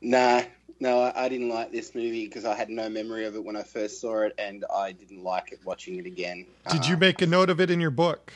Nah, 0.00 0.42
no, 0.80 1.00
I, 1.02 1.26
I 1.26 1.28
didn't 1.28 1.48
like 1.50 1.70
this 1.72 1.94
movie 1.94 2.26
because 2.26 2.44
I 2.44 2.54
had 2.56 2.68
no 2.70 2.88
memory 2.88 3.26
of 3.26 3.34
it 3.36 3.44
when 3.44 3.54
I 3.56 3.62
first 3.62 4.00
saw 4.00 4.22
it, 4.22 4.34
and 4.38 4.64
I 4.74 4.92
didn't 4.92 5.22
like 5.22 5.52
it 5.52 5.60
watching 5.64 5.96
it 5.98 6.06
again. 6.06 6.46
Did 6.70 6.80
Uh, 6.82 6.88
you 6.88 6.96
make 6.96 7.20
a 7.22 7.26
note 7.26 7.50
of 7.50 7.60
it 7.60 7.70
in 7.70 7.80
your 7.80 7.90
book? 7.90 8.32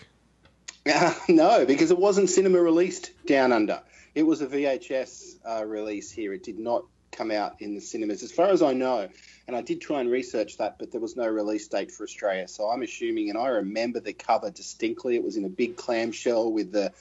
Uh, 0.87 1.15
no, 1.29 1.65
because 1.65 1.91
it 1.91 1.99
wasn't 1.99 2.29
cinema 2.31 2.61
released 2.61 3.11
down 3.27 3.53
under. 3.53 3.81
It 4.15 4.23
was 4.23 4.41
a 4.43 4.47
VHS 4.47 5.37
uh, 5.49 5.65
release 5.65 6.11
here. 6.11 6.33
It 6.33 6.43
did 6.43 6.59
not 6.59 6.85
come 7.11 7.31
out 7.31 7.61
in 7.61 7.75
the 7.75 7.81
cinemas, 7.81 8.23
as 8.23 8.33
far 8.33 8.49
as 8.49 8.63
I 8.63 8.73
know. 8.73 9.09
And 9.47 9.57
I 9.57 9.63
did 9.63 9.81
try 9.81 10.01
and 10.01 10.11
research 10.11 10.59
that, 10.59 10.79
but 10.79 10.91
there 10.91 11.01
was 11.01 11.17
no 11.17 11.27
release 11.27 11.69
date 11.69 11.91
for 11.91 12.05
Australia. 12.05 12.49
So 12.49 12.69
I'm 12.69 12.83
assuming, 12.83 13.31
and 13.31 13.39
I 13.39 13.49
remember 13.49 14.01
the 14.01 14.13
cover 14.13 14.51
distinctly. 14.51 15.17
It 15.17 15.25
was 15.25 15.37
in 15.37 15.45
a 15.45 15.49
big 15.49 15.77
clamshell 15.77 16.53
with 16.53 16.73
the 16.73 16.93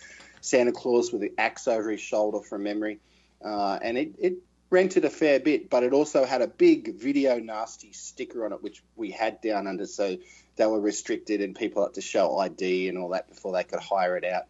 Santa 0.42 0.72
Claus 0.72 1.12
with 1.12 1.22
the 1.22 1.34
axe 1.38 1.68
over 1.68 1.90
his 1.90 2.02
shoulder 2.02 2.40
from 2.40 2.64
memory. 2.64 3.00
Uh, 3.44 3.80
and 3.82 3.98
it, 3.98 4.12
it 4.20 4.34
rented 4.70 5.06
a 5.06 5.10
fair 5.10 5.40
bit, 5.40 5.70
but 5.70 5.84
it 5.84 5.94
also 5.94 6.26
had 6.26 6.42
a 6.42 6.48
big 6.48 6.96
video 6.96 7.40
nasty 7.40 7.94
sticker 7.94 8.46
on 8.46 8.54
it, 8.54 8.62
which 8.64 8.84
we 8.96 9.12
had 9.12 9.40
down 9.42 9.68
under. 9.68 9.86
So 9.86 10.18
they 10.56 10.66
were 10.66 10.82
restricted 10.82 11.42
and 11.42 11.56
people 11.56 11.84
had 11.84 11.94
to 11.94 12.02
show 12.02 12.38
ID 12.40 12.90
and 12.90 12.98
all 12.98 13.10
that 13.10 13.30
before 13.30 13.54
they 13.54 13.64
could 13.64 13.80
hire 13.80 14.18
it 14.18 14.26
out. 14.26 14.44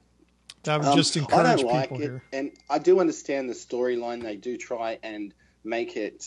That 0.63 0.81
would 0.81 0.95
just 0.95 1.15
um, 1.17 1.23
encourage 1.23 1.45
I 1.45 1.55
don't 1.55 1.65
like 1.65 1.89
people 1.89 1.97
it, 1.97 2.03
here. 2.03 2.23
and 2.31 2.51
I 2.69 2.79
do 2.79 2.99
understand 2.99 3.49
the 3.49 3.53
storyline. 3.53 4.21
They 4.23 4.37
do 4.37 4.57
try 4.57 4.97
and 5.03 5.33
make 5.63 5.97
it 5.97 6.25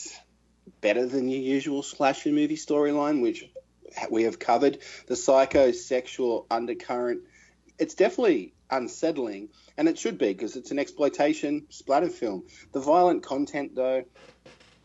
better 0.81 1.07
than 1.07 1.29
your 1.29 1.41
usual 1.41 1.83
slasher 1.83 2.31
movie 2.31 2.57
storyline, 2.57 3.23
which 3.23 3.49
we 4.11 4.25
have 4.25 4.39
covered. 4.39 4.79
The 5.07 5.15
psychosexual 5.15 6.47
undercurrent, 6.51 7.23
it's 7.79 7.95
definitely 7.95 8.53
unsettling, 8.71 9.49
and 9.77 9.89
it 9.89 9.99
should 9.99 10.19
be 10.19 10.29
because 10.29 10.57
it's 10.57 10.71
an 10.71 10.79
exploitation 10.79 11.67
splatter 11.71 12.09
film. 12.09 12.45
The 12.73 12.81
violent 12.81 13.23
content, 13.23 13.75
though, 13.75 14.05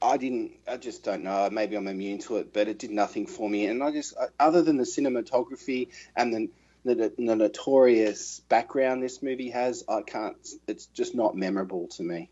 I 0.02 0.18
didn't. 0.18 0.54
I 0.68 0.78
just 0.78 1.04
don't 1.04 1.24
know. 1.24 1.50
Maybe 1.52 1.76
I'm 1.76 1.88
immune 1.88 2.20
to 2.20 2.38
it, 2.38 2.54
but 2.54 2.68
it 2.68 2.80
did 2.80 2.92
nothing 2.92 3.28
for 3.28 3.50
me. 3.50 3.66
And 3.66 3.84
I 3.84 3.92
just, 3.92 4.16
other 4.40 4.62
than 4.62 4.78
the 4.78 4.84
cinematography 4.84 5.90
and 6.16 6.34
the 6.34 6.50
the, 6.84 7.14
the 7.18 7.36
notorious 7.36 8.42
background 8.50 9.04
this 9.04 9.22
movie 9.22 9.50
has, 9.50 9.84
I 9.88 10.02
can't. 10.02 10.36
It's 10.68 10.88
just 10.88 11.16
not 11.16 11.36
memorable 11.36 11.88
to 11.90 12.04
me. 12.04 12.30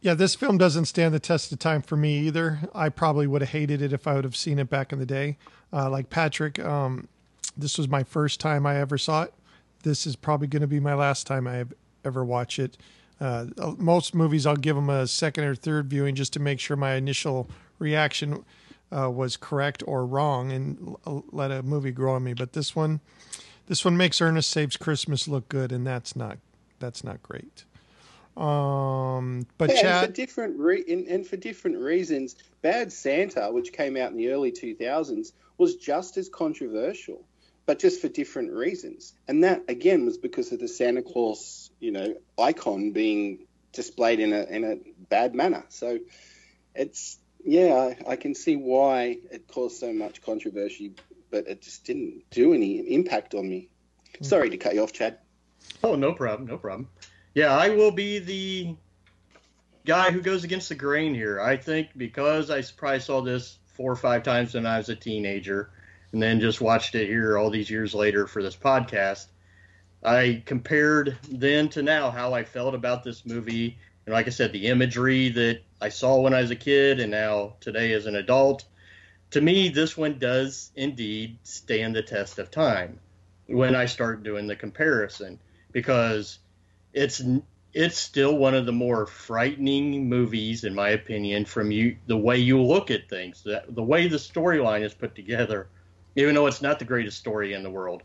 Yeah, 0.00 0.14
this 0.14 0.34
film 0.34 0.56
doesn't 0.56 0.86
stand 0.86 1.12
the 1.12 1.20
test 1.20 1.52
of 1.52 1.58
time 1.58 1.82
for 1.82 1.96
me 1.96 2.20
either. 2.20 2.60
I 2.74 2.88
probably 2.88 3.26
would 3.26 3.42
have 3.42 3.50
hated 3.50 3.82
it 3.82 3.92
if 3.92 4.06
I 4.06 4.14
would 4.14 4.24
have 4.24 4.36
seen 4.36 4.58
it 4.58 4.70
back 4.70 4.92
in 4.92 4.98
the 4.98 5.06
day. 5.06 5.36
Uh, 5.72 5.90
like 5.90 6.08
Patrick, 6.08 6.58
um, 6.58 7.06
this 7.56 7.76
was 7.76 7.86
my 7.86 8.02
first 8.02 8.40
time 8.40 8.66
I 8.66 8.76
ever 8.76 8.96
saw 8.96 9.24
it. 9.24 9.34
This 9.82 10.06
is 10.06 10.16
probably 10.16 10.46
going 10.46 10.62
to 10.62 10.66
be 10.66 10.80
my 10.80 10.94
last 10.94 11.26
time 11.26 11.46
I 11.46 11.66
ever 12.04 12.24
watch 12.24 12.58
it. 12.58 12.78
Uh, 13.20 13.46
most 13.76 14.14
movies, 14.14 14.46
I'll 14.46 14.56
give 14.56 14.76
them 14.76 14.88
a 14.88 15.06
second 15.06 15.44
or 15.44 15.54
third 15.54 15.90
viewing 15.90 16.14
just 16.14 16.32
to 16.32 16.40
make 16.40 16.60
sure 16.60 16.76
my 16.76 16.94
initial 16.94 17.50
reaction 17.78 18.44
uh, 18.96 19.10
was 19.10 19.36
correct 19.36 19.82
or 19.86 20.04
wrong, 20.04 20.52
and 20.52 20.96
let 21.32 21.50
a 21.50 21.62
movie 21.62 21.92
grow 21.92 22.14
on 22.14 22.24
me. 22.24 22.34
But 22.34 22.52
this 22.52 22.74
one, 22.74 23.00
this 23.66 23.84
one 23.84 23.96
makes 23.96 24.20
Ernest 24.20 24.50
Saves 24.50 24.76
Christmas 24.76 25.28
look 25.28 25.48
good, 25.48 25.72
and 25.72 25.86
that's 25.86 26.16
not 26.16 26.38
that's 26.78 27.04
not 27.04 27.22
great. 27.22 27.64
Um, 28.36 29.46
but 29.58 29.70
yeah, 29.70 29.82
Chad, 29.82 29.84
and 29.84 30.06
for 30.06 30.12
different 30.12 30.58
re- 30.58 30.84
and, 30.88 31.06
and 31.06 31.26
for 31.26 31.36
different 31.36 31.78
reasons, 31.78 32.36
Bad 32.62 32.92
Santa, 32.92 33.50
which 33.52 33.72
came 33.72 33.96
out 33.96 34.10
in 34.10 34.16
the 34.16 34.30
early 34.30 34.52
2000s, 34.52 35.32
was 35.58 35.76
just 35.76 36.16
as 36.16 36.28
controversial, 36.28 37.24
but 37.66 37.78
just 37.78 38.00
for 38.00 38.08
different 38.08 38.52
reasons. 38.52 39.12
And 39.28 39.44
that 39.44 39.64
again 39.68 40.06
was 40.06 40.16
because 40.16 40.52
of 40.52 40.58
the 40.58 40.68
Santa 40.68 41.02
Claus, 41.02 41.70
you 41.80 41.92
know, 41.92 42.14
icon 42.38 42.92
being 42.92 43.46
displayed 43.72 44.20
in 44.20 44.32
a 44.32 44.42
in 44.44 44.64
a 44.64 44.76
bad 45.08 45.34
manner. 45.34 45.64
So 45.68 45.98
it's 46.74 47.18
yeah, 47.44 47.74
I, 48.06 48.12
I 48.12 48.16
can 48.16 48.34
see 48.34 48.56
why 48.56 49.18
it 49.30 49.48
caused 49.48 49.78
so 49.78 49.92
much 49.92 50.22
controversy, 50.22 50.94
but 51.30 51.46
it 51.46 51.62
just 51.62 51.84
didn't 51.84 52.24
do 52.30 52.54
any 52.54 52.78
impact 52.94 53.34
on 53.34 53.48
me. 53.48 53.68
Hmm. 54.18 54.24
Sorry 54.24 54.50
to 54.50 54.56
cut 54.56 54.74
you 54.74 54.82
off, 54.82 54.92
Chad. 54.92 55.18
Oh, 55.82 55.94
no 55.94 56.12
problem, 56.12 56.48
no 56.48 56.58
problem. 56.58 56.88
Yeah, 57.34 57.56
I 57.56 57.70
will 57.70 57.92
be 57.92 58.18
the 58.18 58.74
guy 59.84 60.10
who 60.10 60.20
goes 60.20 60.44
against 60.44 60.68
the 60.68 60.74
grain 60.74 61.14
here. 61.14 61.40
I 61.40 61.56
think 61.56 61.88
because 61.96 62.50
I 62.50 62.62
probably 62.76 63.00
saw 63.00 63.20
this 63.20 63.58
four 63.66 63.92
or 63.92 63.96
five 63.96 64.22
times 64.22 64.54
when 64.54 64.66
I 64.66 64.78
was 64.78 64.88
a 64.88 64.96
teenager, 64.96 65.70
and 66.12 66.22
then 66.22 66.40
just 66.40 66.60
watched 66.60 66.94
it 66.94 67.06
here 67.06 67.38
all 67.38 67.50
these 67.50 67.70
years 67.70 67.94
later 67.94 68.26
for 68.26 68.42
this 68.42 68.56
podcast. 68.56 69.26
I 70.02 70.42
compared 70.46 71.18
then 71.30 71.68
to 71.70 71.82
now 71.82 72.10
how 72.10 72.32
I 72.32 72.44
felt 72.44 72.74
about 72.74 73.04
this 73.04 73.24
movie. 73.24 73.78
Like 74.10 74.26
I 74.26 74.30
said, 74.30 74.52
the 74.52 74.66
imagery 74.66 75.28
that 75.30 75.60
I 75.80 75.88
saw 75.88 76.20
when 76.20 76.34
I 76.34 76.40
was 76.40 76.50
a 76.50 76.56
kid 76.56 77.00
and 77.00 77.10
now 77.10 77.54
today 77.60 77.92
as 77.92 78.06
an 78.06 78.16
adult. 78.16 78.64
To 79.32 79.40
me, 79.40 79.68
this 79.68 79.96
one 79.96 80.18
does 80.18 80.72
indeed 80.74 81.38
stand 81.44 81.94
the 81.94 82.02
test 82.02 82.38
of 82.38 82.50
time 82.50 82.98
when 83.46 83.74
I 83.74 83.86
start 83.86 84.22
doing 84.22 84.46
the 84.46 84.56
comparison 84.56 85.38
because 85.72 86.38
it's 86.92 87.22
it's 87.72 87.98
still 87.98 88.36
one 88.36 88.54
of 88.54 88.66
the 88.66 88.72
more 88.72 89.06
frightening 89.06 90.08
movies, 90.08 90.64
in 90.64 90.74
my 90.74 90.90
opinion, 90.90 91.44
from 91.44 91.70
you 91.70 91.96
the 92.06 92.16
way 92.16 92.36
you 92.36 92.60
look 92.60 92.90
at 92.90 93.08
things, 93.08 93.42
the, 93.42 93.62
the 93.68 93.82
way 93.82 94.08
the 94.08 94.16
storyline 94.16 94.82
is 94.82 94.92
put 94.92 95.14
together, 95.14 95.68
even 96.16 96.34
though 96.34 96.48
it's 96.48 96.62
not 96.62 96.80
the 96.80 96.84
greatest 96.84 97.18
story 97.18 97.52
in 97.52 97.62
the 97.62 97.70
world. 97.70 98.02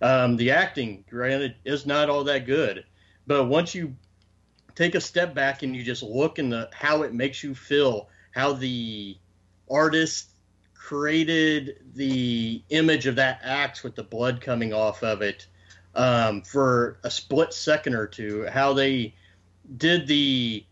Um, 0.00 0.36
the 0.36 0.52
acting, 0.52 1.04
granted, 1.10 1.56
is 1.64 1.84
not 1.84 2.08
all 2.08 2.22
that 2.24 2.46
good, 2.46 2.84
but 3.26 3.46
once 3.46 3.74
you 3.74 3.96
take 4.78 4.94
a 4.94 5.00
step 5.00 5.34
back 5.34 5.64
and 5.64 5.74
you 5.74 5.82
just 5.82 6.04
look 6.04 6.38
in 6.38 6.50
the 6.50 6.70
how 6.72 7.02
it 7.02 7.12
makes 7.12 7.42
you 7.42 7.52
feel, 7.52 8.08
how 8.30 8.52
the 8.52 9.18
artist 9.68 10.30
created 10.72 11.78
the 11.94 12.62
image 12.70 13.06
of 13.06 13.16
that 13.16 13.40
axe 13.42 13.82
with 13.82 13.96
the 13.96 14.04
blood 14.04 14.40
coming 14.40 14.72
off 14.72 15.02
of 15.02 15.20
it 15.20 15.48
um, 15.96 16.42
for 16.42 17.00
a 17.02 17.10
split 17.10 17.52
second 17.52 17.94
or 17.94 18.06
two, 18.06 18.46
how 18.52 18.72
they 18.72 19.12
did 19.76 20.06
the 20.06 20.64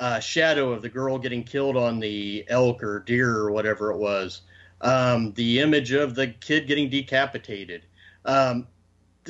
uh, 0.00 0.18
shadow 0.18 0.72
of 0.72 0.82
the 0.82 0.88
girl 0.88 1.16
getting 1.16 1.44
killed 1.44 1.76
on 1.76 2.00
the 2.00 2.44
elk 2.48 2.82
or 2.82 2.98
deer 2.98 3.30
or 3.30 3.52
whatever 3.52 3.92
it 3.92 3.96
was, 3.96 4.42
um, 4.80 5.32
the 5.34 5.60
image 5.60 5.92
of 5.92 6.16
the 6.16 6.26
kid 6.26 6.66
getting 6.66 6.90
decapitated. 6.90 7.86
Um, 8.24 8.66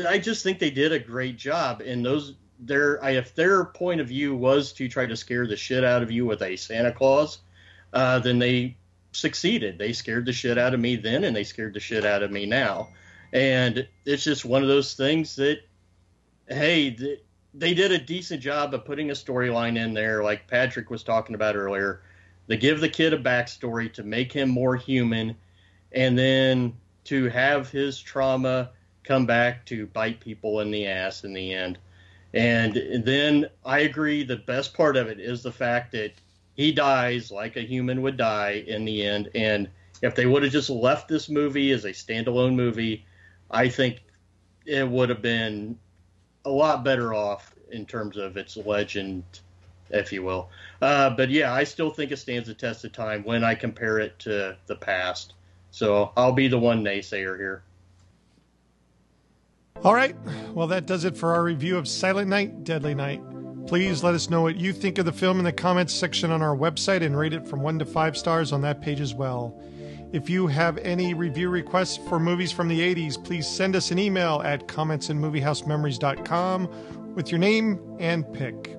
I 0.09 0.19
just 0.19 0.43
think 0.43 0.59
they 0.59 0.71
did 0.71 0.91
a 0.91 0.99
great 0.99 1.37
job. 1.37 1.83
And 1.83 2.03
those, 2.03 2.35
their, 2.67 2.97
if 3.09 3.35
their 3.35 3.65
point 3.65 4.01
of 4.01 4.09
view 4.09 4.35
was 4.35 4.73
to 4.75 4.89
try 4.89 5.07
to 5.07 5.17
scare 5.17 5.47
the 5.47 5.57
shit 5.57 5.85
out 5.85 6.03
of 6.03 6.11
you 6.11 6.27
with 6.27 6.43
a 6.43 6.57
Santa 6.57 6.93
Claus, 6.93 7.39
uh, 7.93 8.19
then 8.19 8.39
they 8.39 8.77
succeeded. 9.13 9.79
They 9.79 9.93
scared 9.93 10.27
the 10.27 10.33
shit 10.33 10.59
out 10.59 10.75
of 10.75 10.81
me 10.81 10.97
then, 10.97 11.25
and 11.25 11.35
they 11.35 11.45
scared 11.45 11.75
the 11.75 11.81
shit 11.81 12.05
out 12.05 12.23
of 12.23 12.31
me 12.31 12.47
now. 12.47 12.89
And 13.33 13.87
it's 14.05 14.25
just 14.25 14.45
one 14.45 14.63
of 14.63 14.69
those 14.69 14.95
things 14.95 15.37
that, 15.37 15.61
hey, 16.49 17.19
they 17.55 17.75
did 17.75 17.93
a 17.93 17.99
decent 17.99 18.43
job 18.43 18.75
of 18.75 18.85
putting 18.85 19.11
a 19.11 19.15
storyline 19.15 19.77
in 19.77 19.95
there, 19.95 20.23
like 20.23 20.49
Patrick 20.49 20.91
was 20.91 21.03
talking 21.03 21.35
about 21.35 21.57
earlier. 21.57 22.03
They 22.47 22.57
give 22.57 22.81
the 22.81 22.89
kid 22.89 23.13
a 23.13 23.19
backstory 23.19 23.93
to 23.95 24.03
make 24.03 24.33
him 24.33 24.49
more 24.49 24.77
human, 24.77 25.37
and 25.93 26.19
then 26.19 26.75
to 27.05 27.29
have 27.29 27.71
his 27.71 28.01
trauma 28.01 28.71
come 29.05 29.27
back 29.27 29.67
to 29.67 29.87
bite 29.87 30.21
people 30.21 30.61
in 30.61 30.71
the 30.71 30.87
ass 30.87 31.25
in 31.25 31.33
the 31.33 31.53
end. 31.53 31.79
And 32.35 33.05
then 33.05 33.47
I 33.65 33.81
agree 33.81 34.25
the 34.25 34.37
best 34.37 34.75
part 34.75 34.97
of 34.97 35.09
it 35.09 35.21
is 35.21 35.43
the 35.43 35.53
fact 35.53 35.93
that 35.93 36.13
he 36.55 36.73
dies 36.73 37.31
like 37.31 37.57
a 37.57 37.61
human 37.61 38.03
would 38.03 38.17
die 38.17 38.65
in 38.67 38.85
the 38.85 39.05
end. 39.05 39.31
And 39.35 39.69
if 40.03 40.15
they 40.15 40.27
would 40.27 40.43
have 40.43 40.53
just 40.53 40.71
left 40.71 41.09
this 41.09 41.29
movie 41.29 41.73
as 41.73 41.85
a 41.85 41.91
standalone 41.91 42.55
movie, 42.55 43.05
I 43.51 43.69
think 43.69 44.03
it 44.65 44.89
would 44.89 45.09
have 45.11 45.23
been 45.23 45.79
a 46.45 46.51
lot 46.51 46.85
better 46.85 47.15
off 47.15 47.55
in 47.71 47.87
terms 47.87 48.17
of 48.17 48.37
its 48.37 48.57
legend, 48.57 49.25
if 49.91 50.13
you 50.13 50.23
will. 50.23 50.49
Uh, 50.81 51.11
but 51.11 51.31
yeah, 51.31 51.53
I 51.53 51.65
still 51.65 51.91
think 51.91 52.13
it 52.13 52.19
stands 52.19 52.49
the 52.49 52.55
test 52.55 52.85
of 52.85 52.93
time 52.93 53.25
when 53.25 53.45
I 53.45 53.55
compare 53.55 53.99
it 53.99 54.19
to 54.21 54.57
the 54.67 54.77
past. 54.77 55.35
So 55.71 56.13
I'll 56.17 56.33
be 56.33 56.49
the 56.49 56.59
one 56.59 56.83
naysayer 56.83 57.37
here. 57.39 57.63
All 59.85 59.95
right. 59.95 60.15
Well, 60.55 60.69
that 60.69 60.87
does 60.87 61.05
it 61.05 61.17
for 61.17 61.35
our 61.35 61.43
review 61.43 61.77
of 61.77 61.89
Silent 61.89 62.29
Night, 62.29 62.63
Deadly 62.63 62.95
Night. 62.95 63.21
Please 63.67 64.05
let 64.05 64.15
us 64.15 64.31
know 64.31 64.43
what 64.43 64.57
you 64.57 64.73
think 64.73 64.99
of 64.99 65.07
the 65.07 65.13
film 65.13 65.39
in 65.39 65.45
the 65.45 65.53
comments 65.53 65.95
section 65.95 66.31
on 66.31 66.43
our 66.43 66.57
website 66.57 67.03
and 67.03 67.19
rate 67.19 67.33
it 67.33 67.49
from 67.49 67.63
one 67.63 67.79
to 67.79 67.85
five 67.85 68.17
stars 68.17 68.53
on 68.53 68.61
that 68.63 68.81
page 68.81 69.01
as 69.01 69.15
well. 69.15 69.61
If 70.13 70.29
you 70.29 70.47
have 70.47 70.79
any 70.79 71.15
review 71.15 71.49
requests 71.49 71.97
for 72.09 72.21
movies 72.21 72.53
from 72.53 72.69
the 72.69 72.81
80s, 72.81 73.25
please 73.25 73.49
send 73.49 73.75
us 73.75 73.91
an 73.91 73.99
email 73.99 74.43
at 74.45 74.69
commentsandmoviehousememories.com 74.69 77.15
with 77.15 77.31
your 77.31 77.39
name 77.39 77.81
and 77.99 78.31
pick. 78.33 78.77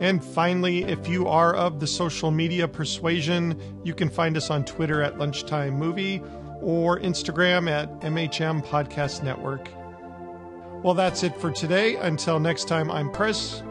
And 0.00 0.24
finally, 0.24 0.84
if 0.84 1.08
you 1.08 1.26
are 1.26 1.54
of 1.54 1.80
the 1.80 1.86
social 1.86 2.30
media 2.30 2.68
persuasion, 2.68 3.60
you 3.82 3.94
can 3.94 4.08
find 4.08 4.36
us 4.36 4.50
on 4.50 4.64
Twitter 4.64 5.02
at 5.02 5.18
Lunchtime 5.18 5.74
Movie 5.74 6.22
or 6.60 7.00
Instagram 7.00 7.68
at 7.70 7.88
MHM 8.00 8.64
Podcast 8.66 9.22
Network. 9.22 9.68
Well, 10.82 10.94
that's 10.94 11.22
it 11.22 11.36
for 11.36 11.50
today. 11.50 11.96
Until 11.96 12.38
next 12.40 12.68
time, 12.68 12.90
I'm 12.90 13.10
Chris. 13.10 13.62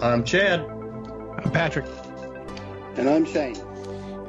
I'm 0.00 0.24
Chad. 0.24 0.60
I'm 0.60 1.50
Patrick. 1.52 1.86
And 2.96 3.08
I'm 3.08 3.24
Shane 3.24 3.56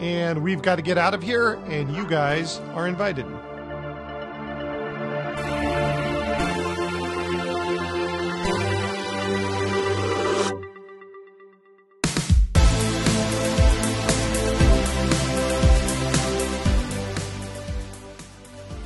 and 0.03 0.43
we've 0.43 0.61
got 0.61 0.75
to 0.75 0.81
get 0.81 0.97
out 0.97 1.13
of 1.13 1.23
here, 1.23 1.53
and 1.67 1.95
you 1.95 2.05
guys 2.05 2.59
are 2.73 2.87
invited. 2.87 3.25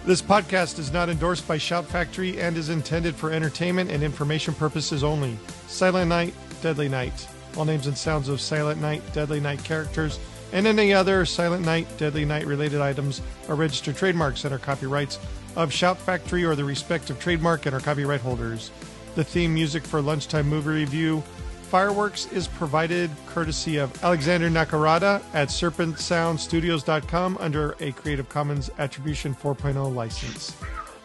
This 0.08 0.22
podcast 0.22 0.80
is 0.80 0.94
not 0.94 1.10
endorsed 1.10 1.46
by 1.50 1.58
Shout 1.58 1.86
Factory 1.86 2.40
and 2.40 2.56
is 2.56 2.70
intended 2.70 3.14
for 3.14 3.30
entertainment 3.30 3.92
and 3.92 4.02
information 4.02 4.54
purposes 4.54 5.04
only. 5.04 5.38
Silent 5.68 6.08
Night, 6.08 6.34
Deadly 6.62 6.88
Night. 6.88 7.28
All 7.58 7.66
names 7.66 7.88
and 7.88 7.98
sounds 7.98 8.30
of 8.30 8.40
Silent 8.40 8.80
Night, 8.80 9.02
Deadly 9.12 9.42
Night 9.42 9.62
characters 9.66 10.18
and 10.54 10.66
any 10.66 10.94
other 10.94 11.26
Silent 11.26 11.66
Night, 11.66 11.90
Deadly 11.98 12.24
Night 12.24 12.46
related 12.46 12.80
items 12.80 13.22
are 13.50 13.56
registered 13.56 13.98
trademarks 13.98 14.46
and 14.46 14.54
are 14.54 14.60
copyrights 14.60 15.20
of 15.58 15.74
Shout 15.74 15.98
Factory 15.98 16.46
or 16.46 16.56
the 16.56 16.64
respective 16.64 17.20
trademark 17.20 17.66
and 17.66 17.76
our 17.76 17.82
copyright 17.82 18.22
holders. 18.22 18.72
The 19.16 19.26
theme 19.26 19.54
music 19.54 19.84
for 19.84 20.02
Lunchtime 20.02 20.48
Movie 20.48 20.70
Review 20.70 21.22
Fireworks 21.68 22.32
is 22.32 22.48
provided 22.48 23.12
courtesy 23.26 23.76
of 23.76 24.02
Alexander 24.02 24.50
Nakarada 24.50 25.22
at 25.34 25.50
serpentsoundstudios.com 25.50 27.38
under 27.42 27.76
a 27.82 27.92
Creative 27.92 28.30
Commons 28.30 28.70
Attribution 28.80 29.36
4.0 29.36 29.94
license. 29.94 30.56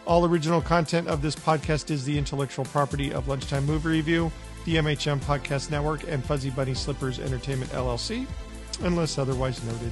All 0.05 0.25
original 0.25 0.61
content 0.61 1.09
of 1.09 1.21
this 1.21 1.35
podcast 1.35 1.91
is 1.91 2.05
the 2.05 2.17
intellectual 2.17 2.63
property 2.63 3.11
of 3.11 3.27
Lunchtime 3.27 3.65
Movie 3.65 3.89
Review, 3.89 4.31
the 4.63 4.75
MHM 4.77 5.19
Podcast 5.19 5.69
Network, 5.69 6.07
and 6.07 6.23
Fuzzy 6.23 6.49
Bunny 6.49 6.73
Slippers 6.73 7.19
Entertainment 7.19 7.69
LLC, 7.71 8.25
unless 8.83 9.17
otherwise 9.17 9.61
noted. 9.65 9.91